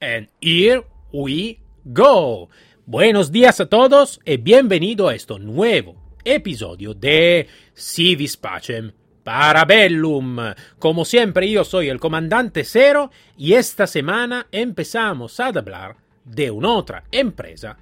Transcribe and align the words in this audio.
And 0.00 0.28
here 0.40 0.82
we 1.12 1.60
go. 1.84 2.48
Buenos 2.86 3.30
días 3.30 3.60
a 3.60 3.66
todos 3.66 4.18
y 4.24 4.38
bienvenido 4.38 5.08
a 5.08 5.14
este 5.14 5.38
nuevo 5.38 5.94
episodio 6.24 6.94
de 6.94 7.46
Civis 7.74 8.38
Pacem 8.38 8.92
Parabellum. 9.22 10.38
Como 10.78 11.04
siempre, 11.04 11.50
yo 11.50 11.64
soy 11.64 11.90
el 11.90 12.00
comandante 12.00 12.64
Cero 12.64 13.10
y 13.36 13.52
esta 13.52 13.86
semana 13.86 14.46
empezamos 14.50 15.38
a 15.38 15.48
hablar 15.48 15.96
de 16.24 16.50
una 16.50 16.72
otra 16.72 17.04
empresa 17.12 17.76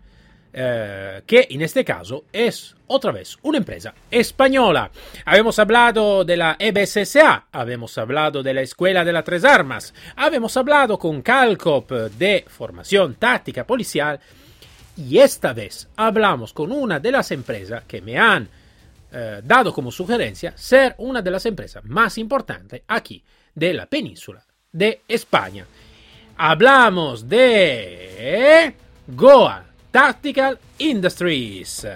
eh, 0.52 1.22
que 1.26 1.46
en 1.50 1.60
este 1.60 1.84
caso 1.84 2.24
es 2.32 2.74
otra 2.86 3.12
vez 3.12 3.36
una 3.42 3.58
empresa 3.58 3.94
española. 4.10 4.90
Habíamos 5.24 5.58
hablado 5.58 6.24
de 6.24 6.36
la 6.36 6.56
EBSSA, 6.58 7.48
habíamos 7.52 7.96
hablado 7.98 8.42
de 8.42 8.54
la 8.54 8.62
Escuela 8.62 9.04
de 9.04 9.12
las 9.12 9.24
Tres 9.24 9.44
Armas, 9.44 9.92
habíamos 10.16 10.56
hablado 10.56 10.98
con 10.98 11.20
Calcop 11.20 11.90
de 11.92 12.46
formación 12.48 13.16
táctica 13.16 13.66
policial 13.66 14.18
y 14.96 15.18
esta 15.18 15.52
vez 15.52 15.88
hablamos 15.96 16.52
con 16.52 16.72
una 16.72 16.98
de 16.98 17.12
las 17.12 17.30
empresas 17.30 17.84
que 17.84 18.00
me 18.00 18.18
han 18.18 18.48
eh, 19.12 19.40
dado 19.44 19.72
como 19.72 19.92
sugerencia 19.92 20.54
ser 20.56 20.94
una 20.98 21.22
de 21.22 21.30
las 21.30 21.44
empresas 21.46 21.84
más 21.84 22.18
importantes 22.18 22.82
aquí 22.88 23.22
de 23.54 23.74
la 23.74 23.86
península 23.86 24.42
de 24.72 25.02
España. 25.06 25.66
Hablamos 26.36 27.28
de 27.28 28.74
Goa 29.08 29.67
Tactical 29.90 30.58
Industries. 30.78 31.86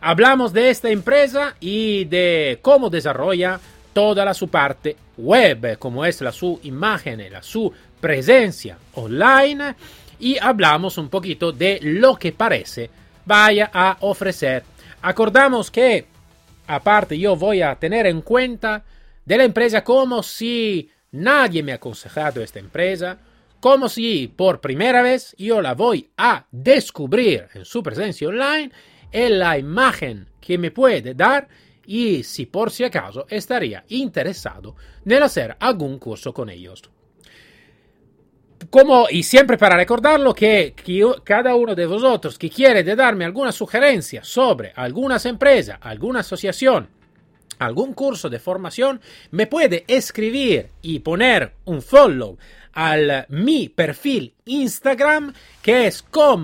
Hablamos 0.00 0.52
de 0.52 0.70
esta 0.70 0.88
empresa 0.88 1.56
y 1.60 2.04
de 2.04 2.58
cómo 2.62 2.88
desarrolla 2.88 3.60
toda 3.92 4.24
la 4.24 4.34
su 4.34 4.48
parte 4.48 4.96
web, 5.16 5.78
como 5.78 6.04
es 6.04 6.20
la 6.20 6.32
su 6.32 6.60
imagen, 6.62 7.30
la 7.30 7.42
su 7.42 7.72
presencia 8.00 8.78
online 8.94 9.74
y 10.18 10.38
hablamos 10.38 10.98
un 10.98 11.08
poquito 11.08 11.52
de 11.52 11.80
lo 11.82 12.16
que 12.16 12.32
parece 12.32 12.90
vaya 13.24 13.70
a 13.72 13.96
ofrecer. 14.00 14.62
Acordamos 15.02 15.70
que 15.70 16.06
aparte 16.66 17.18
yo 17.18 17.36
voy 17.36 17.62
a 17.62 17.74
tener 17.74 18.06
en 18.06 18.22
cuenta 18.22 18.84
de 19.24 19.38
la 19.38 19.44
empresa 19.44 19.82
como 19.82 20.22
si 20.22 20.90
nadie 21.12 21.62
me 21.62 21.72
ha 21.72 21.76
aconsejado 21.76 22.42
esta 22.42 22.58
empresa, 22.58 23.18
como 23.60 23.88
si 23.88 24.26
por 24.28 24.60
primera 24.60 25.02
vez 25.02 25.34
yo 25.38 25.60
la 25.60 25.74
voy 25.74 26.10
a 26.16 26.46
descubrir 26.50 27.46
en 27.54 27.64
su 27.64 27.82
presencia 27.82 28.28
online, 28.28 28.72
en 29.12 29.38
la 29.38 29.58
imagen 29.58 30.26
que 30.40 30.58
me 30.58 30.70
puede 30.70 31.14
dar 31.14 31.48
y 31.86 32.22
si 32.22 32.46
por 32.46 32.70
si 32.70 32.84
acaso 32.84 33.26
estaría 33.28 33.84
interesado 33.88 34.76
en 35.04 35.22
hacer 35.22 35.56
algún 35.60 35.98
curso 35.98 36.32
con 36.32 36.48
ellos. 36.48 36.82
Como, 38.68 39.06
y 39.10 39.22
siempre 39.22 39.56
para 39.56 39.76
recordarlo 39.76 40.34
que, 40.34 40.74
cada 41.24 41.54
uno 41.54 41.74
de 41.74 41.86
vosotros 41.86 42.38
que 42.38 42.50
quiere 42.50 42.84
darme 42.94 43.24
alguna 43.24 43.52
sugerencia 43.52 44.22
sobre 44.22 44.72
algunas 44.76 45.24
empresas, 45.26 45.78
alguna 45.80 46.20
asociación, 46.20 46.88
algún 47.58 47.94
curso 47.94 48.28
de 48.28 48.38
formación, 48.38 49.00
me 49.30 49.46
puede 49.46 49.84
escribir 49.88 50.68
y 50.82 51.00
poner 51.00 51.54
un 51.64 51.82
follow 51.82 52.38
al 52.72 53.26
mi 53.28 53.68
perfil 53.68 54.34
Instagram 54.44 55.32
que 55.62 55.86
es 55.86 56.02
com.t0 56.02 56.42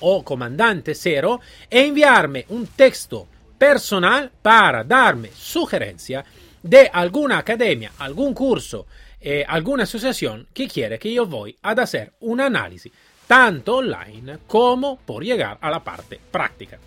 o 0.00 0.24
comandante 0.24 0.94
0 0.94 1.40
e 1.70 1.86
enviarme 1.86 2.46
un 2.48 2.66
texto 2.68 3.28
personal 3.58 4.30
para 4.42 4.84
darme 4.84 5.30
sugerencia 5.34 6.24
de 6.62 6.90
alguna 6.92 7.38
academia, 7.38 7.92
algún 7.98 8.32
curso, 8.32 8.86
eh, 9.20 9.44
alguna 9.46 9.82
asociación 9.84 10.48
que 10.52 10.66
quiere 10.66 10.98
que 10.98 11.12
yo 11.12 11.26
voy 11.26 11.56
a 11.62 11.72
hacer 11.72 12.14
un 12.20 12.40
análisis 12.40 12.92
tanto 13.26 13.76
online 13.76 14.38
como 14.46 14.98
por 14.98 15.24
llegar 15.24 15.58
a 15.60 15.70
la 15.70 15.82
parte 15.82 16.20
práctica. 16.30 16.78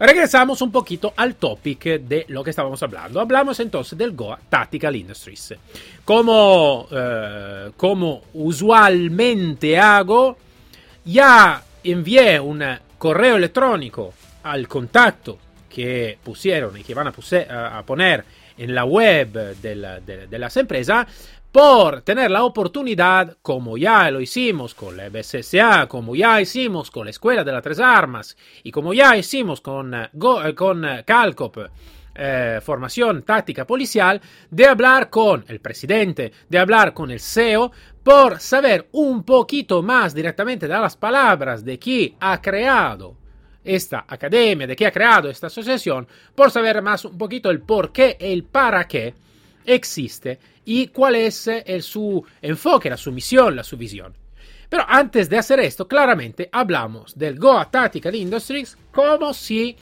Regresamos 0.00 0.62
un 0.62 0.70
poquito 0.70 1.12
al 1.16 1.34
topic 1.34 2.00
de 2.00 2.24
lo 2.28 2.44
que 2.44 2.50
estábamos 2.50 2.80
hablando. 2.82 3.20
Hablamos 3.20 3.58
entonces 3.58 3.98
del 3.98 4.12
Goa 4.12 4.38
Tactical 4.48 4.94
Industries. 4.94 5.54
Como, 6.04 6.86
eh, 6.90 7.72
como 7.76 8.22
usualmente 8.34 9.76
hago, 9.76 10.36
ya 11.04 11.62
envié 11.82 12.38
un 12.38 12.64
correo 12.96 13.36
electrónico 13.36 14.14
al 14.44 14.68
contacto 14.68 15.38
que 15.68 16.16
pusieron 16.22 16.76
y 16.76 16.84
que 16.84 16.94
van 16.94 17.08
a, 17.08 17.82
poner 17.82 18.24
en 18.56 18.74
la 18.74 18.84
web 18.84 19.56
de, 19.60 20.26
de 20.28 20.38
las 20.38 20.56
empresas 20.56 21.06
por 21.52 22.02
tener 22.02 22.30
la 22.30 22.44
oportunidad, 22.44 23.38
como 23.40 23.78
ya 23.78 24.10
lo 24.10 24.20
hicimos 24.20 24.74
con 24.74 24.96
la 24.96 25.08
BSSA, 25.08 25.86
como 25.88 26.14
ya 26.14 26.40
hicimos 26.40 26.90
con 26.90 27.06
la 27.06 27.10
Escuela 27.10 27.42
de 27.42 27.52
las 27.52 27.62
Tres 27.62 27.80
Armas 27.80 28.36
y 28.62 28.70
como 28.70 28.92
ya 28.92 29.16
hicimos 29.16 29.60
con, 29.60 29.94
eh, 29.94 30.10
eh, 30.12 30.54
con 30.54 30.84
eh, 30.84 31.04
Calcop, 31.06 31.56
formación 32.62 33.22
táctica 33.22 33.64
policial, 33.64 34.20
de 34.50 34.66
hablar 34.66 35.08
con 35.08 35.44
el 35.46 35.60
presidente, 35.60 36.32
de 36.48 36.58
hablar 36.58 36.92
con 36.92 37.12
el 37.12 37.20
CEO, 37.20 37.70
por 38.02 38.40
saber 38.40 38.88
un 38.90 39.22
poquito 39.22 39.82
más 39.84 40.14
directamente 40.14 40.66
de 40.66 40.74
las 40.74 40.96
palabras 40.96 41.64
de 41.64 41.78
quién 41.78 42.16
ha 42.18 42.42
creado 42.42 43.14
esta 43.62 44.04
academia, 44.08 44.66
de 44.66 44.74
quién 44.74 44.88
ha 44.88 44.92
creado 44.92 45.30
esta 45.30 45.46
asociación, 45.46 46.08
por 46.34 46.50
saber 46.50 46.82
más 46.82 47.04
un 47.04 47.16
poquito 47.16 47.50
el 47.50 47.60
por 47.60 47.92
qué 47.92 48.16
el 48.18 48.42
para 48.42 48.88
qué 48.88 49.14
existe 49.68 50.38
y 50.64 50.88
cuál 50.88 51.14
es 51.16 51.46
el, 51.46 51.82
su 51.82 52.24
enfoque, 52.42 52.90
la 52.90 52.96
su 52.96 53.12
misión, 53.12 53.56
la 53.56 53.64
su 53.64 53.76
visión. 53.76 54.14
Pero 54.68 54.84
antes 54.86 55.30
de 55.30 55.38
hacer 55.38 55.60
esto, 55.60 55.88
claramente 55.88 56.48
hablamos 56.52 57.16
del 57.16 57.38
Goa 57.38 57.70
Tactical 57.70 58.14
Industries 58.14 58.76
como 58.92 59.32
si 59.32 59.76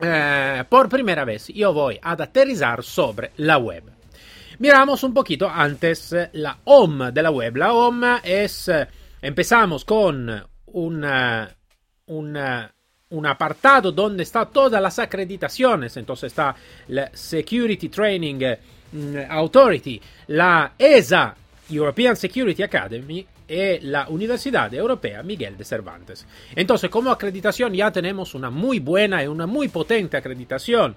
eh, 0.00 0.64
por 0.68 0.88
primera 0.88 1.24
vez 1.24 1.48
yo 1.48 1.72
voy 1.72 1.98
a 2.02 2.12
aterrizar 2.12 2.82
sobre 2.82 3.32
la 3.36 3.58
web. 3.58 3.84
Miramos 4.58 5.02
un 5.04 5.14
poquito 5.14 5.48
antes 5.48 6.14
la 6.32 6.58
home 6.64 7.12
de 7.12 7.22
la 7.22 7.30
web. 7.30 7.56
La 7.56 7.72
home 7.72 8.20
es, 8.24 8.70
empezamos 9.22 9.84
con 9.84 10.44
un, 10.66 11.06
un 12.06 13.26
apartado 13.26 13.92
donde 13.92 14.22
está 14.22 14.46
todas 14.46 14.82
las 14.82 14.98
acreditaciones, 14.98 15.96
entonces 15.96 16.28
está 16.32 16.54
la 16.88 17.10
Security 17.14 17.88
Training 17.88 18.56
Authority, 19.28 20.00
la 20.28 20.72
ESA, 20.78 21.34
European 21.70 22.16
Security 22.16 22.62
Academy, 22.62 23.26
y 23.50 23.80
la 23.80 24.08
Universidad 24.08 24.72
Europea 24.72 25.24
Miguel 25.24 25.56
de 25.56 25.64
Cervantes. 25.64 26.24
Entonces, 26.54 26.88
como 26.88 27.10
acreditación 27.10 27.74
ya 27.74 27.90
tenemos 27.90 28.34
una 28.34 28.48
muy 28.48 28.78
buena 28.78 29.24
y 29.24 29.26
una 29.26 29.46
muy 29.46 29.68
potente 29.68 30.16
acreditación. 30.16 30.94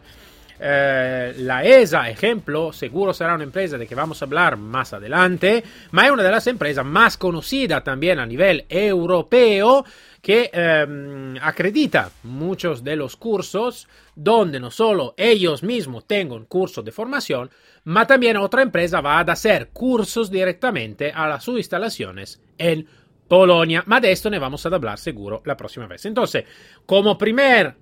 Eh, 0.59 1.33
la 1.39 1.63
ESA, 1.63 2.09
ejemplo, 2.09 2.71
seguro 2.71 3.11
será 3.11 3.33
una 3.33 3.43
empresa 3.43 3.77
de 3.77 3.87
que 3.87 3.95
vamos 3.95 4.21
a 4.21 4.25
hablar 4.25 4.55
más 4.55 4.93
adelante, 4.93 5.63
pero 5.91 6.03
es 6.03 6.11
una 6.11 6.23
de 6.23 6.31
las 6.31 6.45
empresas 6.45 6.85
más 6.85 7.17
conocidas 7.17 7.83
también 7.83 8.19
a 8.19 8.25
nivel 8.25 8.65
europeo 8.69 9.83
que 10.21 10.49
em, 10.53 11.35
acredita 11.41 12.11
muchos 12.23 12.83
de 12.83 12.95
los 12.95 13.17
cursos 13.17 13.89
donde 14.15 14.59
no 14.59 14.71
solo 14.71 15.15
ellos 15.17 15.63
mismos 15.63 16.05
tengan 16.05 16.45
cursos 16.45 16.85
de 16.85 16.91
formación, 16.93 17.49
ma 17.85 18.07
también 18.07 18.37
otra 18.37 18.61
empresa 18.61 19.01
va 19.01 19.19
a 19.19 19.21
hacer 19.21 19.69
cursos 19.69 20.31
directamente 20.31 21.11
a 21.13 21.39
sus 21.39 21.57
instalaciones 21.57 22.41
en 22.57 22.87
Polonia. 23.27 23.83
Ma 23.87 23.99
de 23.99 24.11
esto 24.11 24.29
ne 24.29 24.39
vamos 24.39 24.65
a 24.65 24.69
hablar 24.69 24.97
seguro 24.97 25.41
la 25.45 25.57
próxima 25.57 25.87
vez. 25.87 26.05
Entonces, 26.05 26.45
como 26.85 27.17
primer 27.17 27.75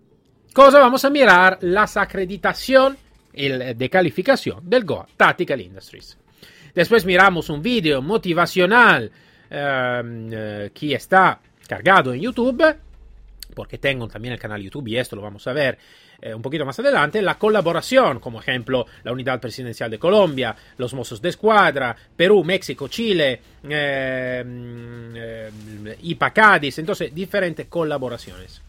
cosa 0.53 0.79
vamos 0.79 1.03
a 1.05 1.09
mirar 1.09 1.59
las 1.61 1.97
acreditación 1.97 2.97
de 3.33 3.89
calificación 3.89 4.69
del 4.69 4.83
Goa 4.83 5.07
Tactical 5.15 5.61
Industries. 5.61 6.17
Después 6.73 7.05
miramos 7.05 7.49
un 7.49 7.61
video 7.61 8.01
motivacional 8.01 9.11
em, 9.49 10.29
eh, 10.31 10.71
que 10.73 10.95
está 10.95 11.39
cargado 11.67 12.13
en 12.13 12.21
YouTube, 12.21 12.75
porque 13.53 13.77
tengo 13.77 14.07
también 14.07 14.33
el 14.33 14.39
canal 14.39 14.61
YouTube 14.61 14.87
y 14.87 14.97
esto 14.97 15.15
lo 15.15 15.21
vamos 15.21 15.45
a 15.47 15.53
ver 15.53 15.77
eh, 16.21 16.35
un 16.35 16.41
poquito 16.41 16.65
más 16.65 16.77
adelante, 16.77 17.19
la 17.19 17.39
colaboración, 17.39 18.19
como 18.19 18.39
ejemplo 18.39 18.85
la 19.03 19.11
Unidad 19.11 19.39
Presidencial 19.39 19.89
de 19.89 19.97
Colombia, 19.97 20.55
los 20.77 20.93
Mozos 20.93 21.19
de 21.19 21.29
Escuadra, 21.29 21.95
Perú, 22.15 22.43
México, 22.43 22.87
Chile, 22.87 23.41
eh, 23.67 24.43
eh, 25.15 25.51
IPA 26.03 26.59
entonces 26.61 27.15
diferentes 27.15 27.65
colaboraciones. 27.65 28.61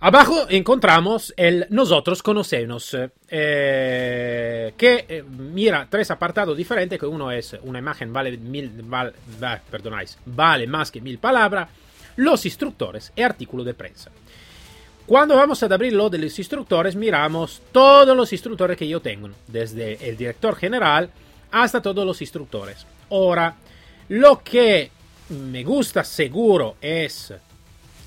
Abajo 0.00 0.46
encontramos 0.50 1.32
el 1.36 1.66
Nosotros 1.70 2.22
Conocemos, 2.22 2.96
que 3.28 5.24
mira 5.28 5.86
tres 5.90 6.10
apartados 6.10 6.56
diferentes, 6.56 6.98
que 6.98 7.06
uno 7.06 7.30
es 7.30 7.54
una 7.62 7.78
imagen 7.78 8.10
vale, 8.10 8.36
mil, 8.38 8.70
vale 10.26 10.66
más 10.66 10.90
que 10.90 11.00
mil 11.02 11.18
palabras, 11.18 11.68
los 12.16 12.44
instructores 12.46 13.12
y 13.14 13.22
artículo 13.22 13.62
de 13.62 13.74
prensa. 13.74 14.10
Cuando 15.10 15.34
vamos 15.34 15.60
a 15.60 15.66
abrir 15.66 15.92
lo 15.92 16.08
de 16.08 16.18
los 16.18 16.38
instructores, 16.38 16.94
miramos 16.94 17.62
todos 17.72 18.16
los 18.16 18.32
instructores 18.32 18.76
que 18.76 18.86
yo 18.86 19.00
tengo, 19.00 19.28
desde 19.48 20.08
el 20.08 20.16
director 20.16 20.54
general 20.54 21.10
hasta 21.50 21.82
todos 21.82 22.06
los 22.06 22.20
instructores. 22.20 22.86
Ahora, 23.10 23.56
Lo 24.08 24.40
que 24.44 24.92
me 25.30 25.64
gusta 25.64 26.04
seguro 26.04 26.76
es 26.80 27.34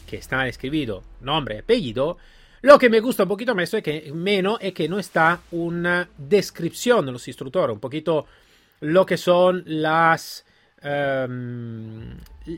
que 0.07 0.15
está 0.15 0.47
escrito 0.47 1.03
nombre 1.19 1.55
y 1.55 1.59
apellido. 1.59 2.17
Lo 2.61 2.79
que 2.79 2.89
me 2.89 3.01
gusta 3.01 3.23
un 3.23 3.29
poquito 3.29 3.53
menos 3.53 3.73
es 3.73 3.83
que, 3.83 4.09
menos 4.13 4.57
es 4.61 4.73
que 4.73 4.87
no 4.87 4.97
está 4.97 5.41
una 5.51 6.07
descripción 6.17 7.05
de 7.05 7.11
los 7.11 7.27
instructores, 7.27 7.73
un 7.73 7.81
poquito 7.81 8.27
lo 8.79 9.05
que 9.05 9.17
son 9.17 9.61
las 9.65 10.45
um, 10.81 12.11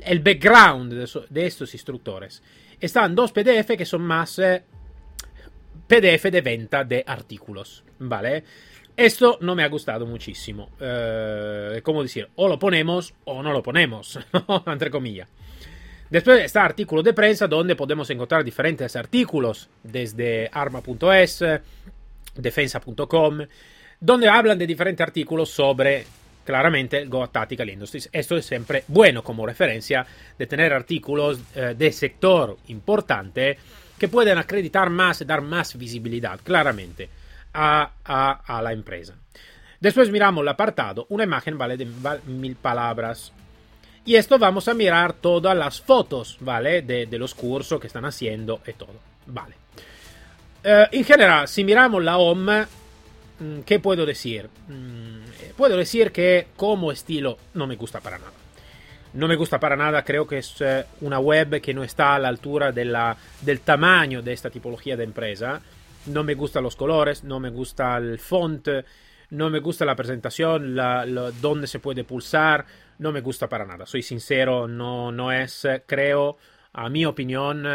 el 0.03 0.19
background 0.19 0.93
de, 1.31 1.45
estos 1.47 1.73
instructores. 1.73 2.43
Están 2.79 3.15
dos 3.15 3.31
PDF 3.31 3.77
que 3.77 3.85
son 3.85 4.01
más 4.01 4.39
eh, 4.39 4.63
PDF 5.87 6.23
de 6.31 6.41
venta 6.41 6.83
de 6.83 7.03
artículos, 7.05 7.83
¿vale? 7.99 8.43
Esto 8.97 9.37
no 9.41 9.55
me 9.55 9.63
ha 9.63 9.67
gustado 9.67 10.05
muchísimo. 10.05 10.69
Eh, 10.79 11.81
como 11.83 12.01
decir, 12.01 12.29
o 12.35 12.47
lo 12.47 12.57
ponemos 12.57 13.13
o 13.25 13.43
no 13.43 13.51
lo 13.51 13.61
ponemos, 13.61 14.19
entre 14.67 14.89
comillas. 14.89 15.29
Después 16.09 16.43
está 16.43 16.63
artículo 16.63 17.03
de 17.03 17.13
prensa 17.13 17.47
donde 17.47 17.75
podemos 17.75 18.09
encontrar 18.09 18.43
diferentes 18.43 18.95
artículos 18.95 19.69
desde 19.83 20.49
arma.es, 20.51 21.43
defensa.com, 22.35 23.39
donde 23.99 24.29
hablan 24.29 24.57
de 24.57 24.67
diferentes 24.67 25.05
artículos 25.05 25.49
sobre 25.49 26.05
claramente 26.45 27.05
Go 27.05 27.27
Tactical 27.27 27.69
Industries. 27.69 28.09
Esto 28.13 28.37
es 28.37 28.45
siempre 28.45 28.85
bueno 28.87 29.23
como 29.23 29.45
referencia 29.45 30.05
de 30.37 30.47
tener 30.47 30.71
artículos 30.71 31.39
eh, 31.55 31.75
de 31.77 31.91
sector 31.91 32.57
importante 32.67 33.57
que 33.97 34.07
pueden 34.07 34.37
acreditar 34.37 34.89
más 34.89 35.25
dar 35.25 35.41
más 35.41 35.77
visibilidad 35.77 36.39
claramente 36.43 37.09
a, 37.53 37.91
a, 38.45 38.61
la 38.61 38.73
empresa. 38.73 39.15
Después 39.79 40.11
miramos 40.11 40.41
el 40.41 40.49
apartado, 40.49 41.05
una 41.09 41.23
imagen 41.23 41.57
vale 41.57 41.77
de 41.77 41.87
mil 42.27 42.55
palabras. 42.55 43.31
Y 44.05 44.15
esto 44.15 44.37
vamos 44.37 44.67
a 44.67 44.73
mirar 44.73 45.13
todas 45.13 45.57
las 45.57 45.81
fotos, 45.81 46.37
¿vale? 46.39 46.83
De, 46.83 47.07
de 47.07 47.17
los 47.17 47.33
cursos 47.33 47.79
que 47.79 47.87
están 47.87 48.05
haciendo 48.05 48.61
y 48.67 48.73
todo, 48.73 48.99
¿vale? 49.25 49.55
Uh, 50.63 50.87
en 50.91 51.03
general, 51.03 51.47
si 51.47 51.63
miramos 51.63 52.03
la 52.03 52.17
home, 52.17 52.65
¿qué 53.65 53.79
puedo 53.79 54.05
decir? 54.05 54.49
Mm, 54.67 55.53
puedo 55.57 55.77
decir 55.77 56.11
que 56.11 56.47
como 56.55 56.91
estilo 56.91 57.37
no 57.53 57.67
me 57.67 57.75
gusta 57.75 57.99
para 58.01 58.17
nada. 58.17 58.31
No 59.13 59.29
me 59.29 59.37
gusta 59.37 59.59
para 59.59 59.77
nada, 59.77 60.03
creo 60.03 60.27
que 60.27 60.39
es 60.39 60.59
uh, 60.59 60.83
una 61.01 61.19
web 61.19 61.61
que 61.61 61.73
no 61.73 61.83
está 61.83 62.15
a 62.15 62.19
la 62.19 62.27
altura 62.27 62.73
de 62.73 62.83
la, 62.83 63.15
del 63.41 63.61
tamaño 63.61 64.21
de 64.21 64.33
esta 64.33 64.49
tipología 64.49 64.97
de 64.97 65.05
empresa. 65.05 65.61
No 66.07 66.23
me 66.23 66.35
gustan 66.35 66.63
los 66.63 66.75
colores, 66.75 67.23
no 67.23 67.39
me 67.39 67.49
gusta 67.49 67.95
el 67.97 68.19
font, 68.19 68.67
no 69.29 69.49
me 69.49 69.59
gusta 69.59 69.85
la 69.85 69.95
presentación, 69.95 70.75
la, 70.75 71.05
la, 71.05 71.31
dónde 71.31 71.67
se 71.67 71.79
puede 71.79 72.03
pulsar, 72.03 72.65
no 72.99 73.13
me 73.13 73.21
gusta 73.21 73.47
para 73.47 73.65
nada. 73.65 73.85
Soy 73.85 74.01
sincero, 74.01 74.67
no, 74.67 75.13
no 75.13 75.31
es, 75.31 75.65
creo, 75.85 76.37
a 76.73 76.89
mi 76.89 77.05
opinión, 77.05 77.65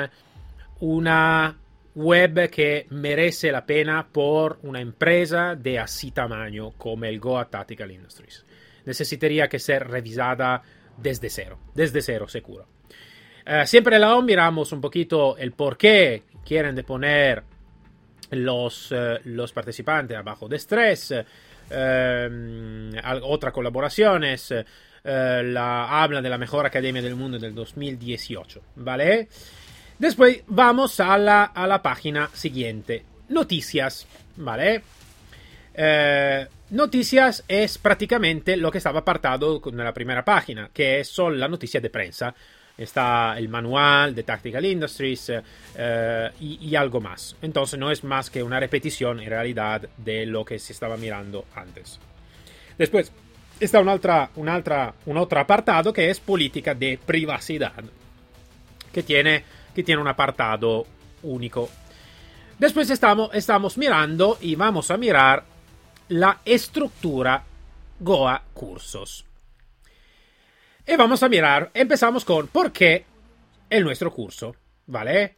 una 0.81 1.57
web 1.95 2.51
que 2.51 2.87
merece 2.91 3.51
la 3.51 3.65
pena 3.67 4.09
por 4.11 4.59
una 4.63 4.81
empresa 4.81 5.55
de 5.55 5.79
así 5.79 6.11
tamaño 6.11 6.73
como 6.73 7.05
el 7.05 7.19
Goa 7.19 7.49
Tactical 7.49 7.91
Industries. 7.91 8.45
Necesitaría 8.85 9.49
que 9.49 9.59
ser 9.59 9.89
revisada 9.89 10.63
desde 10.97 11.31
cero, 11.31 11.59
desde 11.75 12.03
cero 12.03 12.29
seguro. 12.29 12.67
Uh, 13.47 13.67
siempre 13.67 13.99
la 13.99 14.15
OM 14.17 14.25
miramos 14.25 14.73
un 14.73 14.81
poquito 14.81 15.37
el 15.37 15.53
por 15.53 15.77
qué 15.77 16.25
quieren 16.45 16.75
de 16.75 16.85
poner 16.85 17.43
los, 18.31 18.93
uh, 18.93 19.19
los 19.25 19.53
participantes 19.53 20.17
abajo 20.17 20.49
de 20.49 20.57
estrés, 20.57 21.11
uh, 21.11 21.25
otras 23.23 23.53
colaboraciones, 23.53 24.53
eh, 25.03 25.43
la, 25.45 26.03
habla 26.03 26.21
de 26.21 26.29
la 26.29 26.37
mejor 26.37 26.67
academia 26.67 27.01
del 27.01 27.17
mundo 27.17 27.39
del 27.39 27.55
2018, 27.55 28.61
¿vale? 28.77 29.29
Después 30.01 30.43
vamos 30.47 30.99
a 30.99 31.19
la, 31.19 31.45
a 31.45 31.67
la 31.67 31.83
página 31.83 32.31
siguiente, 32.33 33.05
noticias, 33.29 34.07
¿vale? 34.37 34.83
Eh, 35.75 36.47
noticias 36.71 37.45
es 37.47 37.77
prácticamente 37.77 38.57
lo 38.57 38.73
que 38.73 38.79
estaba 38.79 39.01
apartado 39.01 39.61
en 39.63 39.77
la 39.77 39.93
primera 39.93 40.25
página, 40.25 40.71
que 40.73 41.05
son 41.05 41.39
las 41.39 41.51
noticias 41.51 41.83
de 41.83 41.91
prensa. 41.91 42.35
Está 42.79 43.35
el 43.37 43.51
manual 43.51 44.15
de 44.15 44.23
Tactical 44.23 44.65
Industries 44.65 45.33
eh, 45.77 46.31
y, 46.41 46.67
y, 46.67 46.75
algo 46.77 47.03
más. 47.03 47.37
Entonces 47.43 47.79
no 47.79 47.91
es 47.91 48.03
más 48.03 48.31
que 48.31 48.43
una 48.43 48.59
repetición 48.59 49.21
en 49.21 49.29
realidad 49.29 49.87
de 49.99 50.25
lo 50.25 50.47
que 50.47 50.59
se 50.59 50.73
estaba 50.73 50.97
mirando 50.97 51.45
antes. 51.55 52.01
Después 52.79 53.13
está 53.61 53.81
un'altra, 53.81 54.31
un'altra, 54.37 54.95
un 55.05 55.19
otro 55.19 55.41
apartado 55.41 55.93
que 55.93 56.09
es 56.09 56.21
política 56.21 56.75
de 56.75 56.99
privacidad, 57.05 57.85
que 58.91 59.03
tiene, 59.03 59.45
que 59.75 59.83
tiene 59.83 60.01
un 60.01 60.09
apartado 60.09 60.87
único. 61.23 61.69
Después 62.59 62.91
estamos, 62.91 63.31
estamos 63.33 63.79
mirando 63.79 64.39
y 64.41 64.55
vamos 64.55 64.91
a 64.91 64.97
mirar 64.97 65.45
la 66.09 66.41
estructura 66.45 67.43
Goa 67.99 68.43
Cursos. 68.53 69.25
Y 70.87 70.97
vamos 70.97 71.23
a 71.23 71.29
mirar, 71.29 71.71
empezamos 71.73 72.25
con 72.25 72.49
por 72.49 72.73
qué 72.73 73.05
el 73.69 73.85
nuestro 73.85 74.13
curso, 74.13 74.57
¿vale? 74.87 75.37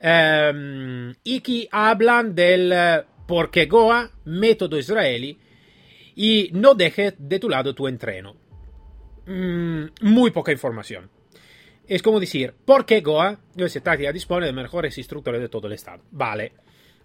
Um, 0.00 1.12
y 1.24 1.68
hablan 1.70 2.34
del 2.34 3.04
por 3.26 3.50
qué 3.50 3.66
Goa, 3.66 4.10
método 4.24 4.78
israelí, 4.78 5.38
y 6.14 6.50
no 6.52 6.74
dejes 6.74 7.14
de 7.18 7.38
tu 7.38 7.48
lado 7.48 7.74
tu 7.74 7.88
entreno. 7.88 8.36
Mm, 9.26 9.84
muy 10.02 10.30
poca 10.30 10.52
información. 10.52 11.10
Es 11.86 12.02
como 12.02 12.20
decir, 12.20 12.54
¿por 12.64 12.86
qué 12.86 13.00
Goa, 13.00 13.38
Universidad 13.54 13.84
Táctica, 13.84 14.12
dispone 14.12 14.46
de 14.46 14.52
mejores 14.52 14.96
instructores 14.98 15.40
de 15.40 15.48
todo 15.48 15.66
el 15.66 15.72
estado? 15.72 16.02
Vale. 16.10 16.52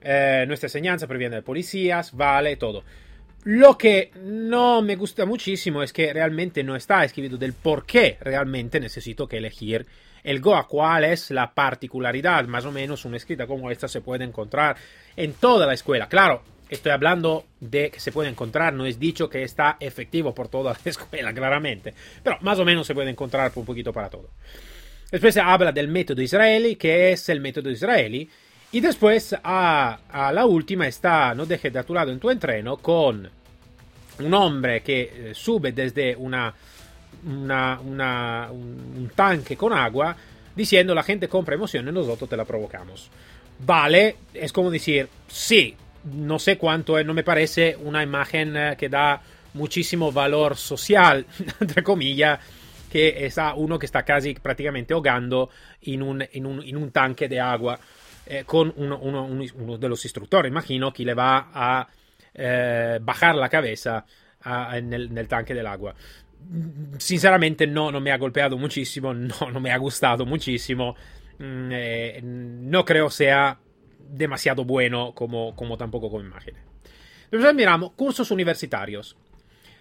Eh, 0.01 0.45
nuestra 0.47 0.67
enseñanza 0.67 1.07
previene 1.07 1.37
de 1.37 1.41
policías, 1.41 2.15
vale, 2.15 2.55
todo. 2.57 2.83
Lo 3.43 3.77
que 3.77 4.11
no 4.21 4.81
me 4.81 4.95
gusta 4.95 5.25
muchísimo 5.25 5.81
es 5.81 5.93
que 5.93 6.13
realmente 6.13 6.63
no 6.63 6.75
está 6.75 7.03
escrito 7.03 7.37
del 7.37 7.53
por 7.53 7.85
qué 7.85 8.17
realmente 8.21 8.79
necesito 8.79 9.27
que 9.27 9.37
elegir 9.37 9.85
el 10.23 10.41
Goa, 10.41 10.67
cuál 10.67 11.05
es 11.05 11.31
la 11.31 11.53
particularidad, 11.53 12.45
más 12.45 12.65
o 12.65 12.71
menos 12.71 13.05
una 13.05 13.17
escrita 13.17 13.47
como 13.47 13.71
esta 13.71 13.87
se 13.87 14.01
puede 14.01 14.25
encontrar 14.25 14.75
en 15.15 15.33
toda 15.33 15.65
la 15.65 15.73
escuela. 15.73 16.09
Claro, 16.09 16.43
estoy 16.69 16.91
hablando 16.91 17.45
de 17.59 17.89
que 17.89 17.99
se 17.99 18.11
puede 18.11 18.29
encontrar, 18.29 18.73
no 18.73 18.85
es 18.85 18.99
dicho 18.99 19.29
que 19.29 19.43
está 19.43 19.77
efectivo 19.79 20.33
por 20.33 20.47
toda 20.47 20.73
la 20.73 20.79
escuela, 20.89 21.33
claramente, 21.33 21.93
pero 22.23 22.37
más 22.41 22.59
o 22.59 22.65
menos 22.65 22.85
se 22.87 22.93
puede 22.93 23.09
encontrar 23.09 23.51
un 23.55 23.65
poquito 23.65 23.93
para 23.93 24.09
todo. 24.09 24.29
Después 25.11 25.33
se 25.33 25.41
habla 25.41 25.71
del 25.71 25.87
método 25.87 26.21
israelí, 26.21 26.75
que 26.75 27.11
es 27.11 27.29
el 27.29 27.39
método 27.39 27.69
israelí, 27.69 28.29
y 28.71 28.81
después 28.81 29.33
a, 29.43 29.99
a 30.09 30.33
la 30.33 30.45
última 30.45 30.87
está 30.87 31.33
No 31.33 31.45
dejes 31.45 31.71
de 31.71 31.83
tu 31.83 31.93
lado 31.93 32.11
en 32.11 32.19
tu 32.19 32.29
entreno 32.29 32.75
con 32.77 33.29
un 34.19 34.33
hombre 34.33 34.81
que 34.81 35.01
eh, 35.01 35.31
sube 35.33 35.71
desde 35.71 36.15
una, 36.15 36.53
una, 37.25 37.79
una, 37.79 38.49
un 38.51 39.09
tanque 39.15 39.55
con 39.55 39.71
agua 39.71 40.15
diciendo 40.55 40.93
la 40.95 41.03
gente 41.03 41.27
compra 41.27 41.55
emociones, 41.55 41.93
nosotros 41.93 42.29
te 42.29 42.35
la 42.35 42.43
provocamos. 42.43 43.09
Vale, 43.59 44.17
es 44.33 44.51
como 44.51 44.69
decir, 44.69 45.07
sí, 45.27 45.75
no 46.13 46.39
sé 46.39 46.57
cuánto, 46.57 46.97
eh, 46.97 47.03
no 47.03 47.13
me 47.13 47.23
parece 47.23 47.75
una 47.75 48.03
imagen 48.03 48.55
eh, 48.55 48.75
que 48.77 48.89
da 48.89 49.21
muchísimo 49.53 50.11
valor 50.11 50.55
social, 50.55 51.25
entre 51.59 51.83
comillas, 51.83 52.39
que 52.89 53.25
es 53.25 53.37
uno 53.55 53.77
que 53.77 53.85
está 53.85 54.03
casi 54.03 54.33
prácticamente 54.33 54.93
ahogando 54.93 55.49
en 55.81 56.01
un, 56.01 56.25
en 56.31 56.45
un, 56.45 56.63
en 56.63 56.77
un 56.77 56.91
tanque 56.91 57.27
de 57.27 57.39
agua 57.39 57.79
eh, 58.29 58.43
con 58.45 58.73
uno, 58.75 58.99
uno, 58.99 59.23
uno, 59.23 59.77
de 59.77 59.89
los 59.89 60.03
instructores, 60.03 60.49
imagino, 60.49 60.91
que 60.91 61.05
le 61.05 61.13
va 61.13 61.49
a 61.53 61.87
eh, 62.33 62.99
bajar 63.01 63.35
la 63.35 63.47
cabeza 63.47 64.05
a, 64.41 64.77
en, 64.77 64.91
el, 64.91 65.07
en, 65.07 65.17
el, 65.17 65.27
tanque 65.29 65.53
del 65.53 65.65
agua. 65.65 65.95
Sinceramente 66.97 67.65
no, 67.65 67.89
no 67.89 68.01
me 68.01 68.11
ha 68.11 68.17
golpeado 68.17 68.57
muchísimo, 68.57 69.13
no, 69.13 69.33
no 69.51 69.59
me 69.61 69.71
ha 69.71 69.77
gustado 69.77 70.25
muchísimo, 70.25 70.95
mm, 71.39 71.69
eh, 71.71 72.19
no 72.23 72.83
creo 72.83 73.09
sea 73.09 73.57
demasiado 74.09 74.65
bueno 74.65 75.13
como, 75.13 75.55
como 75.55 75.77
tampoco 75.77 76.09
como 76.09 76.23
imagen. 76.23 76.55
Entonces 77.25 77.55
miramos 77.55 77.91
cursos 77.93 78.31
universitarios. 78.31 79.17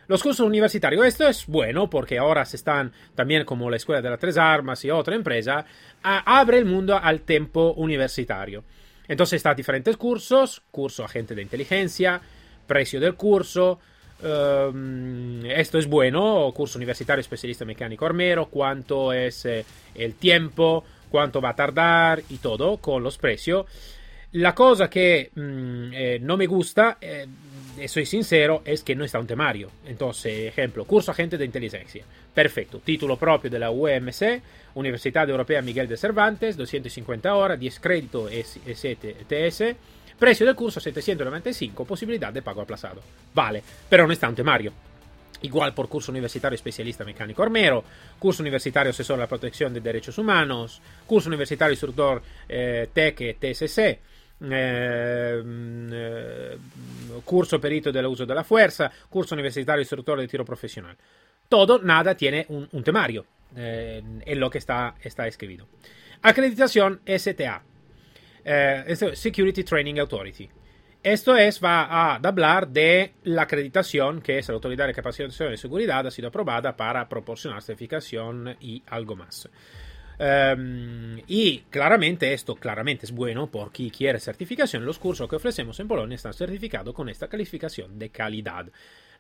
Los 0.09 0.23
cursos 0.23 0.47
universitarios, 0.47 1.05
esto 1.05 1.27
es 1.27 1.47
bueno 1.47 1.91
porque 1.91 2.19
ahora 2.19 2.45
se 2.45 2.57
están 2.57 2.93
también 3.17 3.45
como 3.45 3.69
la 3.71 3.77
Escuela 3.77 4.01
de 4.01 4.11
las 4.11 4.21
Tres 4.21 4.37
Armas 4.37 4.85
y 4.85 4.91
otra 4.91 5.17
empresa, 5.17 5.65
abre 6.03 6.59
el 6.59 6.65
mundo 6.65 6.97
al 6.97 7.23
tiempo 7.23 7.73
universitario. 7.77 8.63
Entonces 9.09 9.39
está 9.39 9.55
diferentes 9.55 9.97
cursos, 9.97 10.63
curso 10.71 11.05
agente 11.05 11.35
de 11.35 11.43
inteligencia, 11.43 12.21
precio 12.69 13.01
del 13.01 13.15
curso, 13.15 13.81
um, 14.23 15.45
esto 15.47 15.79
es 15.79 15.89
bueno, 15.89 16.53
curso 16.55 16.79
universitario 16.79 17.21
especialista 17.21 17.65
mecánico 17.65 18.07
armero, 18.07 18.47
cuánto 18.47 19.13
es 19.13 19.45
eh, 19.45 19.65
el 19.95 20.15
tiempo, 20.15 20.85
cuánto 21.11 21.41
va 21.41 21.51
a 21.51 21.57
tardar 21.57 22.23
y 22.29 22.39
todo 22.39 22.77
con 22.79 23.03
los 23.03 23.19
precios. 23.19 23.67
La 24.33 24.55
cosa 24.55 24.91
que 24.91 25.31
mh, 25.35 25.41
mm, 25.41 25.91
eh, 25.95 26.19
no 26.21 26.37
me 26.37 26.47
gusta, 26.47 26.99
eh, 27.01 27.27
soy 27.87 28.07
sincero, 28.07 28.63
es 28.65 28.83
que 28.83 28.95
no 28.95 29.05
está 29.05 29.19
un 29.19 29.27
temario. 29.27 29.71
Entonces, 29.87 30.49
ejemplo, 30.49 30.85
curso 30.85 31.11
agente 31.11 31.39
de 31.39 31.45
inteligencia. 31.45 32.05
Perfecto. 32.35 32.81
Título 32.85 33.17
propio 33.17 33.51
de 33.51 33.59
la 33.59 33.71
UMC, 33.71 34.43
Universidad 34.75 35.29
Europea 35.29 35.63
Miguel 35.63 35.89
de 35.89 35.97
Cervantes, 35.97 36.57
250 36.57 37.35
horas, 37.35 37.59
10 37.59 37.81
créditos 37.81 38.31
STS. 38.33 39.75
Precio 40.19 40.47
del 40.47 40.55
curso 40.55 40.81
795, 40.81 41.85
posibilidad 41.85 42.33
de 42.33 42.43
pago 42.43 42.63
aplazado. 42.63 43.03
Vale, 43.35 43.63
pero 43.89 44.07
no 44.07 44.13
está 44.13 44.29
un 44.29 44.35
temario. 44.35 44.73
Igual 45.43 45.75
por 45.75 45.89
curso 45.89 46.11
universitario 46.11 46.55
especialista 46.55 47.05
mecánico 47.05 47.43
armero, 47.43 47.85
curso 48.19 48.43
universitario 48.43 48.91
asesor 48.91 49.19
a 49.19 49.23
la 49.23 49.29
protección 49.29 49.75
de 49.75 49.81
derechos 49.81 50.17
humanos, 50.17 50.81
curso 51.07 51.29
universitario 51.29 51.75
instructor 51.75 52.23
eh, 52.49 52.89
TEC 52.93 53.39
TSC, 53.39 53.99
eh, 54.41 55.43
eh, 55.93 56.59
curso 57.25 57.61
perito 57.61 57.91
del 57.91 58.07
uso 58.07 58.27
de 58.27 58.35
la 58.35 58.45
fuerza, 58.45 58.91
curso 59.09 59.35
universitario 59.35 59.81
instructor 59.81 60.19
de 60.21 60.29
tiro 60.29 60.45
profesional. 60.45 60.97
Todo, 61.49 61.79
nada 61.79 62.15
tiene 62.15 62.45
un, 62.49 62.69
un 62.73 62.83
temario 62.83 63.25
eh, 63.55 64.03
en 64.25 64.41
lo 64.41 64.51
que 64.51 64.59
está, 64.59 64.95
está 65.01 65.27
escrito. 65.27 65.69
Acreditación 66.23 67.01
STA, 67.07 67.63
eh, 68.45 68.97
Security 69.15 69.65
Training 69.65 69.99
Authority. 69.99 70.49
Esto 71.03 71.37
es, 71.37 71.63
va 71.63 71.85
a 71.85 72.15
hablar 72.17 72.67
de 72.67 73.15
la 73.25 73.43
acreditación, 73.43 74.21
que 74.21 74.39
es 74.39 74.49
la 74.49 74.55
Autoridad 74.55 74.89
de 74.89 74.95
Capacitación 74.95 75.53
de 75.53 75.57
Seguridad, 75.57 76.05
ha 76.05 76.11
sido 76.11 76.29
aprobada 76.29 76.77
para 76.77 77.09
proporcionar 77.09 77.63
certificación 77.63 78.57
y 78.61 78.83
algo 78.89 79.15
más. 79.15 79.49
Um, 80.19 81.19
y 81.27 81.59
claramente 81.69 82.33
esto 82.33 82.55
claramente 82.55 83.05
es 83.05 83.13
bueno 83.13 83.49
por 83.49 83.71
quien 83.71 83.91
quiere 83.91 84.19
certificación. 84.19 84.87
Los 84.87 84.99
cursos 84.99 85.29
que 85.29 85.37
ofrecemos 85.37 85.79
en 85.81 85.89
Polonia 85.89 86.17
están 86.17 86.33
certificados 86.33 86.95
con 86.95 87.09
esta 87.09 87.29
calificación 87.29 87.99
de 87.99 88.11
calidad. 88.11 88.67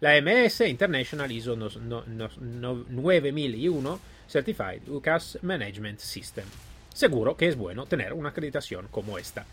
La 0.00 0.20
MS 0.20 0.62
International 0.62 1.30
ISO 1.30 1.54
9001 1.56 4.00
Certified 4.28 4.88
UCAS 4.88 5.38
Management 5.42 6.00
System. 6.00 6.44
Seguro 6.92 7.36
que 7.36 7.46
es 7.48 7.56
bueno 7.56 7.86
tener 7.86 8.12
una 8.12 8.30
acreditación 8.30 8.88
como 8.90 9.18
esta. 9.18 9.46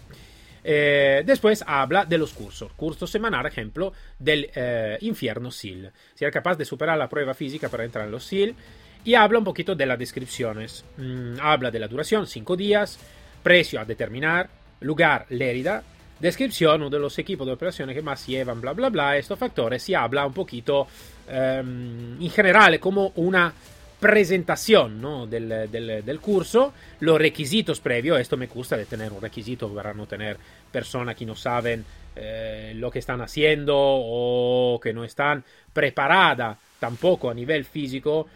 Eh, 0.63 1.23
después 1.25 1.63
habla 1.67 2.05
de 2.05 2.17
los 2.17 2.33
cursos. 2.33 2.71
Curso 2.73 3.05
semanal, 3.05 3.45
ejemplo, 3.45 3.93
del 4.17 4.49
eh, 4.55 4.97
infierno 5.01 5.51
SIL. 5.51 5.91
Si 6.13 6.23
eres 6.23 6.33
capaz 6.33 6.55
de 6.55 6.65
superar 6.65 6.97
la 6.97 7.09
prueba 7.09 7.33
física 7.33 7.69
para 7.69 7.83
entrar 7.83 8.05
en 8.05 8.11
los 8.11 8.25
SIL. 8.25 8.55
Y 9.03 9.15
habla 9.15 9.39
un 9.39 9.45
poquito 9.45 9.75
de 9.75 9.85
las 9.85 9.99
descripciones. 9.99 10.85
Mm, 10.97 11.35
habla 11.41 11.71
de 11.71 11.79
la 11.79 11.87
duración, 11.87 12.25
5 12.25 12.55
días. 12.55 12.97
Precio 13.41 13.79
a 13.79 13.85
determinar. 13.85 14.49
Lugar, 14.81 15.25
Lérida. 15.29 15.83
Descripción, 16.19 16.81
uno 16.81 16.89
de 16.89 16.99
los 16.99 17.17
equipos 17.19 17.45
de 17.45 17.53
operaciones 17.53 17.95
que 17.95 18.01
más 18.01 18.25
llevan, 18.25 18.61
bla, 18.61 18.71
bla, 18.71 18.89
bla. 18.89 19.17
Estos 19.17 19.37
factores. 19.37 19.87
Y 19.89 19.95
habla 19.95 20.25
un 20.25 20.33
poquito, 20.33 20.87
um, 21.27 22.21
en 22.21 22.29
general, 22.29 22.79
como 22.79 23.11
una 23.15 23.53
presentación 23.99 25.01
¿no? 25.01 25.25
del, 25.27 25.69
del, 25.71 26.03
del, 26.03 26.19
curso, 26.19 26.73
los 26.99 27.17
requisitos 27.17 27.79
previos, 27.79 28.19
esto 28.19 28.35
me 28.35 28.47
gusta 28.47 28.75
de 28.75 28.85
tener 28.85 29.13
un 29.13 29.21
requisito 29.21 29.73
para 29.73 29.93
no 29.93 30.05
tener 30.05 30.37
personas 30.69 31.15
que 31.15 31.25
no 31.25 31.37
saben 31.37 31.85
eh, 32.13 32.73
lo 32.75 32.91
que 32.91 32.99
están 32.99 33.21
haciendo 33.21 33.73
o 33.77 34.77
que 34.83 34.91
no 34.91 35.05
están 35.05 35.41
preparadas 35.71 36.57
tampoco 36.79 37.29
a 37.29 37.33
nivel 37.33 37.63
físico 37.63 38.27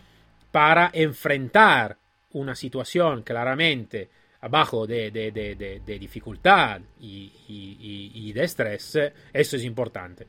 para 0.57 0.89
enfrentar 0.91 1.95
una 2.31 2.55
situación 2.55 3.21
claramente 3.21 4.09
abajo 4.41 4.87
de, 4.87 5.11
de, 5.11 5.31
de, 5.31 5.81
de 5.85 5.99
dificultad 5.99 6.81
y, 6.99 8.31
de 8.33 8.43
estrés, 8.43 8.97
eso 9.31 9.55
es 9.55 9.63
importante. 9.63 10.25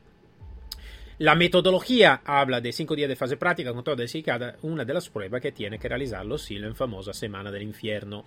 La 1.17 1.33
metodología 1.33 2.21
habla 2.23 2.61
de 2.61 2.71
cinco 2.71 2.95
días 2.95 3.09
de 3.09 3.15
fase 3.15 3.37
práctica 3.37 3.73
con 3.73 3.83
toda 3.83 3.95
dedicada 3.95 4.55
una 4.61 4.85
de 4.85 4.93
las 4.93 5.09
pruebas 5.09 5.41
que 5.41 5.51
tiene 5.51 5.79
que 5.79 5.89
realizar 5.89 6.23
los 6.23 6.43
SIL 6.43 6.63
en 6.63 6.75
famosa 6.75 7.11
Semana 7.11 7.49
del 7.49 7.63
Infierno. 7.63 8.25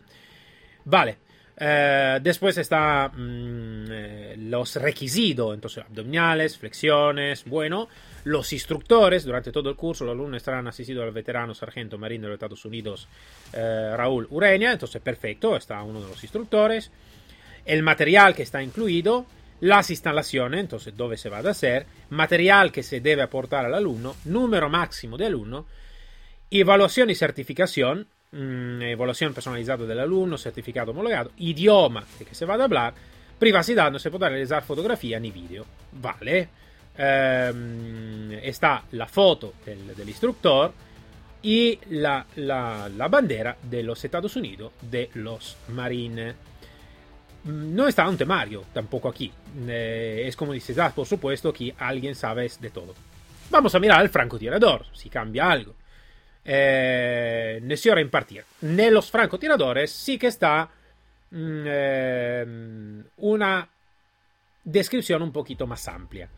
Vale. 0.84 1.18
Eh, 1.56 2.18
después 2.20 2.58
está 2.58 3.12
mmm, 3.14 4.50
los 4.50 4.74
requisitos, 4.74 5.54
entonces 5.54 5.84
abdominales, 5.84 6.58
flexiones, 6.58 7.44
bueno, 7.44 7.88
los 8.24 8.52
instructores, 8.52 9.24
durante 9.24 9.50
todo 9.50 9.70
el 9.70 9.76
curso 9.76 10.04
los 10.04 10.14
alumnos 10.14 10.36
estarán 10.36 10.66
asistidos 10.68 11.04
al 11.04 11.12
veterano 11.12 11.54
sargento 11.54 11.98
marino 11.98 12.24
de 12.24 12.28
los 12.28 12.36
Estados 12.36 12.64
Unidos 12.64 13.08
eh, 13.52 13.94
Raúl 13.96 14.26
Ureña, 14.30 14.72
entonces 14.72 15.02
perfecto, 15.02 15.56
está 15.56 15.82
uno 15.82 16.00
de 16.00 16.08
los 16.08 16.22
instructores, 16.22 16.90
el 17.64 17.82
material 17.82 18.34
que 18.34 18.42
está 18.42 18.62
incluido, 18.62 19.26
las 19.60 19.90
instalaciones, 19.90 20.60
entonces 20.60 20.96
dónde 20.96 21.16
se 21.16 21.28
va 21.28 21.38
a 21.38 21.50
hacer, 21.50 21.86
material 22.10 22.72
que 22.72 22.82
se 22.82 23.00
debe 23.00 23.22
aportar 23.22 23.64
al 23.64 23.74
alumno, 23.74 24.16
número 24.24 24.68
máximo 24.68 25.16
de 25.16 25.26
alumno, 25.26 25.66
evaluación 26.50 27.10
y 27.10 27.14
certificación, 27.14 28.06
mmm, 28.32 28.82
evaluación 28.82 29.34
personalizada 29.34 29.84
del 29.84 30.00
alumno, 30.00 30.36
certificado 30.36 30.90
homologado, 30.90 31.30
idioma 31.38 32.04
que 32.18 32.34
se 32.34 32.44
va 32.44 32.54
a 32.54 32.64
hablar, 32.64 32.94
privacidad, 33.38 33.90
no 33.90 33.98
se 33.98 34.10
podrá 34.10 34.28
realizar 34.28 34.64
fotografía 34.64 35.18
ni 35.18 35.30
vídeo. 35.30 35.64
Vale. 35.92 36.61
Um, 36.98 38.32
está 38.32 38.84
la 38.90 39.06
foto 39.06 39.54
del, 39.64 39.96
del 39.96 40.08
instructor 40.10 40.74
y 41.42 41.78
la, 41.88 42.26
la, 42.36 42.90
la, 42.94 43.08
bandera 43.08 43.56
de 43.62 43.82
los 43.82 44.04
Estados 44.04 44.36
Unidos 44.36 44.72
de 44.82 45.10
los 45.14 45.56
Marines. 45.68 46.34
Mm, 47.44 47.74
no 47.74 47.88
está 47.88 48.08
un 48.08 48.16
temario 48.16 48.64
tampoco 48.72 49.08
aquí. 49.08 49.32
Eh, 49.66 50.24
es 50.26 50.36
como 50.36 50.52
dices, 50.52 50.78
ah, 50.78 50.92
por 50.94 51.06
supuesto 51.06 51.52
que 51.52 51.74
alguien 51.78 52.14
sabe 52.14 52.50
de 52.60 52.70
todo. 52.70 52.94
Vamos 53.50 53.74
a 53.74 53.80
mirar 53.80 54.02
el 54.02 54.08
francotirador, 54.08 54.86
si 54.92 55.08
cambia 55.08 55.50
algo. 55.50 55.74
Eh, 56.44 57.58
ne 57.62 57.76
si 57.76 57.88
ora 57.88 58.00
impartir. 58.00 58.44
Nellos 58.62 59.10
francotiradores 59.10 59.90
sí 59.90 60.18
que 60.18 60.28
está 60.28 60.68
mm, 61.30 61.64
eh, 61.66 63.02
una 63.16 63.68
descripción 64.64 65.22
un 65.22 65.32
poquito 65.32 65.66
más 65.66 65.88
amplia. 65.88 66.28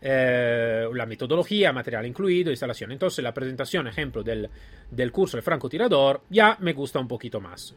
Eh, 0.00 0.88
la 0.94 1.06
metodología, 1.06 1.72
material 1.72 2.06
incluido, 2.06 2.50
instalación. 2.50 2.92
Entonces 2.92 3.22
la 3.22 3.34
presentación, 3.34 3.88
ejemplo, 3.88 4.22
del, 4.22 4.48
del 4.90 5.10
curso 5.10 5.36
de 5.36 5.42
francotirador 5.42 6.22
ya 6.30 6.56
me 6.60 6.72
gusta 6.72 7.00
un 7.00 7.08
poquito 7.08 7.40
más. 7.40 7.74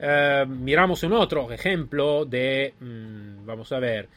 Uh, 0.00 0.46
miramos 0.46 1.02
un 1.02 1.12
otro 1.12 1.52
ejemplo 1.52 2.24
de, 2.24 2.72
mmm, 2.80 3.44
vamos 3.44 3.70
a 3.70 3.78
ver, 3.78 4.08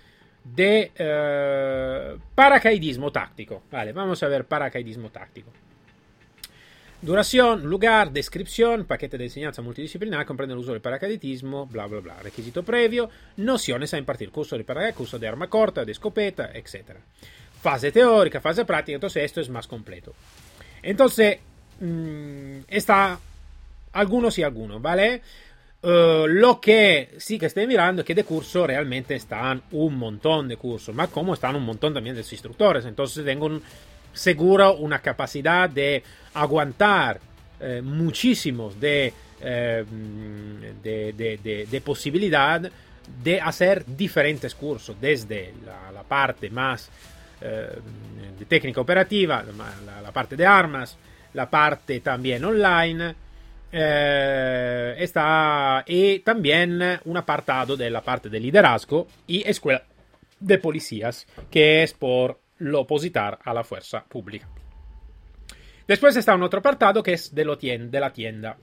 de 0.43 0.91
uh, 0.97 2.19
paracaidismo 2.33 3.11
táctico. 3.11 3.63
Vale, 3.69 3.91
vamos 3.91 4.23
a 4.23 4.27
ver 4.29 4.45
paracaidismo 4.45 5.09
táctico. 5.09 5.51
Duración, 7.03 7.63
lugar, 7.63 8.13
descripción, 8.13 8.85
paquete 8.85 9.17
de 9.17 9.25
enseñanza 9.25 9.61
multidisciplinar, 9.61 10.25
comprende 10.25 10.53
el 10.53 10.61
uso 10.61 10.71
del 10.71 10.79
paracaidismo, 10.79 11.65
bla 11.65 11.85
bla 11.85 11.99
bla. 11.99 12.15
Requisito 12.23 12.63
previo, 12.63 13.09
nociones 13.35 13.93
a 13.93 13.97
impartir, 13.97 14.31
curso 14.31 14.57
de 14.57 14.63
paracaidismo, 14.63 14.97
curso 14.99 15.19
de 15.19 15.27
arma 15.27 15.49
corta, 15.49 15.83
de 15.83 15.91
escopeta, 15.91 16.51
etc. 16.53 16.95
Fase 17.61 17.91
teórica, 17.91 18.39
fase 18.39 18.63
práctica, 18.63 18.95
entonces 18.95 19.21
esto 19.25 19.41
es 19.41 19.49
más 19.49 19.67
completo. 19.67 20.13
Entonces, 20.81 21.39
mmm, 21.81 22.59
está 22.69 23.19
algunos 23.91 24.39
y 24.39 24.43
algunos, 24.43 24.81
¿vale? 24.81 25.21
Uh, 25.81 26.25
lo 26.25 26.61
que 26.61 27.15
sí 27.17 27.37
que 27.37 27.47
estoy 27.47 27.67
mirando 27.67 28.03
es 28.03 28.05
que 28.05 28.15
de 28.15 28.23
curso 28.23 28.65
realmente 28.65 29.15
están 29.15 29.61
un 29.71 29.97
montón 29.97 30.47
de 30.47 30.55
cursos, 30.55 30.95
más 30.95 31.09
como 31.09 31.33
están 31.33 31.57
un 31.57 31.65
montón 31.65 31.93
también 31.93 32.15
de 32.15 32.21
instructores. 32.21 32.85
Entonces 32.85 33.25
tengo 33.25 33.47
un, 33.47 33.61
seguro 34.13 34.75
una 34.75 34.99
capacidad 34.99 35.69
de 35.69 36.03
aguantar 36.33 37.19
eh, 37.59 37.81
muchísimos 37.83 38.79
de, 38.79 39.13
eh, 39.41 39.83
de, 40.83 41.13
de, 41.13 41.67
de, 41.69 41.81
posibilidad 41.81 42.61
de 43.23 43.41
hacer 43.41 43.85
diferentes 43.85 44.55
cursos, 44.55 44.95
desde 44.99 45.53
la, 45.65 45.91
la 45.91 46.03
parte 46.03 46.49
más 46.49 46.89
eh, 47.41 47.67
de 48.39 48.45
técnica 48.45 48.81
operativa, 48.81 49.43
la, 49.85 50.01
la 50.01 50.11
parte 50.11 50.35
de 50.35 50.45
armas, 50.45 50.97
la 51.33 51.49
parte 51.49 51.99
también 51.99 52.43
online 52.45 53.15
eh, 53.75 54.95
está 54.99 55.83
y 55.87 56.19
también 56.19 56.99
un 57.05 57.17
apartado 57.17 57.75
de 57.75 57.89
la 57.89 58.01
parte 58.01 58.29
de 58.29 58.39
liderazgo 58.39 59.07
y 59.25 59.47
escuela 59.47 59.83
de 60.39 60.59
policías, 60.59 61.25
que 61.49 61.81
es 61.81 61.93
por 61.93 62.39
lo 62.59 62.81
opositar 62.81 63.39
a 63.43 63.53
la 63.53 63.63
fuerza 63.63 64.03
pública. 64.03 64.47
Después 65.87 66.15
está 66.15 66.35
un 66.35 66.43
otro 66.43 66.59
apartado 66.59 67.03
que 67.03 67.13
es 67.13 67.33
de, 67.33 67.45
lo 67.45 67.57
tienda, 67.57 67.91
de 67.91 67.99
la 67.99 68.13
tienda. 68.13 68.57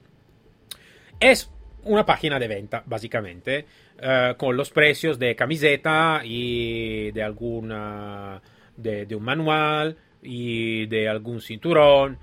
Es 1.19 1.51
una 1.85 2.05
página 2.05 2.39
de 2.39 2.49
venta, 2.49 2.83
básicamente, 2.87 3.67
eh, 4.01 4.35
con 4.37 4.57
los 4.57 4.71
precios 4.71 5.19
de 5.19 5.37
camiseta 5.37 6.23
y 6.25 7.11
de 7.13 7.23
alguna. 7.23 8.41
De, 8.77 9.05
de 9.05 9.15
un 9.15 9.25
manual 9.25 9.95
y 10.23 10.87
de 10.87 11.07
algún 11.07 11.43
cinturón 11.43 12.19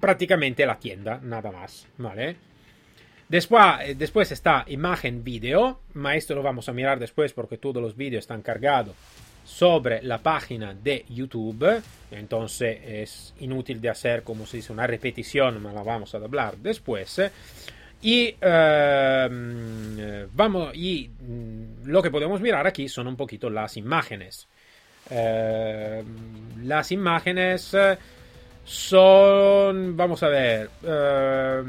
prácticamente 0.00 0.66
la 0.66 0.78
tienda, 0.78 1.20
nada 1.22 1.50
más, 1.50 1.86
¿vale? 1.98 2.36
Después, 3.28 3.64
eh, 3.82 3.94
después 3.94 4.30
está 4.32 4.64
imagen 4.68 5.24
vídeo, 5.24 5.80
ma 5.94 6.16
esto 6.16 6.34
lo 6.34 6.42
vamos 6.42 6.68
a 6.68 6.72
mirar 6.72 6.98
después 6.98 7.32
porque 7.32 7.58
todos 7.58 7.82
los 7.82 7.96
vídeos 7.96 8.20
están 8.20 8.42
cargados 8.42 8.94
sobre 9.44 10.02
la 10.02 10.18
página 10.18 10.74
de 10.74 11.04
YouTube. 11.08 11.82
Entonces 12.10 12.78
es 12.84 13.34
inútil 13.40 13.80
de 13.80 13.90
hacer, 13.90 14.22
como 14.22 14.46
se 14.46 14.58
dice, 14.58 14.72
una 14.72 14.86
repetición, 14.86 15.62
vamos 15.62 16.14
a 16.14 16.18
hablar 16.18 16.56
después. 16.58 17.20
Y, 18.02 18.34
uh, 18.34 19.28
vamos, 20.32 20.74
y 20.74 21.08
mm, 21.08 21.86
lo 21.86 22.02
que 22.02 22.10
podemos 22.10 22.40
mirar 22.40 22.66
aquí 22.66 22.88
son 22.88 23.06
un 23.06 23.16
poquito 23.16 23.48
las 23.48 23.76
imágenes. 23.76 24.48
Uh, 25.10 26.02
las 26.64 26.90
imágenes 26.90 27.76
son, 28.64 29.96
vamos 29.96 30.22
a 30.22 30.28
ver, 30.28 30.70
uh, 30.82 31.64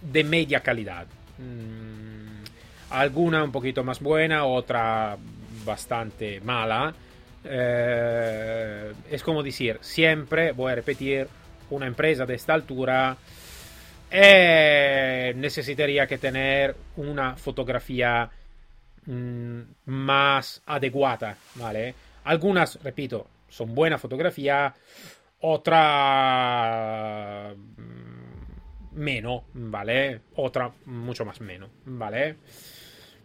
de 0.00 0.24
media 0.24 0.60
calidad. 0.60 1.06
Mm, 1.36 2.44
alguna 2.90 3.44
un 3.44 3.52
poquito 3.52 3.84
más 3.84 4.00
buena, 4.00 4.46
otra 4.46 5.18
bastante 5.64 6.40
mala. 6.40 6.94
Eh, 7.44 8.92
es 9.10 9.22
como 9.22 9.42
decir, 9.42 9.78
siempre 9.80 10.52
voy 10.52 10.72
a 10.72 10.74
repetir, 10.76 11.28
una 11.70 11.86
empresa 11.86 12.26
de 12.26 12.34
esta 12.34 12.54
altura 12.54 13.16
eh, 14.10 15.32
necesitaría 15.36 16.06
que 16.06 16.18
tener 16.18 16.76
una 16.96 17.34
fotografía 17.34 18.30
mm, 19.06 19.60
más 19.86 20.62
adecuada, 20.66 21.36
¿vale? 21.54 21.94
Algunas, 22.24 22.78
repito, 22.82 23.26
son 23.48 23.74
buena 23.74 23.96
fotografía, 23.98 24.74
otra 25.40 25.94
mm, 27.54 28.98
menos, 29.00 29.44
¿vale? 29.54 30.20
Otra 30.36 30.70
mucho 30.84 31.24
más 31.24 31.40
menos, 31.40 31.70
¿vale? 31.86 32.36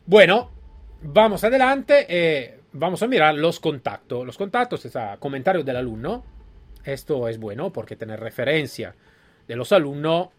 Bueno, 0.05 0.51
vamos 1.01 1.43
adelante. 1.43 2.05
Eh, 2.09 2.59
vamos 2.73 3.01
a 3.03 3.07
mirar 3.07 3.35
los 3.35 3.59
contactos. 3.59 4.25
Los 4.25 4.37
contactos, 4.37 4.85
es 4.85 4.97
comentario 5.19 5.63
del 5.63 5.77
alumno. 5.77 6.23
Esto 6.83 7.27
es 7.27 7.37
bueno 7.37 7.71
porque 7.71 7.95
tener 7.95 8.19
referencia 8.19 8.95
de 9.47 9.55
los 9.55 9.71
alumnos 9.71 10.29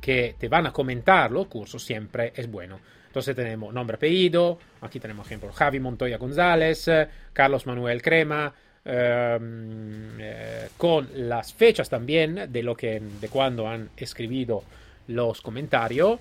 que 0.00 0.36
te 0.38 0.48
van 0.48 0.66
a 0.66 0.72
comentar 0.72 1.30
los 1.30 1.46
cursos 1.46 1.82
siempre 1.82 2.32
es 2.36 2.50
bueno. 2.50 2.78
Entonces 3.06 3.34
tenemos 3.34 3.72
nombre, 3.72 3.96
apellido. 3.96 4.58
Aquí 4.80 5.00
tenemos, 5.00 5.26
ejemplo, 5.26 5.52
Javi 5.52 5.80
Montoya 5.80 6.18
González, 6.18 6.90
Carlos 7.32 7.66
Manuel 7.66 8.02
Crema, 8.02 8.52
em, 8.84 10.20
eh, 10.20 10.68
con 10.76 11.08
las 11.14 11.54
fechas 11.54 11.88
también 11.88 12.52
de 12.52 12.62
lo 12.62 12.76
que 12.76 13.00
de 13.00 13.28
cuando 13.28 13.68
han 13.68 13.90
escrito 13.96 14.64
los 15.06 15.40
comentarios. 15.40 16.18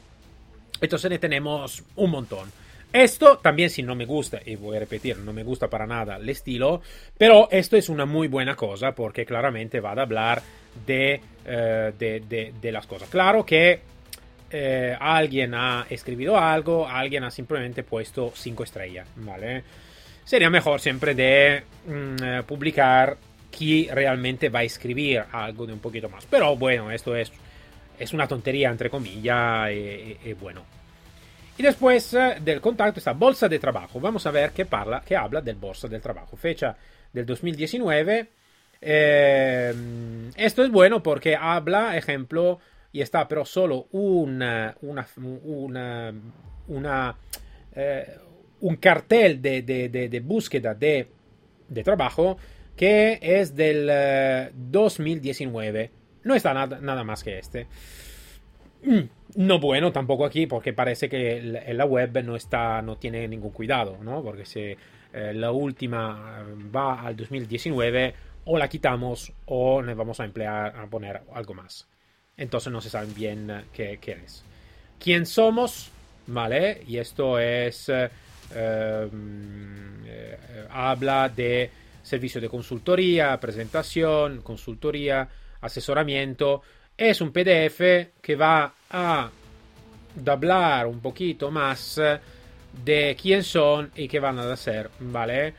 Entonces 0.80 1.20
tenemos 1.20 1.84
un 1.96 2.12
montón. 2.12 2.63
Esto 2.94 3.40
también 3.40 3.72
si 3.72 3.82
no 3.82 3.96
me 3.96 4.06
gusta, 4.06 4.40
y 4.46 4.56
voy 4.56 4.78
a 4.78 4.82
repetir, 4.82 5.18
no 5.18 5.34
me 5.34 5.44
gusta 5.44 5.68
para 5.68 5.88
nada 5.88 6.18
el 6.18 6.30
estilo, 6.30 6.80
pero 7.18 7.48
esto 7.50 7.76
es 7.76 7.90
una 7.90 8.06
muy 8.06 8.28
buena 8.28 8.56
cosa 8.56 8.94
porque 8.94 9.26
claramente 9.26 9.80
va 9.80 9.94
a 9.94 10.02
hablar 10.04 10.44
de, 10.86 11.20
eh, 11.44 11.92
de, 11.98 12.54
de, 12.62 12.72
las 12.72 12.86
cosas. 12.86 13.10
Claro 13.10 13.44
que 13.44 13.80
eh, 14.52 14.96
alguien 15.00 15.56
ha 15.56 15.88
escrito 15.90 16.38
algo, 16.38 16.88
alguien 16.88 17.24
ha 17.24 17.32
simplemente 17.32 17.82
puesto 17.82 18.32
5 18.36 18.64
estrellas, 18.64 19.08
¿vale? 19.16 19.64
Sería 20.24 20.52
mejor 20.52 20.80
siempre 20.80 21.16
de 21.16 21.64
mm, 21.88 22.24
eh, 22.24 22.44
publicar 22.46 23.18
quién 23.50 23.94
realmente 23.96 24.50
va 24.50 24.60
a 24.60 24.64
escribir 24.64 25.24
algo 25.32 25.66
de 25.66 25.74
un 25.74 25.80
poquito 25.80 26.10
más. 26.10 26.28
Pero 26.28 26.56
bueno, 26.56 26.92
esto 26.92 27.16
es, 27.16 27.32
es 27.98 28.14
una 28.14 28.28
tontería, 28.28 28.70
entre 28.70 28.92
comillas, 28.92 29.72
y 29.72 30.34
bueno. 30.34 30.83
Y 31.58 31.64
después 31.64 32.14
eh, 32.14 32.38
del 32.42 32.60
contacto 32.62 33.00
está 33.00 33.14
Bolsa 33.14 33.48
de 33.48 33.60
Trabajo. 33.60 34.00
Vamos 34.00 34.26
a 34.26 34.32
ver 34.32 34.52
qué, 34.52 34.66
parla, 34.66 35.04
qué 35.06 35.16
habla 35.16 35.42
del 35.42 35.56
Bolsa 35.56 35.88
del 35.88 36.02
Trabajo. 36.02 36.36
Fecha 36.36 36.76
del 37.12 37.26
2019. 37.26 38.28
Eh, 38.82 39.74
esto 40.36 40.64
es 40.64 40.72
bueno 40.72 41.04
porque 41.04 41.36
habla, 41.36 41.96
ejemplo, 41.96 42.60
y 42.92 43.02
está 43.02 43.28
pero 43.28 43.46
solo 43.46 43.88
una, 43.92 44.76
una, 44.82 45.08
una, 46.68 47.16
eh, 47.76 48.18
un 48.62 48.76
cartel 48.78 49.42
de, 49.42 49.62
de, 49.62 49.90
de, 49.90 50.20
búsqueda 50.20 50.74
de, 50.74 51.08
trabajo 51.84 52.38
que 52.76 53.20
es 53.22 53.56
del 53.56 54.52
2019. 54.54 55.92
No 56.24 56.36
está 56.36 56.54
nada, 56.54 56.80
nada 56.82 57.04
más 57.04 57.24
que 57.24 57.38
este. 57.38 57.68
Mm, 58.84 59.02
no 59.36 59.60
bueno 59.60 59.92
tampoco 59.92 60.26
aquí, 60.26 60.48
porque 60.48 60.74
parece 60.74 61.10
que 61.10 61.42
la 61.42 61.86
web 61.86 62.24
no 62.24 62.36
está, 62.36 62.82
no 62.82 62.98
tiene 62.98 63.28
ningún 63.28 63.52
cuidado, 63.52 63.98
¿no? 64.02 64.22
Porque 64.24 64.46
si 64.46 64.60
eh, 64.60 65.34
la 65.34 65.52
última 65.52 66.46
va 66.76 67.02
al 67.02 67.16
2019, 67.16 68.14
o 68.46 68.58
la 68.58 68.68
quitamos 68.68 69.32
o 69.46 69.82
nos 69.82 69.96
vamos 69.96 70.20
a 70.20 70.26
emplear 70.26 70.76
a 70.76 70.86
poner 70.88 71.22
algo 71.34 71.54
más. 71.54 71.88
Entonces 72.36 72.72
no 72.72 72.82
se 72.82 72.90
sabe 72.90 73.08
bien 73.14 73.66
qué, 73.72 74.00
qué 74.02 74.12
es. 74.24 74.44
¿Quién 75.00 75.26
somos? 75.26 75.92
¿Vale? 76.28 76.82
Y 76.88 76.98
esto 76.98 77.40
es. 77.40 77.90
Eh, 77.90 78.10
eh, 78.56 79.08
habla 80.70 81.30
de 81.30 81.70
servicio 82.04 82.42
de 82.42 82.50
consultoría, 82.50 83.40
presentación, 83.40 84.42
consultoría, 84.42 85.28
asesoramiento 85.62 86.62
es 86.98 87.22
un 87.22 87.32
PDF 87.32 87.80
que 88.22 88.36
va 88.36 88.74
a 88.94 89.30
hablar 90.26 90.88
un 90.88 91.02
poquito 91.02 91.52
más 91.52 92.00
de 92.84 93.18
quién 93.22 93.44
son 93.44 93.92
y 93.96 94.08
qué 94.08 94.20
van 94.20 94.40
a 94.40 94.52
hacer, 94.52 94.90
¿vale? 95.00 95.54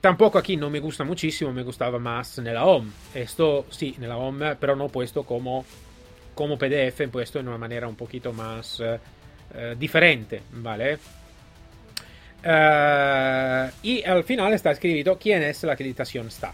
Tampoco 0.00 0.38
aquí 0.38 0.56
no 0.56 0.70
me 0.70 0.80
gusta 0.80 1.04
muchísimo, 1.04 1.52
me 1.52 1.62
gustaba 1.62 1.98
más 1.98 2.38
en 2.38 2.52
la 2.52 2.64
home. 2.64 2.90
Esto 3.14 3.66
sí, 3.70 3.94
en 3.96 4.08
la 4.08 4.16
home, 4.16 4.56
pero 4.56 4.74
no 4.74 4.88
puesto 4.88 5.22
como, 5.22 5.64
como 6.34 6.58
PDF, 6.58 7.08
puesto 7.10 7.38
en 7.38 7.48
una 7.48 7.58
manera 7.58 7.86
un 7.86 7.94
poquito 7.94 8.32
más 8.32 8.80
eh, 8.80 8.98
eh, 9.54 9.76
diferente, 9.78 10.42
¿vale? 10.54 10.98
Uh, 12.44 13.70
y 13.84 14.02
al 14.02 14.24
final 14.24 14.52
está 14.52 14.72
escrito 14.72 15.16
quién 15.16 15.44
es 15.44 15.62
la 15.62 15.74
acreditación 15.74 16.26
está, 16.26 16.52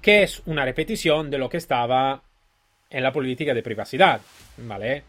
que 0.00 0.22
es 0.22 0.40
una 0.46 0.64
repetición 0.64 1.28
de 1.28 1.38
lo 1.38 1.48
que 1.48 1.56
estaba 1.56 2.22
en 2.90 3.02
la 3.02 3.12
política 3.12 3.54
de 3.54 3.62
privacidad, 3.62 4.20
¿vale? 4.58 5.04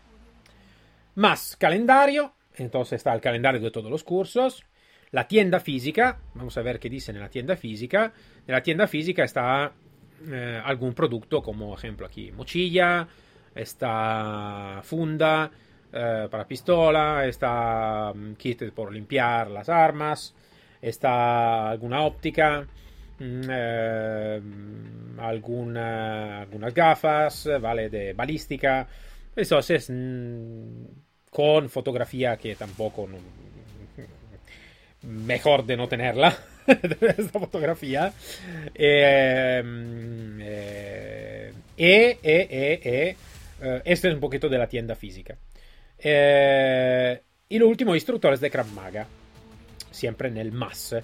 Más 1.15 1.58
calendario, 1.58 2.34
entonces 2.56 2.98
está 2.98 3.13
el 3.13 3.22
calendario 3.22 3.60
de 3.60 3.72
todos 3.72 3.89
los 3.89 4.04
cursos, 4.04 4.63
la 5.12 5.28
tienda 5.28 5.60
física, 5.60 6.20
vamos 6.36 6.58
a 6.58 6.62
ver 6.62 6.80
qué 6.80 6.89
dice 6.89 7.12
en 7.12 7.20
la 7.20 7.30
tienda 7.30 7.58
física, 7.58 8.13
en 8.48 8.54
la 8.54 8.62
tienda 8.62 8.88
física 8.88 9.24
está 9.24 9.74
eh, 10.30 10.62
algún 10.63 10.94
producto 10.94 11.41
como 11.41 11.76
ejemplo 11.76 12.06
aquí 12.06 12.32
mochilla, 12.32 13.08
está 13.54 14.80
funda 14.84 15.52
eh, 15.91 16.28
para 16.32 16.48
pistola, 16.48 17.26
está 17.26 18.13
mm, 18.15 18.34
kit 18.36 18.72
por 18.72 18.94
limpiar 18.94 19.50
las 19.52 19.67
armas, 19.67 20.34
está 20.82 21.70
alguna 21.70 22.04
óptica, 22.04 22.65
eh, 23.49 24.41
alguna, 25.17 26.41
algunas 26.41 26.73
gafas, 26.73 27.49
¿vale? 27.60 27.89
De 27.89 28.13
balística. 28.13 28.88
Entonces, 29.36 29.89
mm, 29.89 30.86
con 31.29 31.69
fotografía 31.69 32.38
que 32.38 32.55
tampoco... 32.55 33.07
mejor 35.03 35.65
de 35.65 35.77
no 35.77 35.88
tenerla, 35.88 36.38
esta 36.67 37.39
fotografía. 37.39 38.13
Eh, 38.75 39.63
eh, 41.77 42.19
eh, 42.21 42.79
eh, 42.84 43.15
este 43.86 44.10
es 44.10 44.13
un 44.13 44.19
poquito 44.19 44.49
de 44.49 44.57
la 44.57 44.67
tienda 44.67 44.95
física. 44.95 45.36
y 46.03 47.60
lo 47.60 47.67
último, 47.67 47.95
instructores 47.95 48.39
de 48.39 48.51
Krav 48.51 48.67
Maga. 48.73 49.07
Siempre 49.89 50.29
en 50.29 50.38
el 50.38 50.51
más. 50.51 50.95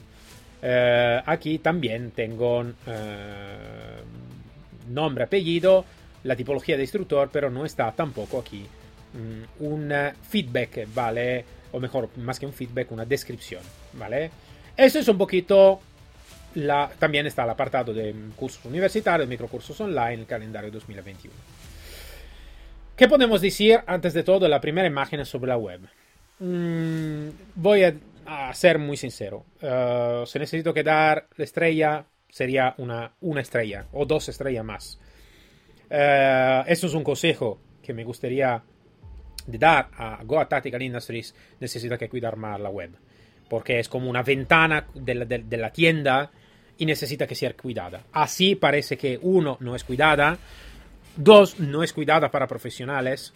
Eh, 0.61 1.21
aquí 1.25 1.59
también 1.59 2.11
tengo 2.11 2.65
eh, 2.87 4.01
nombre, 4.89 5.23
apellido, 5.25 5.85
la 6.23 6.35
tipología 6.35 6.75
de 6.75 6.83
instructor, 6.83 7.29
pero 7.31 7.49
no 7.49 7.65
está 7.65 7.91
tampoco 7.91 8.39
aquí 8.39 8.65
mm, 9.13 9.63
un 9.63 9.93
feedback, 10.29 10.87
¿vale? 10.93 11.45
O 11.71 11.79
mejor, 11.79 12.09
más 12.17 12.39
que 12.39 12.45
un 12.45 12.53
feedback, 12.53 12.91
una 12.91 13.05
descripción, 13.05 13.61
¿vale? 13.93 14.31
Eso 14.75 14.99
es 14.99 15.07
un 15.07 15.17
poquito... 15.17 15.79
La, 16.55 16.89
también 16.97 17.27
está 17.27 17.43
el 17.43 17.51
apartado 17.51 17.93
de 17.93 18.15
cursos 18.35 18.65
universitarios, 18.65 19.29
microcursos 19.29 19.79
online, 19.79 20.21
el 20.21 20.25
calendario 20.25 20.71
2021. 20.71 21.35
¿Qué 22.95 23.07
podemos 23.07 23.41
decir 23.41 23.79
antes 23.85 24.15
de 24.15 24.23
todo 24.23 24.47
la 24.47 24.59
primera 24.59 24.87
imagen 24.87 25.23
sobre 25.23 25.49
la 25.49 25.57
web? 25.57 25.81
Mm, 26.39 27.29
voy 27.53 27.83
a 27.83 27.93
a 28.27 28.53
ser 28.53 28.77
muy 28.77 28.97
sincero, 28.97 29.45
uh, 29.61 30.25
si 30.25 30.37
necesito 30.37 30.73
que 30.73 30.83
dar 30.83 31.27
la 31.37 31.43
estrella, 31.43 32.05
sería 32.29 32.75
una, 32.77 33.13
una 33.21 33.41
estrella 33.41 33.87
o 33.93 34.05
dos 34.05 34.27
estrellas 34.29 34.65
más. 34.65 34.99
Uh, 35.89 36.67
eso 36.67 36.87
es 36.87 36.93
un 36.93 37.03
consejo 37.03 37.59
que 37.81 37.93
me 37.93 38.03
gustaría 38.03 38.61
dar 39.47 39.89
a 39.97 40.19
Goa 40.23 40.47
Tactical 40.47 40.81
Industries. 40.81 41.33
Necesita 41.59 41.97
que 41.97 42.09
cuidar 42.09 42.35
más 42.35 42.59
la 42.59 42.69
web. 42.69 42.91
porque 43.47 43.79
es 43.79 43.87
como 43.87 44.09
una 44.09 44.23
ventana 44.23 44.87
de 44.93 45.57
la, 45.57 45.69
tienda 45.71 46.29
y 46.77 46.85
necesita 46.85 47.25
que 47.25 47.35
sea 47.35 47.53
cuidada. 47.53 48.03
Así 48.11 48.55
parece 48.55 48.97
que 48.97 49.17
uno 49.21 49.57
no 49.61 49.75
es 49.75 49.83
cuidada, 49.83 50.37
dos 51.15 51.59
no 51.59 51.81
es 51.81 51.93
cuidada 51.93 52.29
para 52.29 52.45
profesionales, 52.45 53.33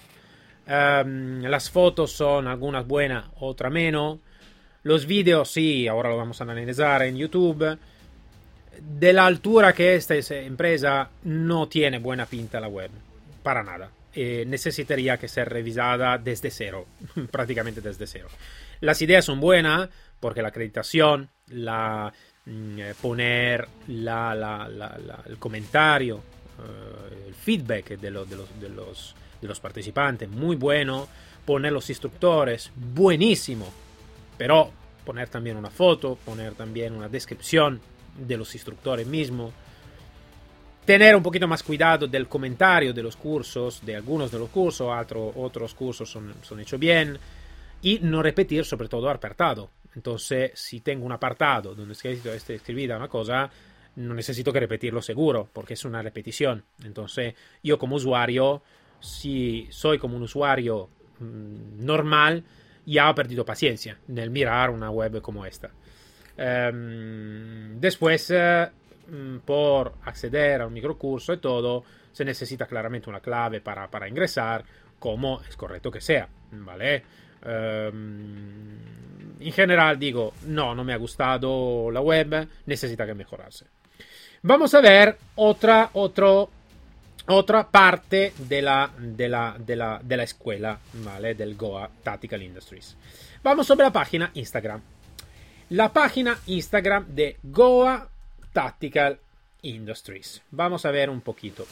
um, 0.67 1.41
las 1.43 1.69
fotos 1.69 2.11
son 2.11 2.47
algunas 2.47 2.85
buenas, 2.85 3.25
otras 3.39 3.71
menos, 3.71 4.19
los 4.83 5.05
vídeos 5.05 5.51
sí, 5.51 5.87
ahora 5.87 6.09
lo 6.09 6.17
vamos 6.17 6.39
a 6.41 6.43
analizar 6.43 7.03
en 7.03 7.17
YouTube. 7.17 7.77
De 8.79 9.13
la 9.13 9.25
altura 9.25 9.73
que 9.73 9.95
esta 9.95 10.15
empresa 10.15 11.09
no 11.23 11.67
tiene 11.67 11.99
buena 11.99 12.25
pinta 12.25 12.59
la 12.59 12.67
web, 12.67 12.89
para 13.43 13.63
nada. 13.63 13.91
Eh, 14.13 14.43
necesitaría 14.47 15.17
que 15.17 15.27
ser 15.27 15.49
revisada 15.49 16.17
desde 16.17 16.49
cero, 16.49 16.87
prácticamente 17.31 17.81
desde 17.81 18.07
cero. 18.07 18.27
Las 18.79 19.01
ideas 19.01 19.25
son 19.25 19.39
buenas 19.39 19.89
porque 20.19 20.41
la 20.41 20.49
acreditación, 20.49 21.29
Mm, 22.45 22.79
eh, 22.79 22.93
poner 22.99 23.67
la, 23.89 24.67
el 25.27 25.37
comentario, 25.37 26.15
uh, 26.17 27.27
el 27.27 27.35
feedback 27.35 27.99
de, 27.99 28.09
los, 28.09 28.27
de 28.29 29.47
los 29.47 29.59
participantes, 29.59 30.27
muy 30.29 30.55
bueno. 30.55 31.07
Poner 31.45 31.71
los 31.71 31.89
instructores, 31.89 32.71
buenísimo. 32.75 33.71
Pero 34.41 34.71
poner 35.05 35.29
también 35.29 35.55
una 35.55 35.69
foto, 35.69 36.17
poner 36.25 36.55
también 36.55 36.95
una 36.95 37.07
descripción 37.07 37.79
de 38.17 38.37
los 38.37 38.55
instructores 38.55 39.05
mismos. 39.05 39.53
Tener 40.83 41.15
un 41.15 41.21
poquito 41.21 41.47
más 41.47 41.61
cuidado 41.61 42.07
del 42.07 42.27
comentario 42.27 42.91
de 42.91 43.03
los 43.03 43.15
cursos, 43.15 43.85
de 43.85 43.95
algunos 43.95 44.31
de 44.31 44.39
los 44.39 44.49
cursos, 44.49 44.87
otro, 44.89 45.31
otros 45.35 45.75
cursos 45.75 46.09
son, 46.09 46.33
son 46.41 46.59
hechos 46.59 46.79
bien. 46.79 47.19
Y 47.83 47.99
no 47.99 48.23
repetir 48.23 48.65
sobre 48.65 48.87
todo 48.87 49.07
apartado 49.11 49.69
entonces, 49.95 50.51
si 50.55 50.79
tengo 50.79 51.05
un 51.05 51.11
apartado 51.11 51.75
donde 51.75 51.93
está 51.93 52.53
escribida 52.53 52.97
una 52.97 53.09
cosa, 53.09 53.47
no 53.97 54.13
necesito 54.15 54.53
que 54.53 54.59
repetirlo 54.59 55.03
seguro, 55.03 55.49
porque 55.51 55.73
es 55.73 55.85
una 55.85 56.01
repetición. 56.01 56.63
Entonces, 56.83 57.35
yo 57.61 57.77
como 57.77 57.97
usuario, 57.97 58.63
si 59.01 59.67
soy 59.69 59.99
como 59.99 60.15
un 60.15 60.23
usuario 60.23 60.89
mmm, 61.19 61.85
normal, 61.85 62.43
ya 62.85 63.09
he 63.09 63.13
perdido 63.13 63.45
paciencia 63.45 63.97
en 64.07 64.31
mirar 64.31 64.69
una 64.69 64.89
web 64.89 65.21
como 65.21 65.45
esta. 65.45 65.69
Um, 66.37 67.79
después, 67.79 68.31
uh, 68.31 69.39
por 69.45 69.93
acceder 70.03 70.61
a 70.61 70.67
un 70.67 70.73
microcurso 70.73 71.33
y 71.33 71.37
todo, 71.37 71.83
se 72.11 72.25
necesita 72.25 72.65
claramente 72.65 73.09
una 73.09 73.19
clave 73.19 73.61
para, 73.61 73.89
para 73.89 74.07
ingresar, 74.07 74.63
como 74.99 75.41
es 75.41 75.55
correcto 75.55 75.91
que 75.91 76.01
sea, 76.01 76.27
¿vale? 76.51 77.03
En 77.43 79.51
general 79.51 79.97
digo, 79.97 80.33
no, 80.45 80.75
no 80.75 80.83
me 80.83 80.93
ha 80.93 80.97
gustado 80.97 81.89
la 81.89 82.01
web, 82.01 82.47
necesita 82.67 83.05
que 83.05 83.15
mejorarse. 83.15 83.65
Vamos 84.43 84.73
a 84.75 84.81
ver 84.81 85.17
otra, 85.35 85.89
otro, 85.93 86.49
otra 87.31 87.67
parte 87.67 88.33
de 88.37 88.61
la, 88.61 88.89
de, 88.97 89.29
la, 89.29 89.55
de, 89.57 89.75
la, 89.75 89.99
de 90.03 90.17
la 90.17 90.23
escuela, 90.23 90.79
¿vale? 90.93 91.35
Del 91.35 91.55
Goa 91.55 91.89
Tactical 92.03 92.41
Industries. 92.41 92.95
Vamos 93.43 93.67
sobre 93.67 93.83
la 93.83 93.91
página 93.91 94.31
Instagram. 94.33 94.81
La 95.69 95.91
página 95.91 96.37
Instagram 96.47 97.07
de 97.07 97.37
Goa 97.43 98.07
Tactical 98.53 99.19
Industries. 99.61 100.41
Vamos 100.51 100.85
a 100.85 100.91
ver 100.91 101.09
un 101.09 101.21
poquito. 101.21 101.65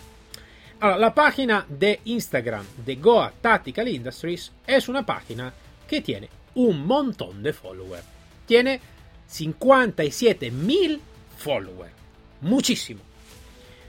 Allora, 0.79 0.97
la 0.97 1.13
página 1.13 1.65
de 1.67 1.99
Instagram 2.05 2.65
de 2.85 2.95
Goa 2.95 3.33
Tactical 3.41 3.87
Industries 3.87 4.51
es 4.65 4.87
una 4.87 5.05
página 5.05 5.53
que 5.87 6.01
tiene 6.01 6.29
un 6.55 6.85
montón 6.85 7.43
de 7.43 7.51
followers. 7.51 8.05
Tiene 8.45 8.79
57 9.27 10.51
mil 10.51 11.01
followers. 11.37 11.93
Muchísimo. 12.41 13.08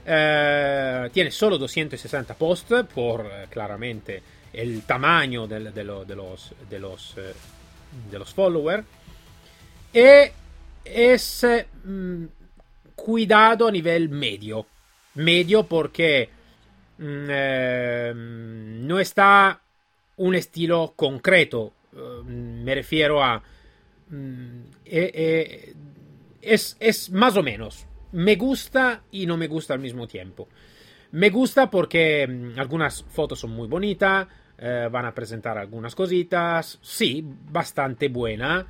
Eh, 0.05 1.09
tiene 1.13 1.31
solo 1.31 1.57
260 1.57 2.33
posts 2.35 2.85
por 2.93 3.25
eh, 3.25 3.47
claramente 3.49 4.21
el 4.53 4.83
tamaño 4.83 5.47
del, 5.47 5.73
de, 5.73 5.83
lo, 5.83 6.05
de, 6.05 6.15
los, 6.15 6.53
eh, 7.17 7.33
de 8.09 8.19
los 8.19 8.33
followers. 8.33 8.83
Y 9.93 10.31
es 10.83 11.45
mm, 11.83 12.25
cuidado 12.95 13.67
a 13.67 13.71
nivel 13.71 14.09
medio. 14.09 14.65
Medio 15.15 15.63
porque 15.63 16.29
mm, 16.97 17.27
eh, 17.29 18.13
no 18.15 18.97
un 20.17 20.35
estilo 20.35 20.93
concreto 20.95 21.73
Uh, 21.93 22.23
me 22.23 22.73
refiero 22.75 23.23
a... 23.23 23.43
Mm, 24.09 24.63
eh, 24.85 25.73
es, 26.41 26.77
es 26.79 27.09
más 27.11 27.35
o 27.37 27.43
menos. 27.43 27.85
Me 28.13 28.35
gusta 28.35 29.01
y 29.11 29.25
no 29.25 29.37
me 29.37 29.47
gusta 29.47 29.73
al 29.73 29.79
mismo 29.79 30.07
tiempo. 30.07 30.47
Me 31.11 31.29
gusta 31.29 31.69
porque 31.69 32.27
mm, 32.27 32.59
algunas 32.59 33.03
fotos 33.03 33.39
son 33.39 33.51
muy 33.51 33.67
bonitas, 33.67 34.27
eh, 34.57 34.87
van 34.91 35.05
a 35.05 35.13
presentar 35.13 35.57
algunas 35.57 35.95
cositas, 35.95 36.79
sí, 36.81 37.23
bastante 37.23 38.09
buena. 38.09 38.65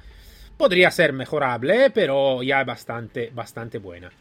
Podría 0.57 0.91
ser 0.91 1.13
mejorable, 1.13 1.89
pero 1.91 2.43
ya 2.43 2.63
bastante, 2.63 3.31
bastante 3.33 3.77
buena. 3.79 4.11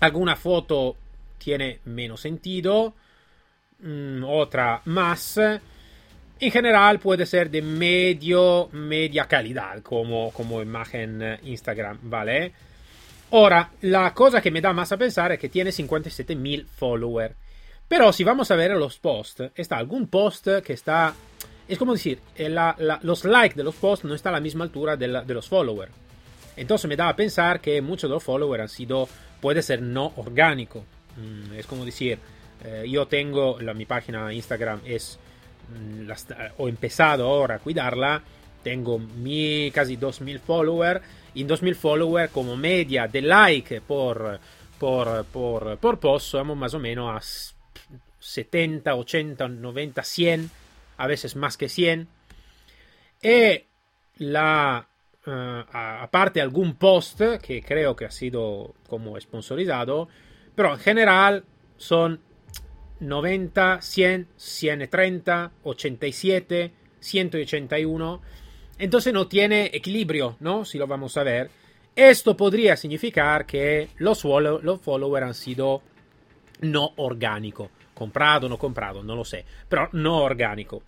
Alguna 0.00 0.36
foto 0.36 0.96
tiene 1.38 1.80
menos 1.84 2.20
sentido, 2.20 2.94
mm, 3.80 4.24
otra 4.24 4.82
más. 4.86 5.38
En 5.38 6.50
general 6.50 6.98
puede 6.98 7.26
ser 7.26 7.50
de 7.50 7.60
medio, 7.60 8.68
media 8.72 9.26
calidad 9.26 9.82
como, 9.82 10.30
como 10.32 10.62
imagen 10.62 11.20
eh, 11.22 11.40
Instagram, 11.44 11.98
¿vale? 12.02 12.52
Ahora, 13.32 13.70
la 13.82 14.12
cosa 14.12 14.40
que 14.40 14.50
me 14.50 14.60
da 14.60 14.72
más 14.72 14.92
a 14.92 14.96
pensar 14.96 15.32
es 15.32 15.38
que 15.38 15.48
tiene 15.48 15.70
57.000 15.70 16.66
followers. 16.66 17.34
Pero 17.86 18.12
si 18.12 18.24
vamos 18.24 18.50
a 18.50 18.56
ver 18.56 18.72
los 18.72 18.98
posts, 18.98 19.50
está 19.54 19.76
algún 19.76 20.08
post 20.08 20.48
que 20.64 20.72
está... 20.72 21.14
Es 21.68 21.78
como 21.78 21.92
decir, 21.92 22.20
eh, 22.34 22.48
la, 22.48 22.74
la, 22.78 22.98
los 23.02 23.24
likes 23.24 23.54
de 23.54 23.62
los 23.62 23.76
posts 23.76 24.04
no 24.04 24.14
están 24.14 24.34
a 24.34 24.36
la 24.38 24.40
misma 24.40 24.64
altura 24.64 24.96
de, 24.96 25.08
la, 25.08 25.22
de, 25.22 25.34
los 25.34 25.48
followers. 25.48 25.92
Entonces 26.56 26.88
me 26.88 26.96
da 26.96 27.08
a 27.08 27.16
pensar 27.16 27.60
que 27.60 27.80
muchos 27.80 28.10
de 28.10 28.14
los 28.14 28.24
followers 28.24 28.62
han 28.62 28.68
sido, 28.68 29.08
puede 29.40 29.62
ser 29.62 29.80
no 29.80 30.12
orgánico. 30.16 30.84
Mm, 31.16 31.54
es 31.54 31.66
como 31.66 31.84
decir, 31.84 32.18
eh, 32.64 32.84
yo 32.88 33.06
tengo, 33.06 33.60
la, 33.60 33.72
mi 33.72 33.86
página 33.86 34.32
Instagram 34.32 34.80
es 34.84 35.18
Mm, 35.70 36.06
la, 36.06 36.16
ho 36.58 36.68
empezado 36.68 37.26
ahora 37.26 37.56
a 37.56 37.58
cuidarla, 37.58 38.22
tengo 38.62 38.98
mi, 38.98 39.70
casi 39.72 39.96
2000 39.96 40.40
followers. 40.40 41.00
En 41.34 41.46
2000 41.46 41.74
followers 41.74 42.32
como 42.32 42.56
media 42.56 43.06
de 43.06 43.22
like 43.22 43.80
por, 43.80 44.38
por, 44.78 45.24
por, 45.26 45.78
por 45.78 46.00
post 46.00 46.26
somos 46.26 46.56
más 46.56 46.74
o 46.74 46.78
menos 46.78 47.10
a 47.10 47.20
70, 48.20 48.94
80, 48.94 49.48
90, 49.48 50.02
100, 50.02 50.50
a 50.98 51.06
veces 51.06 51.36
más 51.36 51.56
que 51.56 51.68
100. 51.68 52.08
Y 53.22 53.64
la, 54.18 54.86
uh, 55.26 55.30
aparte 55.72 56.40
algún 56.40 56.74
post 56.74 57.20
que 57.42 57.62
creo 57.62 57.96
que 57.96 58.04
ha 58.04 58.10
sido 58.10 58.74
como 58.88 59.18
sponsorizado, 59.20 60.08
pero 60.54 60.72
en 60.72 60.78
general 60.78 61.44
son 61.76 62.20
90, 63.00 63.80
100, 63.80 64.28
130, 64.36 65.52
87, 65.62 66.72
181. 67.00 68.22
Entonces 68.80 69.12
no 69.12 69.28
tiene 69.28 69.70
equilibrio, 69.72 70.36
¿no? 70.40 70.64
Si 70.64 70.78
lo 70.78 70.86
vamos 70.86 71.16
a 71.16 71.22
ver. 71.22 71.50
Esto 71.94 72.36
podría 72.36 72.76
significar 72.76 73.46
que 73.46 73.88
los, 73.98 74.24
los 74.24 74.80
followers 74.80 75.26
han 75.26 75.34
sido 75.34 75.82
no 76.60 76.92
orgánico. 76.96 77.70
Comprado 77.94 78.48
no 78.48 78.58
comprado, 78.58 79.02
no 79.02 79.14
lo 79.14 79.24
sé. 79.24 79.44
Pero 79.68 79.88
no 79.92 80.18
orgánico. 80.22 80.82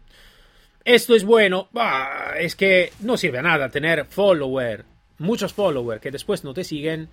Esto 0.85 1.15
es 1.15 1.25
bueno. 1.25 1.69
Bah, 1.73 2.35
es 2.39 2.57
que 2.57 2.93
no 3.01 3.17
sirve 3.17 3.39
a 3.39 3.43
nada 3.43 3.69
tener 3.69 4.07
follower, 4.07 4.85
muchos 5.19 5.53
followers 5.53 6.01
que 6.01 6.11
después 6.11 6.45
no 6.45 6.55
te 6.55 6.65
siguen 6.65 7.09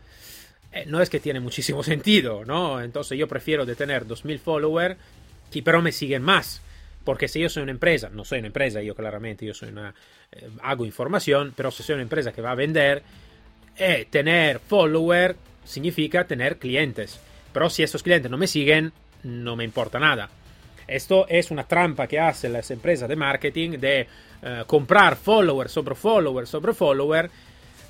eh, 0.71 0.85
no 0.85 1.01
es 1.01 1.09
que 1.09 1.19
tiene 1.19 1.39
muchísimo 1.39 1.83
sentido, 1.83 2.45
¿no? 2.45 2.81
Entonces 2.81 3.17
yo 3.17 3.27
prefiero 3.27 3.65
de 3.65 3.75
tener 3.75 4.05
2.000 4.05 4.39
followers 4.39 4.97
que 5.51 5.63
pero 5.63 5.81
me 5.81 5.91
siguen 5.91 6.21
más. 6.21 6.61
Porque 7.09 7.27
si 7.27 7.39
yo 7.39 7.49
soy 7.49 7.63
una 7.63 7.71
empresa, 7.71 8.11
no 8.13 8.23
soy 8.23 8.37
una 8.37 8.49
empresa, 8.49 8.83
yo 8.83 8.93
claramente, 8.93 9.43
yo 9.43 9.55
soy 9.55 9.69
una, 9.69 9.95
eh, 10.31 10.47
hago 10.61 10.85
información, 10.85 11.53
pero 11.57 11.71
si 11.71 11.81
soy 11.81 11.95
una 11.95 12.03
empresa 12.03 12.31
que 12.31 12.39
va 12.39 12.51
a 12.51 12.55
vender, 12.55 13.01
eh, 13.75 14.05
tener 14.11 14.59
follower 14.59 15.35
significa 15.65 16.25
tener 16.25 16.59
clientes. 16.59 17.19
Pero 17.51 17.67
si 17.71 17.81
estos 17.81 18.03
clientes 18.03 18.29
no 18.29 18.37
me 18.37 18.45
siguen, 18.45 18.93
no 19.23 19.55
me 19.55 19.63
importa 19.63 19.97
nada. 19.97 20.29
Esto 20.87 21.25
es 21.27 21.49
una 21.49 21.63
trampa 21.63 22.05
que 22.05 22.19
hacen 22.19 22.53
las 22.53 22.69
empresas 22.69 23.09
de 23.09 23.15
marketing 23.15 23.79
de 23.79 24.07
eh, 24.43 24.63
comprar 24.67 25.15
follower 25.15 25.67
sobre 25.67 25.95
follower 25.95 26.45
sobre 26.45 26.73
follower 26.75 27.31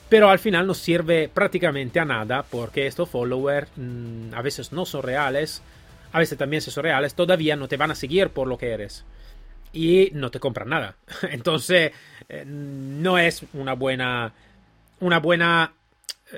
pero 0.07 0.29
al 0.29 0.39
final 0.39 0.65
no 0.65 0.73
sirve 0.73 1.27
prácticamente 1.27 1.99
a 1.99 2.05
nada 2.05 2.43
porque 2.49 2.87
estos 2.87 3.09
followers 3.09 3.69
mmm, 3.75 4.33
a 4.33 4.41
veces 4.41 4.71
no 4.71 4.85
son 4.85 5.03
reales, 5.03 5.61
a 6.11 6.19
veces 6.19 6.37
también 6.37 6.61
son 6.61 6.83
reales, 6.83 7.13
todavía 7.15 7.55
no 7.55 7.67
te 7.67 7.77
van 7.77 7.91
a 7.91 7.95
seguir 7.95 8.29
por 8.29 8.47
lo 8.47 8.57
que 8.57 8.71
eres 8.71 9.05
y 9.73 10.09
no 10.13 10.31
te 10.31 10.39
compran 10.39 10.69
nada. 10.69 10.95
Entonces, 11.29 11.91
eh, 12.27 12.43
no 12.45 13.17
es 13.17 13.43
una 13.53 13.73
buena 13.73 14.33
una 15.01 15.19
buena 15.19 15.73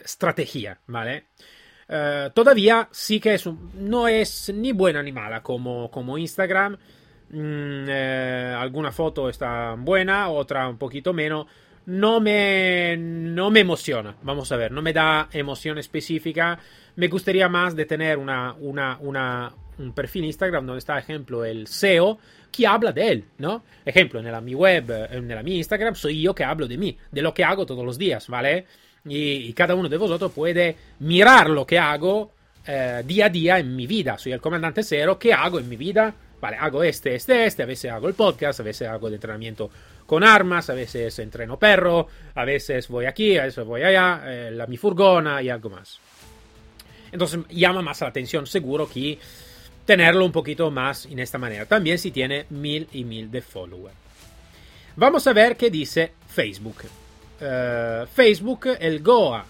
estrategia, 0.03 0.79
¿vale? 0.87 1.25
todavía 2.33 2.87
sí 2.89 3.19
que 3.19 3.33
es 3.33 3.49
no 3.73 4.07
es 4.07 4.49
ni 4.55 4.71
buena 4.71 5.03
ni 5.03 5.11
mala 5.11 5.43
como, 5.43 5.91
como 5.91 6.17
Instagram. 6.17 6.77
Mm, 7.31 7.89
alguna 8.57 8.93
foto 8.93 9.27
está 9.27 9.75
buena, 9.77 10.29
otra 10.29 10.69
un 10.69 10.77
poquito 10.77 11.11
menos 11.11 11.47
no 11.91 12.21
me, 12.21 12.95
no 12.97 13.51
me 13.51 13.59
emociona. 13.59 14.15
Vamos 14.23 14.49
a 14.53 14.55
ver, 14.55 14.71
no 14.71 14.81
me 14.81 14.93
da 14.93 15.27
emoción 15.33 15.77
específica. 15.77 16.57
Me 16.95 17.09
gustaría 17.09 17.49
más 17.49 17.75
de 17.75 17.85
tener 17.85 18.17
una, 18.17 18.53
una, 18.53 18.97
una, 19.01 19.51
un 19.77 19.91
perfil 19.91 20.23
Instagram 20.23 20.65
donde 20.65 20.79
está, 20.79 20.97
ejemplo, 20.97 21.43
el 21.43 21.67
SEO 21.67 22.17
que 22.49 22.65
habla 22.65 22.93
de 22.93 23.09
él, 23.09 23.25
¿no? 23.39 23.63
Ejemplo, 23.83 24.21
en 24.21 24.31
la 24.31 24.39
mi 24.39 24.55
web, 24.55 25.09
en 25.11 25.27
la 25.27 25.43
mi 25.43 25.57
Instagram, 25.57 25.95
soy 25.95 26.21
yo 26.21 26.33
que 26.33 26.45
hablo 26.45 26.65
de 26.65 26.77
mí, 26.77 26.97
de 27.11 27.21
lo 27.21 27.33
que 27.33 27.43
hago 27.43 27.65
todos 27.65 27.85
los 27.85 27.97
días, 27.97 28.29
¿vale? 28.29 28.65
Y, 29.03 29.51
cada 29.51 29.75
uno 29.75 29.89
de 29.89 29.97
vosotros 29.97 30.31
puede 30.31 30.77
mirar 30.99 31.49
lo 31.49 31.65
que 31.65 31.77
hago 31.77 32.31
eh, 32.65 33.03
día 33.05 33.25
a 33.25 33.29
día 33.29 33.59
en 33.59 33.75
mi 33.75 33.85
vida. 33.85 34.17
Soy 34.17 34.31
el 34.31 34.39
comandante 34.39 34.81
cero, 34.83 35.19
¿qué 35.19 35.33
hago 35.33 35.59
en 35.59 35.67
mi 35.67 35.75
vida? 35.75 36.13
Vale, 36.39 36.55
hago 36.57 36.83
este, 36.83 37.15
este, 37.15 37.45
este, 37.45 37.63
a 37.63 37.65
veces 37.65 37.91
hago 37.91 38.07
el 38.07 38.13
podcast, 38.13 38.61
a 38.61 38.63
veces 38.63 38.87
hago 38.87 39.09
el 39.09 39.15
entrenamiento 39.15 39.69
con 40.11 40.25
armas, 40.25 40.69
a 40.69 40.73
veces 40.73 41.17
entreno 41.19 41.57
perro, 41.57 42.05
a 42.35 42.43
veces 42.43 42.89
voy 42.89 43.05
aquí, 43.05 43.37
a 43.37 43.45
veces 43.45 43.63
voy 43.63 43.81
allá, 43.83 44.21
eh, 44.25 44.51
la 44.51 44.67
mi 44.67 44.75
furgona 44.75 45.41
y 45.41 45.47
algo 45.47 45.69
más. 45.69 46.01
Entonces 47.13 47.39
llama 47.47 47.81
más 47.81 48.01
la 48.01 48.07
atención 48.07 48.45
seguro 48.45 48.89
que 48.89 49.17
tenerlo 49.85 50.25
un 50.25 50.33
poquito 50.33 50.69
más 50.69 51.05
en 51.05 51.19
esta 51.19 51.37
manera. 51.37 51.65
También 51.65 51.97
si 51.97 52.11
tiene 52.11 52.45
mil 52.49 52.89
y 52.91 53.05
mil 53.05 53.31
de 53.31 53.41
followers. 53.41 53.95
Vamos 54.97 55.25
a 55.27 55.31
ver 55.31 55.55
qué 55.55 55.69
dice 55.69 56.11
Facebook. 56.27 56.79
Eh, 57.39 58.05
Facebook, 58.13 58.67
el 58.81 59.01
Goa 59.01 59.45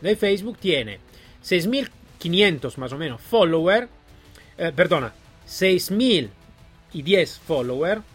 de 0.00 0.14
Facebook 0.14 0.58
tiene 0.58 1.00
6.500 1.42 2.76
más 2.76 2.92
o 2.92 2.98
menos 2.98 3.20
followers. 3.20 3.88
Eh, 4.58 4.70
perdona, 4.76 5.12
6.010 5.44 7.40
followers 7.40 8.13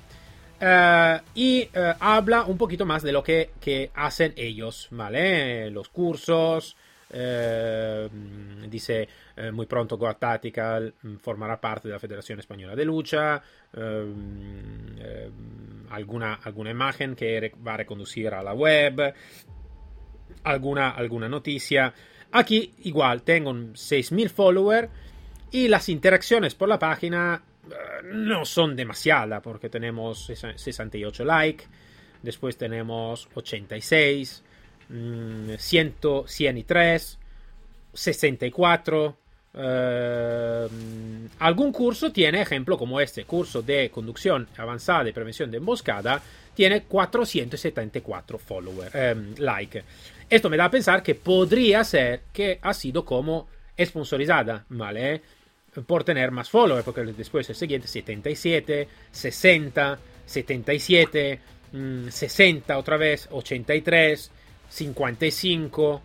Uh, 0.62 1.22
y 1.36 1.70
uh, 1.74 1.96
habla 2.02 2.44
un 2.44 2.58
poquito 2.58 2.86
más 2.86 3.02
de 3.02 3.14
lo 3.14 3.24
que, 3.24 3.52
que 3.62 3.92
hacen 3.94 4.34
ellos, 4.36 4.90
¿vale? 4.92 5.72
Los 5.72 5.88
cursos, 5.88 6.76
uh, 7.14 8.10
dice 8.68 9.08
muy 9.54 9.68
pronto 9.68 9.98
Goa 9.98 10.16
Tactical 10.16 10.94
mm, 11.02 11.16
formará 11.16 11.62
parte 11.62 11.88
de 11.88 11.94
la 11.94 12.00
Federación 12.00 12.40
Española 12.40 12.76
de 12.76 12.84
Lucha, 12.84 13.42
alguna, 15.90 16.34
alguna 16.44 16.72
imagen 16.72 17.16
que 17.16 17.54
va 17.66 17.76
a 17.76 17.78
reconducir 17.78 18.34
a 18.34 18.44
la 18.44 18.54
web, 18.54 19.14
alguna, 20.44 20.90
alguna 20.90 21.30
noticia. 21.30 21.94
Aquí 22.34 22.74
igual 22.84 23.22
tengo 23.22 23.54
6.000 23.54 24.30
followers 24.30 24.90
y 25.52 25.70
las 25.70 25.88
interacciones 25.88 26.54
por 26.54 26.68
la 26.68 26.78
página 26.78 27.44
no 28.04 28.46
son 28.46 28.76
demasiadas 28.76 29.42
porque 29.42 29.70
tenemos 29.70 30.32
68 30.56 31.26
likes, 31.26 31.66
después 32.22 32.58
tenemos 32.58 33.28
86, 33.34 34.44
100, 35.58 35.96
103, 36.28 37.20
64. 37.94 39.18
algún 41.40 41.72
curso 41.72 42.12
tiene, 42.12 42.42
ejemplo 42.42 42.78
como 42.78 43.00
este, 43.00 43.26
curso 43.26 43.62
de 43.62 43.90
conducción 43.90 44.48
avanzada 44.58 45.10
y 45.10 45.14
prevención 45.14 45.52
de 45.52 45.58
emboscada, 45.58 46.22
tiene 46.54 46.84
474 46.84 48.38
followers, 48.38 48.92
eh, 48.94 49.16
like. 49.38 49.84
Esto 50.30 50.50
me 50.50 50.58
da 50.58 50.66
a 50.66 50.72
pensar 50.72 51.02
que 51.02 51.16
podría 51.16 51.84
ser 51.84 52.22
que 52.34 52.60
ha 52.62 52.74
sido 52.74 53.06
como 53.06 53.48
sponsorizada, 53.80 54.66
¿vale? 54.70 55.22
Por 55.86 56.04
tener 56.04 56.32
más 56.32 56.50
followers, 56.50 56.84
porque 56.84 57.04
después 57.04 57.50
el 57.50 57.56
siguiente 57.56 57.88
77, 57.88 58.88
60, 59.12 60.00
77, 60.26 61.40
60 62.10 62.78
otra 62.78 62.98
vez, 62.98 63.28
83, 63.32 64.32
55. 64.70 66.02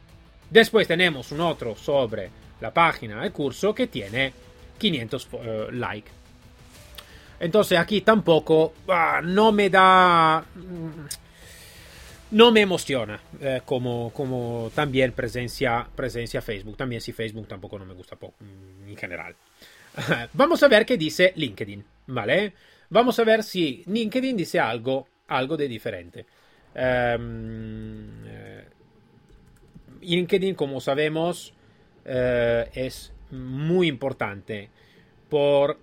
Después 0.51 0.87
tenemos 0.89 1.33
un 1.33 1.41
otro 1.41 1.75
sobre 1.77 2.31
la 2.61 2.73
página 2.73 3.21
del 3.21 3.33
curso 3.33 3.75
que 3.75 3.87
tiene 3.87 4.33
500 4.79 5.29
uh, 5.33 5.39
likes. 5.73 6.11
Entonces 7.41 7.79
aquí 7.79 8.01
tampoco 8.01 8.75
ah, 8.89 9.21
no 9.23 9.53
me 9.53 9.71
da... 9.71 10.45
Mm, 10.55 11.24
no 12.31 12.51
me 12.51 12.63
emociona 12.63 13.21
eh, 13.41 13.61
como, 13.65 14.11
como 14.13 14.71
también 14.75 15.13
presencia, 15.13 15.87
presencia 15.95 16.41
Facebook. 16.41 16.77
También 16.77 17.01
si 17.01 17.13
Facebook 17.13 17.47
tampoco 17.47 17.79
no 17.79 17.85
me 17.85 17.95
gusta 17.95 18.17
mm, 18.17 18.89
en 18.89 18.97
general. 18.97 19.37
Vamos 20.33 20.63
a 20.63 20.69
ver 20.69 20.85
qué 20.85 20.97
dice 20.97 21.33
LinkedIn, 21.37 21.85
¿vale? 22.09 22.55
Vamos 22.91 23.19
a 23.19 23.25
ver 23.25 23.43
si 23.43 23.83
LinkedIn 23.87 24.37
dice 24.37 24.59
algo, 24.59 25.09
algo 25.29 25.57
de 25.57 25.69
diferente. 25.69 26.27
Um, 26.75 28.25
LinkedIn, 30.01 30.55
como 30.55 30.81
sabemos, 30.81 31.55
uh, 32.05 32.69
es 32.75 33.13
muy 33.31 33.89
importante 33.89 34.71
por 35.29 35.79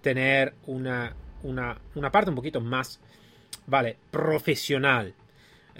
tener 0.00 0.54
una, 0.66 1.14
una, 1.44 1.78
una, 1.94 2.10
parte 2.10 2.30
un 2.30 2.36
poquito 2.36 2.60
más, 2.60 3.00
¿vale? 3.66 3.96
Profesional. 4.10 5.14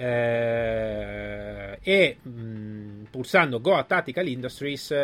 Uh, 0.03 1.77
y 1.85 2.17
um, 2.25 3.05
pulsando 3.11 3.61
Go 3.61 3.77
a 3.77 3.87
Tactical 3.87 4.27
Industries 4.29 4.95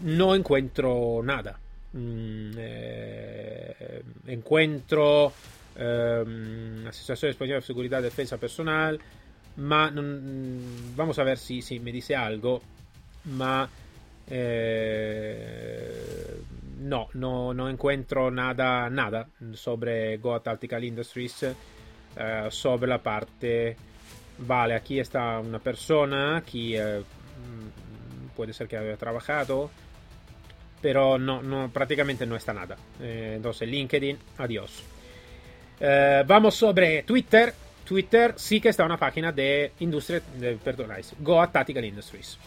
no 0.00 0.34
encuentro 0.34 1.20
nada. 1.24 1.58
Mm, 1.92 2.52
eh, 2.56 4.02
encuentro 4.26 5.32
eh, 5.76 6.84
Asociación 6.88 7.30
Española 7.30 7.60
de 7.60 7.66
Seguridad 7.66 8.00
y 8.00 8.04
Defensa 8.04 8.38
Personal, 8.38 8.98
ma 9.56 9.90
mm, 9.90 10.96
vamos 10.96 11.18
a 11.18 11.24
ver 11.24 11.38
si, 11.38 11.60
si, 11.62 11.80
me 11.80 11.92
dice 11.92 12.16
algo, 12.16 12.62
ma 13.24 13.68
eh, 14.28 15.92
no, 16.80 17.08
no, 17.14 17.52
no 17.54 17.68
encuentro 17.68 18.30
nada, 18.30 18.88
nada 18.88 19.28
sobre 19.54 20.16
Goa 20.18 20.42
Tactical 20.42 20.84
Industries, 20.84 21.42
eh, 22.16 22.46
sobre 22.50 22.88
la 22.88 23.02
parte, 23.02 23.76
vale, 24.38 24.74
aquí 24.74 25.00
está 25.00 25.38
una 25.38 25.58
persona 25.58 26.42
que 26.44 26.76
eh, 26.76 27.00
mm, 27.00 28.28
puede 28.36 28.52
ser 28.52 28.68
que 28.68 28.76
haya 28.76 28.96
trabajado, 28.96 29.70
pero 30.80 31.18
no, 31.18 31.42
no, 31.42 31.70
prácticamente 31.70 32.26
no 32.26 32.36
está 32.36 32.52
nada. 32.52 32.76
Eh, 33.00 33.34
entonces, 33.36 33.68
LinkedIn, 33.68 34.18
adiós. 34.38 34.82
Eh, 35.80 36.24
vamos 36.26 36.54
sobre 36.54 37.02
Twitter. 37.02 37.54
Twitter 37.84 38.34
sí 38.36 38.60
que 38.60 38.68
está 38.68 38.84
una 38.84 38.96
página 38.96 39.32
de 39.32 39.72
industria, 39.80 40.22
de, 40.36 40.56
perdonáis, 40.56 41.14
Goa 41.18 41.50
Tactical 41.50 41.84
Industries. 41.84 42.38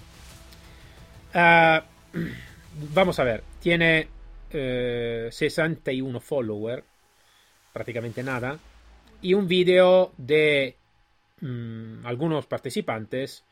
Vamos 2.93 3.19
a 3.19 3.23
ver, 3.23 3.43
tiene 3.61 4.07
61 4.49 6.19
followers, 6.21 6.83
prácticamente 7.73 8.23
nada, 8.23 8.57
y 9.21 9.33
un 9.33 9.47
video 9.47 10.13
de 10.17 10.77
um, 11.41 12.05
algunos 12.05 12.45
participantes 12.45 13.45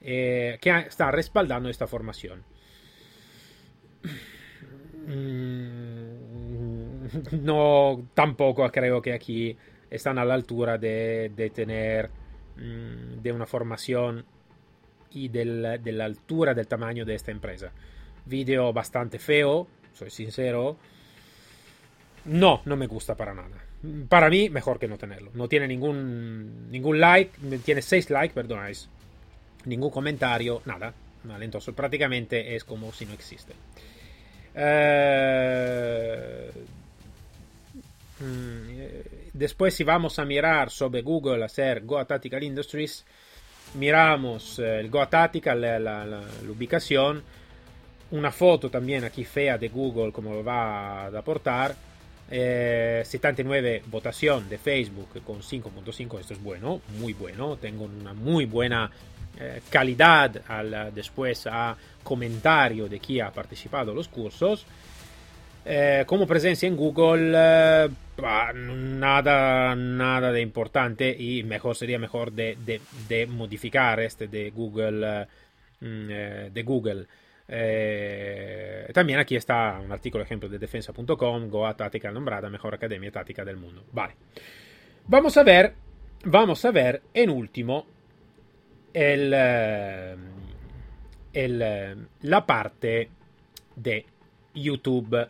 eh, 0.00 0.58
que 0.60 0.70
está 0.70 1.10
respaldando 1.10 1.68
esta 1.68 1.86
formación. 1.86 2.44
Mm, 5.06 6.24
no, 7.42 8.08
tampoco 8.14 8.68
creo 8.70 9.00
que 9.02 9.12
aquí 9.12 9.56
están 9.90 10.18
a 10.18 10.24
la 10.24 10.34
altura 10.34 10.78
de, 10.78 11.30
de 11.34 11.50
tener 11.50 12.10
mm, 12.56 13.20
de 13.22 13.32
una 13.32 13.46
formación 13.46 14.24
y 15.10 15.28
del, 15.28 15.80
de 15.82 15.92
la 15.92 16.04
altura 16.04 16.54
del 16.54 16.66
tamaño 16.66 17.04
de 17.04 17.14
esta 17.14 17.30
empresa. 17.30 17.72
Video 18.26 18.72
bastante 18.72 19.18
feo, 19.18 19.68
soy 19.92 20.10
sincero. 20.10 20.76
No, 22.24 22.62
no 22.64 22.76
me 22.76 22.86
gusta 22.86 23.14
para 23.16 23.34
nada. 23.34 23.63
Para 24.08 24.30
mí, 24.30 24.48
mejor 24.48 24.78
que 24.78 24.88
no 24.88 24.96
tenerlo. 24.96 25.30
No 25.34 25.48
tiene 25.48 25.68
ningún, 25.68 26.70
ningún 26.70 27.00
like, 27.00 27.32
tiene 27.64 27.82
6 27.82 28.10
likes, 28.10 28.34
perdonáis. 28.34 28.88
Ningún 29.64 29.90
comentario, 29.90 30.62
nada. 30.64 30.92
Vale, 31.24 31.44
entonces 31.44 31.74
prácticamente 31.74 32.54
es 32.54 32.64
como 32.64 32.92
si 32.92 33.06
no 33.06 33.14
existe. 33.14 33.54
Eh, 34.54 36.50
mm, 38.20 38.68
después 39.32 39.74
si 39.74 39.84
vamos 39.84 40.18
a 40.18 40.24
mirar 40.24 40.70
sobre 40.70 41.02
Google 41.02 41.44
hacer 41.44 41.84
Goa 41.84 42.04
Tactical 42.04 42.42
Industries, 42.42 43.04
miramos 43.74 44.58
eh, 44.58 44.80
el 44.80 44.90
Goa 44.90 45.08
Tactical, 45.08 45.60
la, 45.60 45.78
la, 45.78 46.04
la, 46.04 46.22
ubicación, 46.48 47.22
una 48.10 48.30
foto 48.30 48.70
también 48.70 49.04
aquí 49.04 49.24
fea 49.24 49.58
de 49.58 49.68
Google 49.68 50.12
como 50.12 50.34
lo 50.34 50.44
va 50.44 51.06
a 51.06 51.18
aportar. 51.18 51.74
Eh, 52.36 53.02
79 53.04 53.84
votación 53.86 54.48
de 54.48 54.58
Facebook 54.58 55.22
con 55.22 55.40
5.5, 55.40 56.18
esto 56.18 56.34
es 56.34 56.42
bueno, 56.42 56.80
muy 56.98 57.12
bueno, 57.12 57.56
tengo 57.58 57.84
una 57.84 58.12
muy 58.12 58.44
buena 58.44 58.90
eh, 59.38 59.60
calidad 59.70 60.42
al, 60.48 60.92
después 60.92 61.46
a 61.46 61.76
comentario 62.02 62.88
de 62.88 62.98
quien 62.98 63.26
ha 63.26 63.30
participado 63.30 63.92
en 63.92 63.98
los 63.98 64.08
cursos. 64.08 64.66
Eh, 65.64 66.02
como 66.08 66.26
presencia 66.26 66.66
en 66.66 66.76
Google, 66.76 67.32
eh, 67.36 67.88
nada, 68.56 69.76
nada 69.76 70.32
de 70.32 70.40
importante 70.40 71.16
y 71.16 71.44
mejor 71.44 71.76
sería 71.76 72.00
mejor 72.00 72.32
de, 72.32 72.58
de, 72.66 72.80
de 73.08 73.28
modificar 73.28 74.00
este 74.00 74.26
de 74.26 74.50
Google. 74.50 75.28
Mm, 75.78 76.08
de 76.52 76.62
Google. 76.64 77.06
También 77.46 79.18
aquí 79.18 79.36
está 79.36 79.78
un 79.84 79.92
artículo 79.92 80.24
ejemplo 80.24 80.48
de 80.48 80.58
defensa.com, 80.58 81.48
Goa 81.48 81.76
Tática 81.76 82.10
nombrada 82.10 82.48
mejor 82.48 82.74
academia 82.74 83.10
táctica 83.10 83.44
del 83.44 83.56
mundo. 83.56 83.84
Vale. 83.92 84.14
Vamos 85.06 85.36
a 85.36 85.42
ver, 85.42 85.74
vamos 86.24 86.64
a 86.64 86.70
ver 86.70 87.02
en 87.12 87.28
último 87.30 87.86
el, 88.94 89.32
eh, 89.34 90.16
el, 91.32 91.62
eh, 91.62 91.96
la 92.22 92.46
parte 92.46 93.10
de 93.76 94.06
YouTube. 94.54 95.28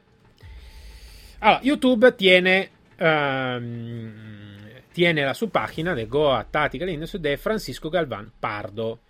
Ahora, 1.40 1.61
YouTube 1.62 2.16
tiene, 2.16 2.70
um, 3.00 4.12
tiene 4.92 5.24
la 5.24 5.35
su 5.35 5.50
página 5.50 5.94
de 5.94 6.05
Goa 6.05 6.46
Industries 6.72 7.22
de 7.22 7.37
Francisco 7.37 7.90
Galván 7.90 8.33
Pardo. 8.38 9.00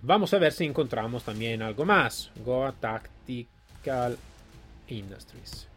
Vamos 0.00 0.32
a 0.32 0.38
ver 0.38 0.52
si 0.52 0.64
encontramos 0.64 1.24
también 1.24 1.62
algo 1.62 1.84
más. 1.84 2.30
Goa 2.44 2.72
Tactical 2.72 4.16
Industries. 4.88 5.68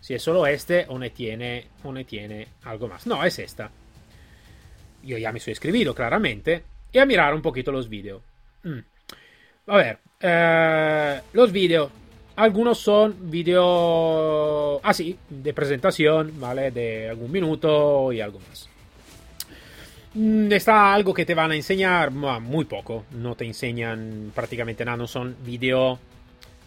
Si 0.00 0.14
es 0.14 0.22
solo 0.22 0.46
este 0.46 0.86
o 0.88 0.98
ne 0.98 1.10
tiene, 1.10 1.66
o 1.84 1.92
ne 1.92 2.04
tiene 2.04 2.48
algo 2.64 2.88
más. 2.88 3.06
No, 3.06 3.22
es 3.24 3.38
esta. 3.38 3.70
Yo 5.02 5.18
ya 5.18 5.32
me 5.32 5.40
soy 5.40 5.52
escribido 5.52 5.94
claramente 5.94 6.62
y 6.92 6.98
a 6.98 7.06
mirar 7.06 7.34
un 7.34 7.42
poquito 7.42 7.70
los 7.70 7.88
vídeos. 7.88 8.22
Mm. 8.62 8.78
A 9.66 9.76
ver, 9.76 9.98
eh, 10.20 11.20
los 11.32 11.52
vídeos. 11.52 11.90
Algunos 12.36 12.78
son 12.78 13.30
vídeos 13.30 14.80
así, 14.84 15.18
de 15.28 15.52
presentación, 15.52 16.38
¿vale? 16.38 16.70
De 16.70 17.08
algún 17.08 17.32
minuto 17.32 18.12
y 18.12 18.20
algo 18.20 18.38
más. 18.48 18.67
Mm, 20.18 20.50
está 20.50 20.92
algo 20.92 21.14
que 21.14 21.24
te 21.24 21.32
van 21.34 21.52
a 21.52 21.54
enseñar, 21.54 22.10
muy 22.10 22.64
poco. 22.64 23.04
No 23.12 23.36
te 23.36 23.44
enseñan 23.44 24.32
prácticamente 24.34 24.84
nada. 24.84 24.96
No 24.96 25.06
son 25.06 25.36
vídeos 25.44 25.96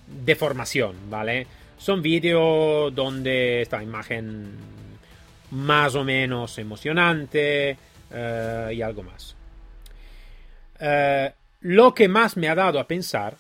de 0.07 0.35
formación, 0.35 0.95
¿vale? 1.09 1.47
Son 1.77 2.01
vídeos 2.01 2.95
donde 2.95 3.61
esta 3.63 3.83
imagen 3.83 4.51
más 5.51 5.95
o 5.95 6.05
menos 6.05 6.57
emocionante 6.59 7.77
eh, 8.09 8.71
y 8.73 8.81
algo 8.81 9.03
más. 9.03 9.35
Eh, 10.79 11.33
lo 11.61 11.93
que 11.93 12.07
más 12.07 12.37
me 12.37 12.47
ha 12.47 12.55
dado 12.55 12.79
a 12.79 12.87
pensar 12.87 13.35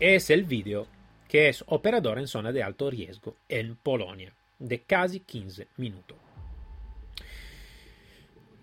es 0.00 0.30
el 0.30 0.44
vídeo 0.44 0.88
que 1.28 1.48
es 1.48 1.62
operador 1.68 2.18
en 2.18 2.26
zona 2.26 2.50
de 2.50 2.64
alto 2.64 2.90
riesgo 2.90 3.36
en 3.48 3.76
Polonia, 3.76 4.32
de 4.58 4.80
casi 4.80 5.20
15 5.20 5.68
minutos. 5.76 6.27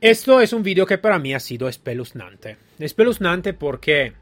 Esto 0.01 0.41
es 0.41 0.53
un 0.53 0.61
vídeo 0.61 0.85
que 0.85 0.97
para 0.97 1.19
mí 1.19 1.33
ha 1.33 1.39
sido 1.39 1.67
espeluznante. 1.67 2.57
Espeluznante 2.77 3.53
porque 3.53 4.13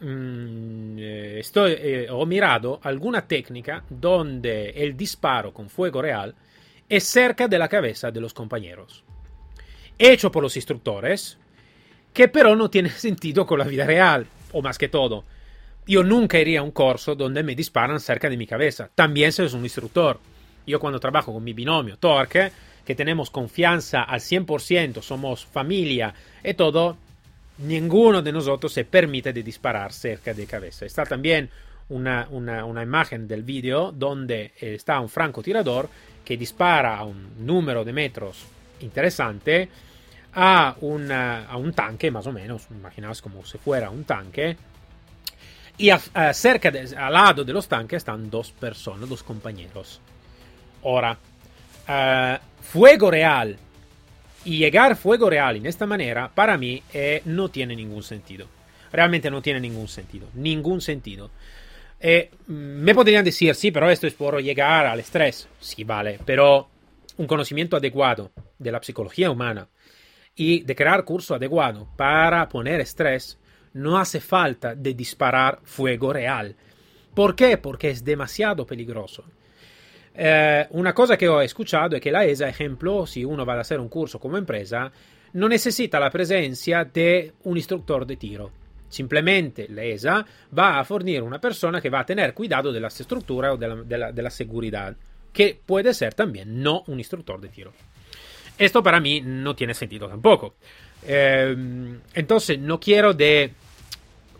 mmm, 0.00 0.98
estoy, 0.98 1.72
eh, 1.72 2.08
he 2.10 2.26
mirado 2.26 2.80
alguna 2.82 3.26
técnica 3.26 3.84
donde 3.88 4.70
el 4.70 4.96
disparo 4.96 5.52
con 5.52 5.70
fuego 5.70 6.02
real 6.02 6.34
es 6.88 7.04
cerca 7.04 7.46
de 7.46 7.58
la 7.58 7.68
cabeza 7.68 8.10
de 8.10 8.20
los 8.20 8.34
compañeros. 8.34 9.04
Hecho 9.96 10.32
por 10.32 10.42
los 10.42 10.56
instructores, 10.56 11.38
que 12.12 12.28
pero 12.28 12.56
no 12.56 12.68
tiene 12.68 12.88
sentido 12.90 13.46
con 13.46 13.58
la 13.60 13.64
vida 13.64 13.86
real, 13.86 14.26
o 14.52 14.60
más 14.60 14.78
que 14.78 14.88
todo. 14.88 15.24
Yo 15.86 16.02
nunca 16.02 16.38
iría 16.38 16.60
a 16.60 16.64
un 16.64 16.72
curso 16.72 17.14
donde 17.14 17.42
me 17.42 17.54
disparan 17.54 18.00
cerca 18.00 18.28
de 18.28 18.36
mi 18.36 18.46
cabeza, 18.46 18.90
también 18.94 19.32
si 19.32 19.42
es 19.42 19.54
un 19.54 19.62
instructor. 19.62 20.18
Yo 20.66 20.78
cuando 20.78 21.00
trabajo 21.00 21.32
con 21.32 21.42
mi 21.42 21.52
binomio 21.52 21.96
Torque, 21.96 22.52
que 22.90 22.96
tenemos 22.96 23.30
confianza 23.30 24.02
al 24.02 24.18
100%, 24.18 25.00
somos 25.00 25.46
familia 25.46 26.12
y 26.42 26.54
todo, 26.54 26.96
ninguno 27.58 28.20
de 28.20 28.32
nosotros 28.32 28.72
se 28.72 28.84
permite 28.84 29.32
de 29.32 29.44
disparar 29.44 29.92
cerca 29.92 30.34
de 30.34 30.44
cabeza. 30.44 30.86
Está 30.86 31.04
también 31.04 31.48
una, 31.90 32.26
una, 32.32 32.64
una 32.64 32.82
imagen 32.82 33.28
del 33.28 33.44
vídeo 33.44 33.92
donde 33.92 34.54
está 34.60 34.98
un 34.98 35.08
francotirador 35.08 35.88
que 36.24 36.36
dispara 36.36 36.96
a 36.96 37.04
un 37.04 37.46
número 37.46 37.84
de 37.84 37.92
metros 37.92 38.44
interesante 38.80 39.68
a, 40.34 40.70
a 40.70 41.56
un 41.56 41.72
tanque, 41.72 42.10
más 42.10 42.26
o 42.26 42.32
menos, 42.32 42.66
imaginaos 42.72 43.22
como 43.22 43.44
si 43.44 43.56
fuera 43.58 43.88
un 43.88 44.02
tanque. 44.02 44.56
Y 45.78 45.92
cerca, 46.32 46.72
de, 46.72 46.92
al 46.96 47.12
lado 47.12 47.44
de 47.44 47.52
los 47.52 47.68
tanques 47.68 47.98
están 47.98 48.28
dos 48.28 48.50
personas, 48.50 49.08
dos 49.08 49.22
compañeros. 49.22 50.00
Ahora, 50.82 51.16
uh, 51.88 52.49
fuego 52.70 53.10
real 53.10 53.58
y 54.44 54.58
llegar 54.58 54.96
fuego 54.96 55.28
real 55.28 55.56
en 55.56 55.66
esta 55.66 55.86
manera, 55.86 56.30
para 56.32 56.56
mí, 56.56 56.82
eh, 56.94 57.20
no 57.24 57.48
tiene 57.48 57.74
ningún 57.74 58.04
sentido. 58.04 58.46
Realmente 58.92 59.30
no 59.30 59.42
tiene 59.42 59.60
ningún 59.60 59.88
sentido. 59.88 60.28
Ningún 60.34 60.80
sentido. 60.80 61.30
Eh, 61.98 62.30
me 62.46 62.94
podrían 62.94 63.24
decir, 63.24 63.54
sí, 63.56 63.72
pero 63.72 63.90
esto 63.90 64.06
es 64.06 64.14
por 64.14 64.40
llegar 64.40 64.86
al 64.86 65.00
estrés. 65.00 65.48
Sí, 65.58 65.82
vale, 65.82 66.20
pero 66.24 66.68
un 67.16 67.26
conocimiento 67.26 67.76
adecuado 67.76 68.30
de 68.58 68.72
la 68.72 68.82
psicología 68.82 69.30
humana 69.30 69.68
y 70.36 70.62
de 70.62 70.76
crear 70.76 71.04
curso 71.04 71.34
adecuado 71.34 71.88
para 71.96 72.48
poner 72.48 72.80
estrés, 72.80 73.36
no 73.72 73.98
hace 73.98 74.20
falta 74.20 74.76
de 74.76 74.94
disparar 74.94 75.58
fuego 75.64 76.12
real. 76.12 76.54
¿Por 77.14 77.34
qué? 77.34 77.58
Porque 77.58 77.90
es 77.90 78.04
demasiado 78.04 78.64
peligroso. 78.64 79.24
Eh, 80.14 80.66
una 80.70 80.92
cosa 80.92 81.16
que 81.16 81.26
he 81.26 81.44
escuchado 81.44 81.96
es 81.96 82.02
que 82.02 82.10
la 82.10 82.24
ESA, 82.24 82.48
ejemplo, 82.48 83.06
si 83.06 83.24
uno 83.24 83.46
va 83.46 83.54
a 83.54 83.60
hacer 83.60 83.80
un 83.80 83.88
curso 83.88 84.18
como 84.18 84.36
empresa, 84.36 84.90
no 85.32 85.48
necesita 85.48 86.00
la 86.00 86.10
presencia 86.10 86.84
de 86.84 87.32
un 87.44 87.56
instructor 87.56 88.06
de 88.06 88.16
tiro. 88.16 88.50
Simplemente 88.88 89.68
la 89.68 89.84
ESA 89.84 90.26
va 90.56 90.80
a 90.80 90.84
fornir 90.84 91.22
una 91.22 91.40
persona 91.40 91.80
que 91.80 91.90
va 91.90 92.00
a 92.00 92.06
tener 92.06 92.34
cuidado 92.34 92.72
de 92.72 92.80
la 92.80 92.88
estructura 92.88 93.52
o 93.52 93.56
de 93.56 93.68
la, 93.68 93.76
de 93.76 93.98
la, 93.98 94.12
de 94.12 94.22
la 94.22 94.30
seguridad, 94.30 94.96
que 95.32 95.60
también 96.16 96.60
no 96.60 96.82
un 96.88 96.98
instructor 96.98 97.40
de 97.40 97.48
tiro. 97.48 97.72
Esto 98.58 98.82
para 98.82 99.00
mí 99.00 99.22
no 99.24 99.54
tiene 99.54 99.74
sentido 99.74 100.08
tampoco. 100.08 100.56
Eh, 101.06 101.56
entonces, 102.14 102.58
no 102.58 102.78
quiero 102.78 103.14
de 103.14 103.52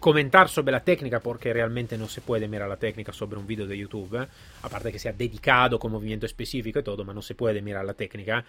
comentar 0.00 0.48
sobre 0.48 0.72
la 0.72 0.80
técnica 0.82 1.20
porque 1.20 1.52
realmente 1.52 1.96
no 1.96 2.08
se 2.08 2.20
puede 2.22 2.48
mirar 2.48 2.68
la 2.68 2.76
técnica 2.76 3.12
sobre 3.12 3.38
un 3.38 3.46
video 3.46 3.66
de 3.66 3.78
YouTube, 3.78 4.22
¿eh? 4.22 4.26
aparte 4.62 4.90
que 4.90 4.98
sea 4.98 5.12
dedicado 5.12 5.78
con 5.78 5.92
movimiento 5.92 6.26
específico 6.26 6.80
y 6.80 6.82
todo, 6.82 6.98
pero 6.98 7.14
no 7.14 7.22
se 7.22 7.34
puede 7.34 7.62
mirar 7.62 7.84
la 7.84 7.94
técnica. 7.94 8.44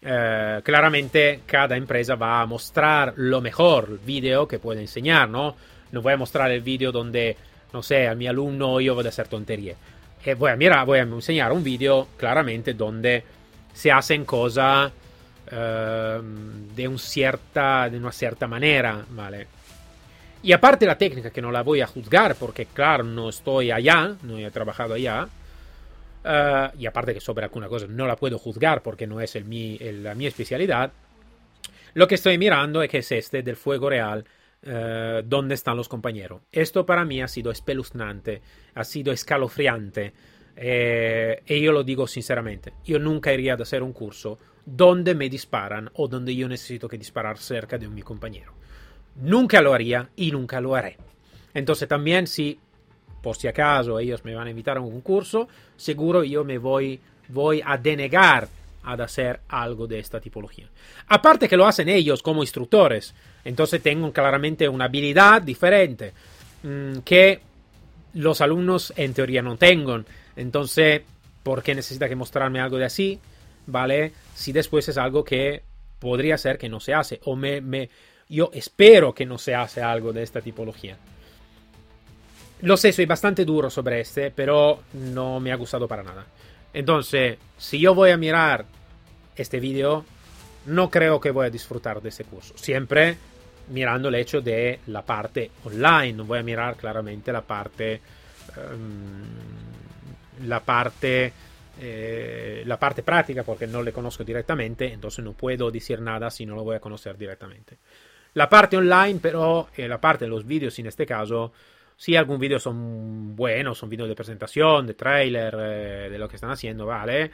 Eh, 0.00 0.60
claramente 0.62 1.40
cada 1.46 1.76
empresa 1.76 2.14
va 2.14 2.40
a 2.40 2.46
mostrar 2.46 3.14
lo 3.16 3.40
mejor 3.40 3.98
video 4.04 4.46
que 4.46 4.58
puede 4.58 4.80
enseñar, 4.80 5.28
¿no? 5.28 5.56
No 5.92 6.02
voy 6.02 6.12
a 6.12 6.16
mostrar 6.16 6.50
el 6.50 6.60
video 6.60 6.92
donde, 6.92 7.36
no 7.72 7.82
sé, 7.82 8.06
a 8.06 8.14
mi 8.14 8.26
alumno 8.26 8.80
yo 8.80 8.94
voy 8.94 9.06
a 9.06 9.08
hacer 9.08 9.28
tonterías. 9.28 9.78
voy 10.36 10.50
a 10.50 10.56
mirar, 10.56 10.84
voy 10.84 10.98
a 10.98 11.04
un 11.52 11.64
video 11.64 12.08
claramente 12.16 12.74
donde 12.74 13.24
se 13.72 13.90
hacen 13.90 14.24
cosas 14.24 14.92
Ehm, 15.50 16.74
de, 16.74 16.86
un 16.86 16.98
cierta, 16.98 17.88
una 17.98 18.12
cierta 18.12 18.46
manera, 18.46 19.04
¿vale? 19.10 19.46
Y 20.42 20.52
aparte 20.52 20.86
la 20.86 20.96
técnica, 20.96 21.30
que 21.30 21.42
no 21.42 21.50
la 21.50 21.62
voy 21.62 21.80
a 21.80 21.86
juzgar, 21.86 22.36
porque 22.36 22.66
claro, 22.66 23.04
no 23.04 23.28
estoy 23.28 23.70
allá, 23.70 24.16
no 24.22 24.38
he 24.38 24.50
trabajado 24.50 24.94
allá, 24.94 25.28
uh, 26.24 26.78
y 26.78 26.86
aparte 26.86 27.14
que 27.14 27.20
sobre 27.20 27.44
alguna 27.44 27.68
cosa 27.68 27.86
no 27.88 28.06
la 28.06 28.16
puedo 28.16 28.38
juzgar 28.38 28.82
porque 28.82 29.06
no 29.06 29.20
es 29.20 29.34
el 29.34 29.44
mi, 29.44 29.76
el, 29.80 30.04
la 30.04 30.14
mi 30.14 30.26
especialidad, 30.26 30.92
lo 31.94 32.06
que 32.06 32.14
estoy 32.14 32.38
mirando 32.38 32.82
es 32.82 32.90
que 32.90 32.98
es 32.98 33.10
este 33.12 33.42
del 33.42 33.56
fuego 33.56 33.90
real, 33.90 34.24
uh, 34.64 35.22
donde 35.24 35.56
están 35.56 35.76
los 35.76 35.88
compañeros. 35.88 36.42
Esto 36.52 36.86
para 36.86 37.04
mí 37.04 37.20
ha 37.20 37.28
sido 37.28 37.50
espeluznante, 37.50 38.40
ha 38.74 38.84
sido 38.84 39.12
escalofriante, 39.12 40.12
eh, 40.60 41.42
y 41.46 41.60
yo 41.60 41.70
lo 41.70 41.84
digo 41.84 42.08
sinceramente, 42.08 42.72
yo 42.84 42.98
nunca 42.98 43.32
iría 43.32 43.54
a 43.54 43.62
hacer 43.62 43.80
un 43.80 43.92
curso 43.92 44.38
donde 44.66 45.14
me 45.14 45.28
disparan 45.28 45.88
o 45.94 46.08
donde 46.08 46.34
yo 46.34 46.48
necesito 46.48 46.88
que 46.88 46.98
disparar 46.98 47.38
cerca 47.38 47.78
de 47.78 47.88
mi 47.88 48.02
compañero. 48.02 48.54
Nunca 49.18 49.60
lo 49.60 49.74
haría 49.74 50.08
y 50.16 50.30
nunca 50.30 50.60
lo 50.60 50.74
haré. 50.74 50.96
Entonces 51.54 51.88
también 51.88 52.26
si 52.26 52.58
por 53.22 53.36
si 53.36 53.48
acaso 53.48 53.98
ellos 53.98 54.24
me 54.24 54.34
van 54.34 54.46
a 54.46 54.50
invitar 54.50 54.76
a 54.76 54.80
un 54.80 55.00
curso, 55.00 55.48
seguro 55.76 56.22
yo 56.22 56.44
me 56.44 56.58
voy, 56.58 57.00
voy 57.28 57.60
a 57.64 57.76
denegar 57.76 58.48
a 58.84 58.92
hacer 58.92 59.40
algo 59.48 59.86
de 59.86 59.98
esta 59.98 60.20
tipología. 60.20 60.68
Aparte 61.08 61.48
que 61.48 61.56
lo 61.56 61.66
hacen 61.66 61.88
ellos 61.88 62.22
como 62.22 62.42
instructores, 62.42 63.14
entonces 63.44 63.82
tengo 63.82 64.12
claramente 64.12 64.68
una 64.68 64.84
habilidad 64.84 65.42
diferente 65.42 66.12
mmm, 66.62 66.98
que 67.04 67.40
los 68.14 68.40
alumnos 68.40 68.92
en 68.96 69.12
teoría 69.12 69.42
no 69.42 69.56
tengan. 69.56 70.06
Entonces, 70.36 71.02
¿por 71.42 71.62
qué 71.62 71.74
necesita 71.74 72.08
que 72.08 72.16
mostrarme 72.16 72.60
algo 72.60 72.78
de 72.78 72.84
así? 72.84 73.20
¿vale? 73.68 74.12
Si 74.34 74.52
después 74.52 74.88
es 74.88 74.98
algo 74.98 75.22
que 75.24 75.62
podría 75.98 76.36
ser 76.38 76.58
que 76.58 76.68
no 76.68 76.80
se 76.80 76.94
hace 76.94 77.20
o 77.24 77.36
me, 77.36 77.88
Yo 78.28 78.50
espero 78.52 79.14
que 79.14 79.26
no 79.26 79.38
se 79.38 79.54
hace 79.54 79.82
algo 79.82 80.12
de 80.12 80.22
esta 80.22 80.40
tipología. 80.40 80.96
Lo 82.60 82.76
sé, 82.76 82.92
soy 82.92 83.06
bastante 83.06 83.44
duro 83.44 83.70
sobre 83.70 84.00
este, 84.00 84.30
pero 84.30 84.82
no 84.92 85.40
me 85.40 85.52
ha 85.52 85.56
gustado 85.56 85.86
para 85.86 86.02
nada. 86.02 86.26
Entonces, 86.72 87.38
si 87.56 87.78
yo 87.78 87.94
voy 87.94 88.10
a 88.10 88.16
mirar 88.16 88.66
este 89.36 89.60
vídeo, 89.60 90.04
no 90.66 90.90
creo 90.90 91.20
que 91.20 91.30
voy 91.30 91.46
a 91.46 91.50
disfrutar 91.50 92.02
de 92.02 92.10
ese 92.10 92.24
curso. 92.24 92.56
Siempre 92.58 93.16
mirando 93.68 94.08
el 94.08 94.16
hecho 94.16 94.40
de 94.40 94.80
la 94.86 95.02
parte 95.02 95.50
online, 95.64 96.12
no 96.12 96.24
voy 96.24 96.38
a 96.38 96.42
mirar 96.42 96.76
claramente 96.76 97.32
la 97.32 97.42
parte... 97.42 98.00
Um, 98.56 100.46
la 100.46 100.60
parte... 100.60 101.32
Eh, 101.80 102.64
la 102.66 102.76
parte 102.76 103.04
práctica 103.04 103.44
porque 103.44 103.68
no 103.68 103.84
le 103.84 103.92
conozco 103.92 104.24
directamente, 104.24 104.92
entonces 104.92 105.24
no 105.24 105.32
puedo 105.32 105.70
decir 105.70 106.00
nada 106.00 106.28
si 106.28 106.44
no 106.44 106.56
lo 106.56 106.64
voy 106.64 106.74
a 106.74 106.80
conocer 106.80 107.16
directamente. 107.16 107.78
La 108.34 108.48
parte 108.48 108.76
online, 108.76 109.18
pero, 109.20 109.68
eh, 109.76 109.88
la 109.88 110.00
parte 110.00 110.24
de 110.24 110.30
los 110.30 110.46
vídeos 110.46 110.78
en 110.78 110.86
este 110.86 111.06
caso, 111.06 111.52
Sí, 112.00 112.14
algún 112.14 112.38
vídeo 112.38 112.60
son 112.60 113.34
buenos, 113.34 113.76
son 113.76 113.88
vídeos 113.90 114.08
de 114.08 114.14
presentación, 114.14 114.86
de 114.86 114.94
trailer, 114.94 115.56
eh, 115.58 116.08
de 116.08 116.16
lo 116.16 116.28
que 116.28 116.36
están 116.36 116.52
haciendo, 116.52 116.86
¿vale? 116.86 117.28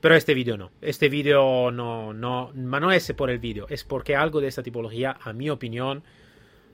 Pero 0.00 0.14
este 0.14 0.32
vídeo 0.32 0.56
no. 0.56 0.70
Este 0.80 1.08
vídeo 1.08 1.72
no, 1.72 2.12
no, 2.12 2.52
no 2.54 2.92
es 2.92 3.12
por 3.14 3.30
el 3.30 3.40
vídeo, 3.40 3.66
es 3.68 3.82
porque 3.82 4.14
algo 4.14 4.40
de 4.40 4.46
esta 4.46 4.62
tipología, 4.62 5.18
a 5.20 5.32
mi 5.32 5.50
opinión, 5.50 6.04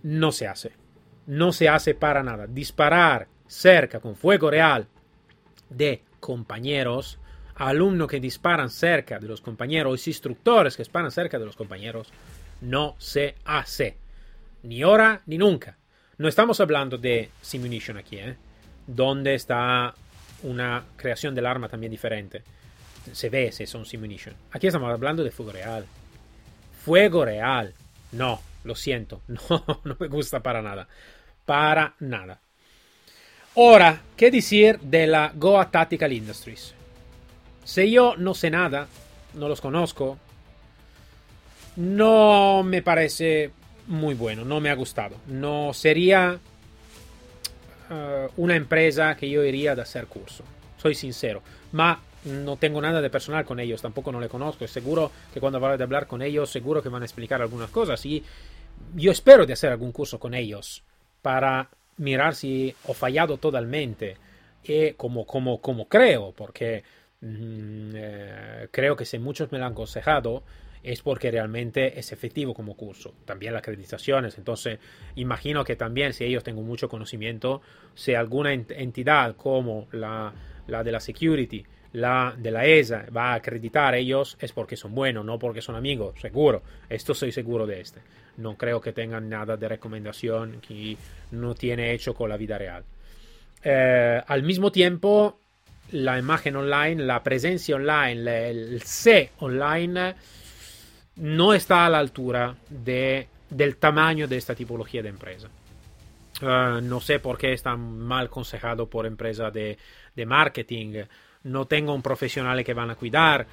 no 0.03 0.31
se 0.31 0.47
hace. 0.47 0.73
No 1.27 1.55
se 1.55 1.71
hace 1.71 1.95
para 1.95 2.23
nada. 2.23 2.47
Disparar 2.47 3.29
cerca 3.47 3.99
con 3.99 4.15
fuego 4.15 4.51
real 4.51 4.87
de 5.71 6.03
compañeros, 6.21 7.19
alumnos 7.55 8.09
que 8.09 8.21
disparan 8.21 8.69
cerca 8.69 9.19
de 9.19 9.27
los 9.27 9.41
compañeros, 9.41 10.07
instructores 10.07 10.77
que 10.77 10.83
disparan 10.83 11.11
cerca 11.11 11.39
de 11.39 11.47
los 11.47 11.57
compañeros, 11.57 12.13
no 12.61 12.97
se 12.99 13.37
hace. 13.45 13.97
Ni 14.63 14.83
ahora 14.83 15.23
ni 15.27 15.39
nunca. 15.39 15.77
No 16.19 16.29
estamos 16.29 16.61
hablando 16.61 16.99
de 16.99 17.31
Simunition 17.43 17.97
aquí, 17.99 18.17
¿eh? 18.19 18.37
Donde 18.87 19.35
está 19.35 19.95
una 20.43 20.85
creación 20.97 21.35
del 21.35 21.47
arma 21.47 21.69
también 21.69 21.91
diferente. 21.91 22.43
Se 23.13 23.29
ve 23.29 23.53
si 23.53 23.67
son 23.67 23.85
Simunition. 23.85 24.35
Aquí 24.53 24.67
estamos 24.67 24.91
hablando 24.91 25.23
de 25.23 25.31
fuego 25.31 25.53
real. 25.53 25.87
Fuego 26.85 27.25
real. 27.25 27.75
No, 28.13 28.41
lo 28.65 28.75
siento. 28.75 29.23
No, 29.29 29.81
no 29.85 29.97
me 29.99 30.09
gusta 30.09 30.41
para 30.41 30.63
nada. 30.63 30.89
Para 31.45 31.95
nada. 32.01 32.41
Ahora, 33.57 34.01
¿qué 34.17 34.31
decir 34.31 34.79
de 34.81 35.07
la 35.07 35.33
Goa 35.35 35.71
Tactical 35.71 36.13
Industries? 36.13 36.75
Si 37.65 37.91
yo 37.91 38.15
no 38.17 38.35
sé 38.35 38.51
nada, 38.51 38.87
no 39.35 39.49
los 39.49 39.61
conozco, 39.61 40.19
no 41.77 42.62
me 42.62 42.83
parece 42.83 43.51
muy 43.87 44.14
bueno, 44.14 44.45
no 44.45 44.61
me 44.61 44.70
ha 44.70 44.74
gustado. 44.74 45.16
No 45.27 45.72
sería 45.72 46.39
uh, 47.91 48.33
una 48.37 48.57
empresa 48.57 49.16
que 49.16 49.29
yo 49.29 49.45
iría 49.45 49.72
a 49.72 49.83
hacer 49.83 50.07
curso, 50.07 50.45
soy 50.77 50.95
sincero. 50.95 51.43
Ma 51.72 52.01
no 52.24 52.57
tengo 52.57 52.81
nada 52.81 53.01
de 53.01 53.11
personal 53.11 53.45
con 53.45 53.61
ellos, 53.61 53.83
tampoco 53.83 54.11
no 54.11 54.20
le 54.20 54.29
conozco. 54.29 54.66
Seguro 54.66 55.12
que 55.33 55.41
cuando 55.41 55.61
vaya 55.61 55.81
a 55.81 55.85
hablar 55.85 56.07
con 56.07 56.22
ellos, 56.22 56.51
seguro 56.51 56.83
que 56.83 56.89
van 56.89 57.03
a 57.03 57.05
explicar 57.05 57.41
algunas 57.41 57.70
cosas. 57.70 58.05
Y 58.05 58.24
yo 58.95 59.12
espero 59.12 59.47
de 59.47 59.53
hacer 59.53 59.70
algún 59.70 59.93
curso 59.93 60.18
con 60.18 60.35
ellos 60.35 60.83
para 61.22 61.68
mirar 61.99 62.35
si 62.35 62.74
he 62.89 62.95
fallado 62.95 63.37
totalmente. 63.39 64.16
Y 64.64 64.93
como, 64.93 65.24
como, 65.24 65.61
como 65.61 65.87
creo, 65.87 66.33
porque 66.33 66.83
mm, 67.20 67.91
eh, 67.95 68.68
creo 68.72 68.97
que 68.97 69.05
si 69.05 69.18
muchos 69.18 69.53
me 69.53 69.59
lo 69.59 69.66
han 69.66 69.72
aconsejado, 69.72 70.43
es 70.87 71.03
porque 71.03 71.32
realmente 71.32 71.99
es 71.99 72.12
efectivo 72.12 72.55
como 72.55 72.76
curso. 72.76 73.12
También 73.24 73.53
las 73.53 73.61
acreditaciones. 73.61 74.39
Entonces, 74.39 74.78
imagino 75.16 75.64
que 75.64 75.74
también 75.74 76.12
si 76.12 76.24
ellos 76.24 76.45
tengo 76.45 76.62
mucho 76.62 76.89
conocimiento, 76.89 77.61
si 77.95 78.14
alguna 78.14 78.53
entidad 78.53 79.34
como 79.34 79.89
la, 79.91 80.32
la 80.68 80.84
de 80.84 80.93
la 80.93 81.01
security, 81.01 81.64
la 81.93 82.34
de 82.39 82.51
la 82.53 82.66
ESA 82.66 83.07
va 83.14 83.32
a 83.32 83.34
acreditar 83.34 83.95
a 83.95 83.97
ellos, 83.97 84.37
es 84.41 84.53
porque 84.53 84.76
son 84.76 84.95
buenos, 84.95 85.24
no 85.24 85.41
porque 85.41 85.61
son 85.61 85.74
amigos, 85.74 86.20
seguro. 86.20 86.62
Esto 86.89 87.14
soy 87.14 87.32
seguro 87.32 87.66
de 87.66 87.80
este. 87.80 88.01
No 88.37 88.57
creo 88.57 88.80
que 88.80 88.93
tengan 88.93 89.28
nada 89.28 89.57
de 89.57 89.68
recomendación 89.68 90.61
que 90.61 90.97
no 91.32 91.57
tiene 91.57 91.95
hecho 91.95 92.14
con 92.14 92.28
la 92.28 92.37
vida 92.37 92.59
real. 92.59 92.84
Eh, 93.64 94.22
al 94.24 94.45
mismo 94.45 94.70
tiempo, 94.70 95.41
la 95.91 96.16
imagen 96.16 96.55
online, 96.55 97.03
la 97.03 97.24
presencia 97.24 97.74
online, 97.74 98.51
el 98.51 98.82
C 98.82 99.32
online 99.41 100.14
no 101.17 101.55
está 101.55 101.87
a 101.87 101.91
la 101.91 101.99
altura 101.99 102.55
de, 102.69 103.29
del 103.51 103.77
tamaño 103.77 104.29
de 104.29 104.37
esta 104.37 104.55
tipología 104.55 105.03
de 105.03 105.09
empresa. 105.09 105.49
Uh, 106.43 106.83
no 106.83 107.01
sé 107.01 107.19
por 107.19 107.39
qué 107.39 107.55
está 107.55 107.77
mal 107.77 108.27
aconsejado 108.27 108.87
por 108.87 109.07
empresa 109.07 109.51
de, 109.51 109.79
de, 110.14 110.27
marketing. 110.27 111.05
No 111.45 111.67
tengo 111.67 111.95
un 111.95 112.03
profesional 112.03 112.62
que 112.62 112.75
van 112.75 112.91
a 112.91 112.95
cuidar. 112.95 113.47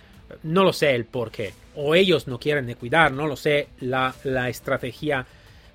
No 0.43 0.63
lo 0.63 0.73
sé 0.73 0.93
el 0.93 1.05
por 1.05 1.31
qué. 1.31 1.53
O 1.75 1.95
ellos 1.95 2.27
no 2.27 2.37
quieren 2.39 2.73
cuidar. 2.75 3.13
No 3.13 3.27
lo 3.27 3.37
sé 3.37 3.69
la, 3.79 4.13
la 4.25 4.49
estrategia 4.49 5.25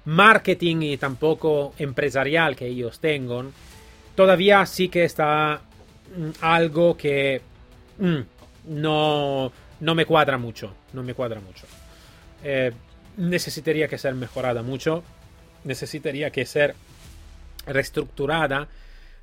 marketing 0.05 0.83
y 0.83 0.97
tampoco 0.97 1.75
empresarial 1.79 2.57
que 2.57 2.67
ellos 2.67 2.99
tengan. 2.99 3.53
Todavía 4.15 4.65
sí 4.67 4.89
que 4.89 5.05
está 5.05 5.61
mm, 6.17 6.31
algo 6.41 6.97
que 6.97 7.41
mm, 7.99 8.21
no, 8.69 9.53
no 9.81 9.95
me 9.95 10.05
cuadra 10.05 10.37
mucho. 10.37 10.75
No 10.93 11.03
me 11.03 11.15
cuadra 11.15 11.41
mucho. 11.41 11.67
Eh, 12.43 12.73
necesitaría 13.17 13.89
que 13.89 13.99
ser 13.99 14.15
mejorada 14.15 14.63
mucho, 14.63 15.03
necesitaría 15.65 16.31
que 16.31 16.47
ser 16.47 16.75
reestructurada 17.67 18.69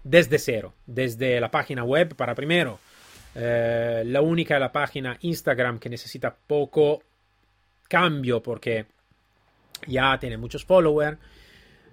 desde 0.03 0.37
cero, 0.37 0.73
desde 0.85 1.39
la 1.39 1.49
página 1.49 1.83
web 1.83 2.15
para 2.15 2.35
primero. 2.35 2.79
Eh, 3.33 4.03
la 4.05 4.21
única 4.21 4.59
la 4.59 4.71
página 4.71 5.17
Instagram 5.21 5.79
que 5.79 5.89
necesita 5.89 6.33
poco 6.33 7.03
cambio 7.87 8.41
porque 8.41 8.85
ya 9.87 10.17
tiene 10.19 10.37
muchos 10.37 10.63
followers. 10.65 11.17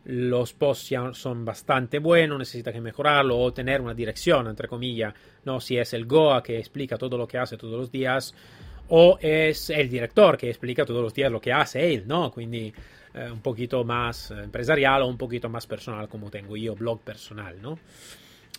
Los 0.05 0.53
posts 0.53 0.91
ya 0.91 1.15
son 1.15 1.45
bastante 1.45 2.01
buenos, 2.01 2.39
necesita 2.39 2.73
que 2.73 2.81
mejorarlo 2.81 3.39
o 3.39 3.53
tener 3.53 3.81
una 3.81 3.95
dirección, 3.95 4.49
entre 4.49 4.67
comillas, 4.67 5.15
no 5.45 5.61
si 5.61 5.79
es 5.79 5.93
el 5.93 6.07
Goa 6.07 6.43
que 6.43 6.59
explica 6.59 6.99
todo 6.99 7.17
lo 7.17 7.29
que 7.29 7.39
hace 7.39 7.57
todos 7.57 7.79
los 7.79 7.93
días 7.93 8.35
o 8.89 9.19
es 9.21 9.71
el 9.71 9.89
director 9.89 10.37
que 10.37 10.49
explica 10.49 10.85
todos 10.85 11.03
los 11.03 11.15
días 11.15 11.31
lo 11.31 11.41
que 11.41 11.53
hace 11.53 11.95
él, 11.95 12.05
¿no? 12.07 12.33
Quindi 12.33 12.73
eh, 13.15 13.31
un 13.31 13.41
poquito 13.41 13.85
más 13.85 14.31
empresarial 14.31 15.03
o 15.03 15.07
un 15.07 15.19
poquito 15.19 15.49
más 15.49 15.67
personal 15.67 16.09
como 16.09 16.31
tengo 16.31 16.57
yo, 16.57 16.75
blog 16.75 17.01
personal, 17.01 17.61
¿no? 17.61 17.79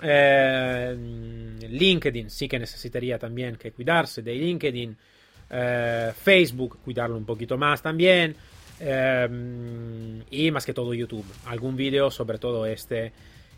Eh, 0.01 0.95
LinkedIn 1.69 2.30
sí 2.30 2.47
que 2.47 2.59
necesitaría 2.59 3.17
también 3.17 3.55
que 3.55 3.71
cuidarse 3.71 4.21
de 4.21 4.36
LinkedIn. 4.36 4.97
Eh, 5.49 6.11
Facebook, 6.15 6.80
cuidarlo 6.84 7.17
un 7.17 7.26
poquito 7.26 7.57
más 7.57 7.82
también. 7.82 8.36
y 10.32 10.51
más 10.51 10.65
que 10.65 10.74
todo 10.74 10.93
YouTube. 10.93 11.26
Algún 11.45 11.76
vídeo, 11.76 12.11
sobre 12.11 12.38
todo 12.38 12.65
este. 12.65 13.13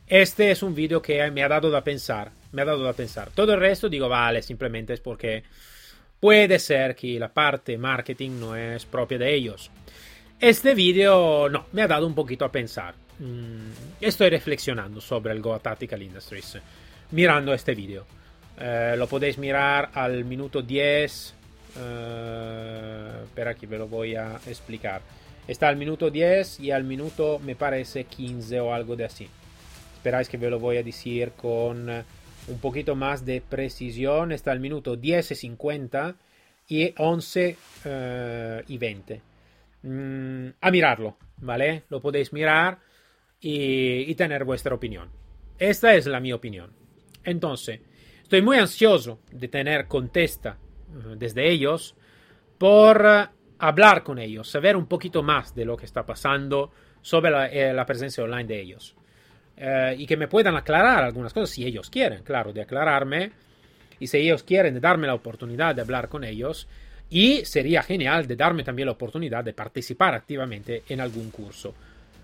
Este 0.08 0.52
es 0.52 0.62
un 0.62 0.76
vídeo 0.76 1.02
que 1.02 1.32
me 1.32 1.42
ha 1.44 1.48
dado 1.48 1.72
da 1.72 1.84
pensar. 1.84 2.32
Me 2.52 2.62
ha 2.62 2.66
dado 2.66 2.84
da 2.84 2.94
pensar. 2.94 3.32
Todo 3.34 3.54
el 3.54 3.60
resto 3.60 3.90
digo, 3.90 4.08
vale, 4.08 4.42
simplemente 4.42 4.94
es 4.94 5.02
porque 5.02 5.44
Puede 6.26 6.58
ser 6.58 6.96
que 6.96 7.20
la 7.20 7.32
parte 7.32 7.78
marketing 7.78 8.40
no 8.40 8.56
es 8.56 8.84
propia 8.88 9.20
de 9.20 9.32
ellos. 9.32 9.70
Este 10.40 10.74
vídeo 10.74 11.48
no, 11.50 11.68
me 11.72 11.84
ha 11.84 11.88
dado 11.88 12.08
un 12.08 12.16
poquito 12.16 12.44
a 12.44 12.52
pensar. 12.52 12.96
Mm, 13.20 13.70
estoy 14.02 14.32
reflexionando 14.32 15.00
sobre 15.02 15.34
el 15.34 15.40
Goa 15.40 15.60
Tactical 15.60 16.02
Industries 16.02 16.58
mirando 17.12 17.54
este 17.54 17.76
vídeo. 17.76 18.08
Eh, 18.60 18.96
lo 18.98 19.06
podéis 19.06 19.38
mirar 19.38 19.92
al 19.94 20.26
minuto 20.26 20.64
10. 20.64 21.36
Eh, 21.78 23.20
espera 23.26 23.54
que 23.54 23.68
ve 23.68 23.78
lo 23.78 23.88
voy 23.88 24.16
a 24.16 24.40
explicar. 24.48 25.04
Está 25.48 25.68
al 25.68 25.78
minuto 25.78 26.10
10 26.10 26.60
y 26.60 26.72
al 26.72 26.86
minuto 26.86 27.38
me 27.38 27.56
parece 27.56 28.06
15 28.06 28.62
o 28.62 28.74
algo 28.74 28.96
de 28.96 29.06
así. 29.06 29.30
Esperáis 29.98 30.28
que 30.28 30.38
ve 30.38 30.50
lo 30.50 30.58
voy 30.58 30.78
a 30.78 30.82
decir 30.82 31.34
con 31.34 32.04
un 32.48 32.60
poquito 32.60 32.96
más 32.96 33.26
de 33.26 33.42
precisión. 33.42 34.32
Está 34.32 34.52
el 34.52 34.60
minuto 34.60 34.96
10 34.96 35.32
y 35.32 35.36
50 35.36 36.16
y 36.68 36.94
11 36.98 37.58
eh, 37.86 38.64
y 38.68 38.78
20. 38.78 39.22
Mm, 39.84 40.48
a 40.62 40.72
mirarlo, 40.72 41.18
¿vale? 41.38 41.84
Lo 41.90 42.02
podéis 42.02 42.34
mirar 42.34 42.80
y, 43.40 44.14
tener 44.16 44.44
vuestra 44.44 44.74
opinión. 44.74 45.10
Esta 45.60 45.94
es 45.94 46.08
la 46.08 46.20
mi 46.20 46.34
opinión. 46.34 46.74
Entonces, 47.24 47.82
estoy 48.24 48.42
muy 48.42 48.58
ansioso 48.58 49.20
de 49.32 49.48
tener 49.48 49.88
contesta 49.88 50.58
uh, 50.90 51.16
desde 51.16 51.50
ellos 51.50 51.96
por 52.58 53.02
uh, 53.02 53.36
hablar 53.60 54.04
con 54.04 54.18
ellos, 54.18 54.50
saber 54.50 54.76
un 54.76 54.88
poquito 54.88 55.22
más 55.22 55.54
de 55.54 55.66
lo 55.66 55.78
que 55.78 55.86
está 55.86 56.06
pasando 56.06 56.72
sobre 57.02 57.30
eh, 57.52 57.74
la 57.74 57.86
presencia 57.86 58.24
online 58.24 58.46
de 58.46 58.62
ellos. 58.62 58.96
Eh, 59.58 59.96
y 59.98 60.06
que 60.06 60.18
me 60.18 60.28
puedan 60.28 60.56
aclarar 60.56 61.04
algunas 61.04 61.34
cosas 61.34 61.50
si 61.50 61.66
ellos 61.66 61.90
quieren, 61.90 62.24
claro, 62.24 62.52
de 62.54 62.62
aclararme. 62.62 63.32
Y 64.00 64.08
si 64.08 64.18
ellos 64.18 64.44
quieren 64.44 64.80
darme 64.82 65.08
la 65.08 65.14
oportunidad 65.14 65.74
de 65.76 65.82
hablar 65.82 66.10
con 66.10 66.24
ellos, 66.24 66.68
Y 67.10 67.46
sería 67.46 67.84
genial 67.84 68.28
de 68.28 68.36
darme 68.36 68.64
también 68.64 68.88
la 68.88 68.94
oportunidad 68.94 69.44
de 69.44 69.54
participar 69.54 70.16
activamente 70.16 70.84
en 70.90 71.02
algún 71.02 71.30
curso. 71.30 71.74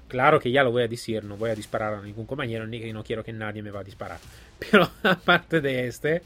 Claro 0.08 0.40
que 0.40 0.52
ya 0.52 0.64
lo 0.64 0.72
voy 0.72 0.84
a 0.84 0.88
decir, 0.88 1.24
no 1.24 1.38
voy 1.38 1.52
a 1.52 1.56
disparar 1.56 1.94
a 1.94 2.02
ningún 2.02 2.26
compañero, 2.26 2.68
ni 2.68 2.82
que 2.82 2.92
no 2.92 3.04
quiero 3.04 3.24
que 3.24 3.32
nadie 3.32 3.62
me 3.62 3.72
va 3.72 3.82
a 3.82 3.84
disparar. 3.84 4.18
Pero 4.60 4.90
aparte 5.04 5.62
de 5.62 5.88
este, 5.88 6.22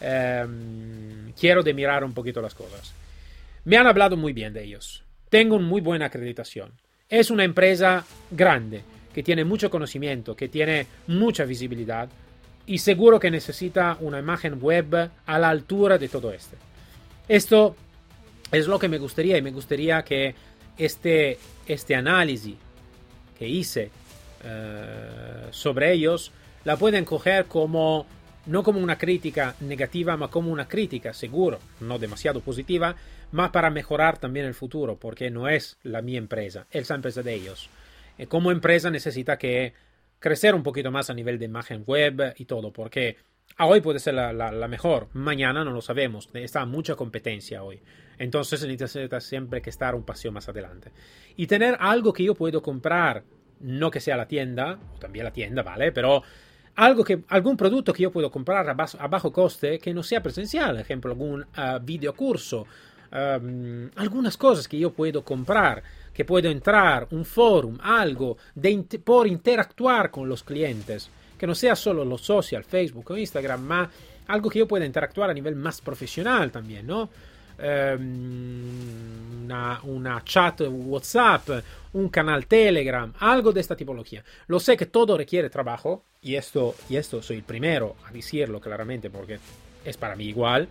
eh, 0.00 0.46
quiero 1.38 1.62
de 1.62 1.72
mirar 1.72 2.04
un 2.04 2.12
poquito 2.12 2.42
las 2.42 2.54
cosas. 2.54 2.92
Me 3.64 3.76
han 3.76 3.86
hablado 3.86 4.16
muy 4.16 4.32
bien 4.32 4.52
de 4.52 4.64
ellos. 4.64 5.04
Tengo 5.30 5.58
muy 5.58 5.80
buena 5.80 6.06
acreditación. 6.06 6.72
Es 7.08 7.30
una 7.30 7.44
empresa 7.44 8.04
grande, 8.30 8.82
que 9.12 9.22
tiene 9.22 9.44
mucho 9.44 9.70
conocimiento, 9.70 10.34
que 10.34 10.48
tiene 10.48 10.86
mucha 11.06 11.44
visibilidad 11.44 12.08
y 12.66 12.78
seguro 12.78 13.18
que 13.18 13.30
necesita 13.30 13.96
una 14.00 14.18
imagen 14.18 14.58
web 14.60 15.10
a 15.26 15.38
la 15.38 15.48
altura 15.48 15.98
de 15.98 16.08
todo 16.08 16.32
este. 16.32 16.56
Esto 17.28 17.76
es 18.50 18.66
lo 18.66 18.78
que 18.78 18.88
me 18.88 18.98
gustaría 18.98 19.36
y 19.38 19.42
me 19.42 19.50
gustaría 19.50 20.02
que 20.02 20.34
este, 20.78 21.38
este 21.66 21.94
análisis 21.94 22.56
que 23.38 23.48
hice 23.48 23.90
eh, 24.44 25.46
sobre 25.50 25.92
ellos 25.92 26.32
la 26.64 26.76
pueden 26.76 27.04
coger 27.04 27.46
como 27.46 28.06
no 28.46 28.62
como 28.62 28.80
una 28.80 28.98
crítica 28.98 29.54
negativa, 29.60 30.16
ma 30.16 30.28
como 30.28 30.50
una 30.50 30.66
crítica, 30.66 31.14
seguro, 31.14 31.60
no 31.80 31.98
demasiado 31.98 32.40
positiva, 32.40 32.96
ma 33.30 33.52
para 33.52 33.70
mejorar 33.70 34.18
también 34.18 34.46
el 34.46 34.54
futuro, 34.54 34.96
porque 34.96 35.30
no 35.30 35.48
es 35.48 35.76
la 35.84 36.02
mi 36.02 36.16
empresa, 36.16 36.66
es 36.70 36.88
la 36.88 36.96
empresa 36.96 37.22
de 37.22 37.34
ellos. 37.34 37.68
Y 38.22 38.26
como 38.26 38.50
empresa 38.50 38.90
necesita 38.90 39.36
que 39.36 39.74
crecer 40.18 40.54
un 40.54 40.62
poquito 40.62 40.90
más 40.90 41.10
a 41.10 41.14
nivel 41.14 41.38
de 41.38 41.46
imagen 41.46 41.82
web 41.86 42.34
y 42.36 42.44
todo, 42.44 42.72
porque 42.72 43.16
hoy 43.58 43.80
puede 43.80 43.98
ser 43.98 44.14
la, 44.14 44.68
mejor, 44.68 45.08
mañana 45.12 45.64
no 45.64 45.72
lo 45.72 45.82
sabemos, 45.82 46.28
está 46.32 46.64
mucha 46.64 46.94
competencia 46.94 47.62
hoy. 47.62 47.80
Entonces 48.18 48.64
necesita 48.66 49.20
siempre 49.20 49.60
que 49.60 49.70
estar 49.70 49.94
un 49.94 50.04
paseo 50.04 50.30
más 50.30 50.48
adelante. 50.48 50.92
Y 51.36 51.46
tener 51.46 51.76
algo 51.80 52.12
que 52.12 52.24
yo 52.24 52.34
puedo 52.34 52.62
comprar, 52.62 53.24
no 53.60 53.90
que 53.90 54.00
sea 54.00 54.16
la 54.16 54.28
tienda, 54.28 54.78
también 55.00 55.24
la 55.24 55.32
tienda, 55.32 55.62
¿vale? 55.62 55.90
Pero 55.90 56.22
algo 56.76 57.04
que, 57.04 57.24
algún 57.28 57.56
producto 57.56 57.92
que 57.92 58.04
yo 58.04 58.12
puedo 58.12 58.30
comprar 58.30 58.68
a 58.68 58.74
bajo, 58.74 59.28
a 59.28 59.32
coste 59.32 59.78
que 59.78 59.92
no 59.92 60.02
sea 60.02 60.22
presencial, 60.22 60.78
ejemplo, 60.78 61.10
algún 61.10 61.42
uh, 61.42 61.80
videocurso, 61.82 62.66
um, 63.10 63.90
algunas 63.96 64.36
cosas 64.36 64.68
que 64.68 64.78
yo 64.78 64.92
puedo 64.92 65.24
comprar, 65.24 65.82
que 66.12 66.24
puedo 66.24 66.50
entrar, 66.50 67.08
un 67.10 67.24
forum, 67.24 67.78
algo 67.82 68.36
de, 68.54 68.84
por 69.02 69.26
interactuar 69.26 70.10
con 70.10 70.28
los 70.28 70.42
clientes, 70.42 71.10
que 71.38 71.46
no 71.46 71.54
sea 71.54 71.74
solo 71.74 72.04
los 72.04 72.20
social, 72.20 72.64
Facebook 72.64 73.10
o 73.10 73.16
Instagram, 73.16 73.62
ma 73.62 73.90
algo 74.28 74.48
que 74.48 74.60
yo 74.60 74.68
pueda 74.68 74.86
interactuar 74.86 75.30
a 75.30 75.34
nivel 75.34 75.56
más 75.56 75.80
profesional 75.80 76.50
también, 76.50 76.86
¿no? 76.86 77.10
Um, 77.58 79.44
una, 79.44 79.80
una, 79.84 80.24
chat 80.24 80.62
WhatsApp, 80.68 81.48
un 81.92 82.08
canal 82.08 82.46
Telegram, 82.46 83.12
algo 83.18 83.52
de 83.52 83.60
esta 83.60 83.76
tipología. 83.76 84.24
Lo 84.46 84.58
sé 84.58 84.76
que 84.76 84.86
todo 84.86 85.16
requiere 85.16 85.50
trabajo 85.50 86.04
y 86.22 86.34
esto, 86.36 86.74
y 86.88 86.96
esto 86.96 87.22
soy 87.22 87.36
el 87.36 87.42
primero 87.42 87.96
a 88.06 88.12
decirlo 88.12 88.60
claramente 88.60 89.10
porque 89.10 89.38
es 89.84 89.96
para 89.96 90.16
mí 90.16 90.24
igual. 90.24 90.68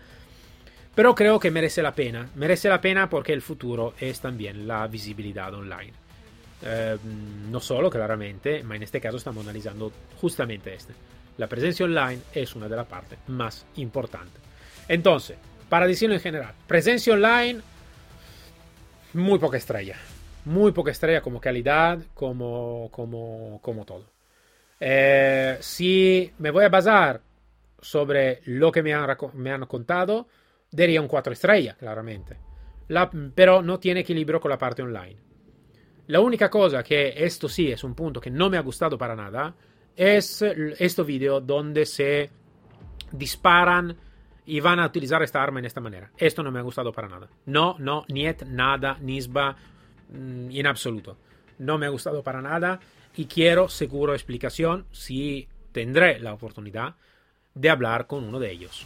Pero 0.93 1.15
creo 1.15 1.39
que 1.39 1.51
merece 1.51 1.81
la 1.81 1.95
pena. 1.95 2.29
Merece 2.35 2.69
la 2.69 2.81
pena 2.81 3.09
porque 3.09 3.33
el 3.33 3.41
futuro 3.41 3.93
es 3.99 4.19
también 4.19 4.67
la 4.67 4.87
visibilidad 4.87 5.53
online. 5.53 5.93
Eh, 6.63 6.97
no 7.49 7.59
solo, 7.59 7.89
claramente, 7.89 8.63
ma 8.63 8.75
en 8.75 8.83
este 8.83 9.01
caso 9.01 9.17
estamos 9.17 9.43
analizando 9.43 9.91
justamente 10.19 10.73
este. 10.73 10.93
La 11.37 11.47
presencia 11.47 11.85
online 11.85 12.21
es 12.33 12.55
una 12.55 12.67
de 12.67 12.75
las 12.75 12.87
partes 12.87 13.17
más 13.27 13.65
importantes. 13.77 14.41
Entonces, 14.87 15.37
para 15.69 15.87
decirlo 15.87 16.15
en 16.15 16.21
general, 16.21 16.53
presencia 16.67 17.13
online, 17.13 17.61
muy 19.13 19.39
poca 19.39 19.57
estrella. 19.57 19.95
Muy 20.43 20.71
poca 20.71 20.91
estrella 20.91 21.21
como 21.21 21.39
calidad, 21.39 21.99
como, 22.13 22.89
como, 22.91 23.59
como 23.61 23.85
todo. 23.85 24.05
Eh, 24.79 25.57
si 25.61 26.31
me 26.39 26.51
voy 26.51 26.65
a 26.65 26.69
basar 26.69 27.21
sobre 27.79 28.41
lo 28.45 28.71
que 28.71 28.83
me 28.83 28.93
han, 28.93 29.15
me 29.33 29.51
han 29.51 29.65
contado, 29.65 30.27
daría 30.71 31.01
un 31.01 31.07
4 31.07 31.33
estrellas, 31.33 31.77
claramente. 31.77 32.37
La, 32.87 33.09
pero 33.09 33.61
no 33.61 33.79
tiene 33.79 34.01
equilibrio 34.01 34.39
con 34.39 34.49
la 34.49 34.57
parte 34.57 34.81
online. 34.81 35.17
La 36.07 36.19
única 36.19 36.49
cosa 36.49 36.83
que 36.83 37.13
esto 37.15 37.47
sí 37.47 37.71
es 37.71 37.83
un 37.83 37.95
punto 37.95 38.19
que 38.19 38.29
no 38.29 38.49
me 38.49 38.57
ha 38.57 38.61
gustado 38.61 38.97
para 38.97 39.15
nada 39.15 39.53
es 39.95 40.41
este 40.41 41.03
video 41.03 41.39
donde 41.39 41.85
se 41.85 42.29
disparan 43.11 43.95
y 44.45 44.59
van 44.59 44.79
a 44.79 44.87
utilizar 44.87 45.21
esta 45.23 45.41
arma 45.41 45.59
en 45.59 45.65
esta 45.65 45.79
manera. 45.79 46.11
Esto 46.17 46.43
no 46.43 46.51
me 46.51 46.59
ha 46.59 46.63
gustado 46.63 46.91
para 46.91 47.07
nada. 47.07 47.29
No, 47.45 47.75
no, 47.79 48.05
niet, 48.09 48.43
nada, 48.43 48.97
nisba, 48.99 49.55
mm, 50.09 50.49
en 50.51 50.67
absoluto. 50.67 51.17
No 51.59 51.77
me 51.77 51.85
ha 51.85 51.89
gustado 51.89 52.23
para 52.23 52.41
nada 52.41 52.79
y 53.15 53.25
quiero 53.25 53.69
seguro 53.69 54.13
explicación 54.13 54.87
si 54.91 55.47
tendré 55.71 56.19
la 56.19 56.33
oportunidad 56.33 56.95
de 57.53 57.69
hablar 57.69 58.07
con 58.07 58.23
uno 58.23 58.39
de 58.39 58.51
ellos. 58.51 58.85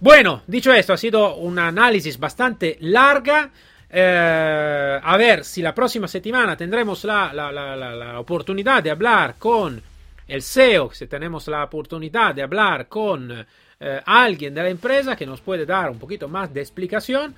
Bueno, 0.00 0.42
dicho 0.46 0.72
esto, 0.72 0.92
ha 0.92 0.96
sido 0.96 1.36
un 1.36 1.58
análisis 1.58 2.18
bastante 2.18 2.76
larga. 2.80 3.50
Eh, 3.90 5.00
a 5.02 5.16
ver 5.16 5.44
si 5.44 5.62
la 5.62 5.74
próxima 5.74 6.08
semana 6.08 6.56
tendremos 6.56 7.04
la, 7.04 8.16
oportunidad 8.18 8.82
de 8.82 8.90
hablar 8.90 9.36
con 9.38 9.80
el 10.26 10.42
SEO, 10.42 10.92
si 10.92 11.06
tenemos 11.06 11.46
la 11.48 11.64
oportunidad 11.64 12.34
de 12.34 12.42
hablar 12.42 12.88
con 12.88 13.46
eh, 13.80 14.00
alguien 14.04 14.54
de 14.54 14.62
la 14.62 14.68
empresa 14.68 15.14
que 15.14 15.26
nos 15.26 15.40
puede 15.40 15.64
dar 15.64 15.90
un 15.90 15.98
poquito 15.98 16.28
más 16.28 16.52
de 16.52 16.60
explicación 16.60 17.34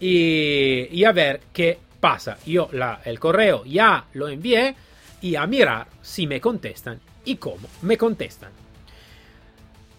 y, 0.00 0.88
y 0.90 1.04
a 1.04 1.12
ver 1.12 1.40
qué 1.52 1.78
pasa. 2.00 2.38
Yo 2.46 2.70
el 3.04 3.18
correo 3.18 3.64
ya 3.64 4.04
lo 4.14 4.28
envié 4.28 4.74
y 5.20 5.34
a 5.34 5.46
mirar 5.46 5.88
si 6.00 6.26
me 6.26 6.40
contestan 6.40 6.98
y 7.24 7.36
cómo 7.36 7.68
me 7.82 7.98
contestan. 7.98 8.67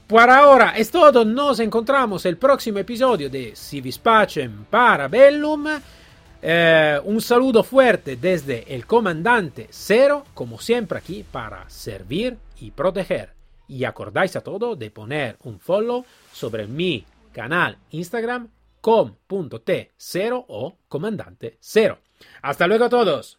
Por 0.09 0.27
ahora 0.27 0.71
es 0.75 0.89
todo, 0.89 1.23
nos 1.23 1.59
encontramos 1.59 2.25
el 2.25 2.37
próximo 2.37 2.79
episodio 2.79 3.29
de 3.29 3.55
Si 3.55 3.79
Vispacem 3.79 4.65
Parabellum. 4.65 5.67
Eh, 6.41 6.99
un 7.03 7.21
saludo 7.21 7.63
fuerte 7.63 8.15
desde 8.15 8.73
el 8.73 8.87
comandante 8.87 9.67
Cero, 9.69 10.25
como 10.33 10.57
siempre 10.57 10.97
aquí 10.97 11.23
para 11.31 11.69
servir 11.69 12.35
y 12.59 12.71
proteger. 12.71 13.33
Y 13.67 13.83
acordáis 13.83 14.35
a 14.35 14.41
todo 14.41 14.75
de 14.75 14.89
poner 14.89 15.37
un 15.43 15.59
follow 15.59 16.03
sobre 16.33 16.65
mi 16.65 17.05
canal 17.31 17.77
Instagram 17.91 18.47
com.t0 18.81 20.45
o 20.47 20.75
comandante 20.87 21.57
0. 21.59 21.99
Hasta 22.41 22.65
luego 22.65 22.85
a 22.85 22.89
todos. 22.89 23.38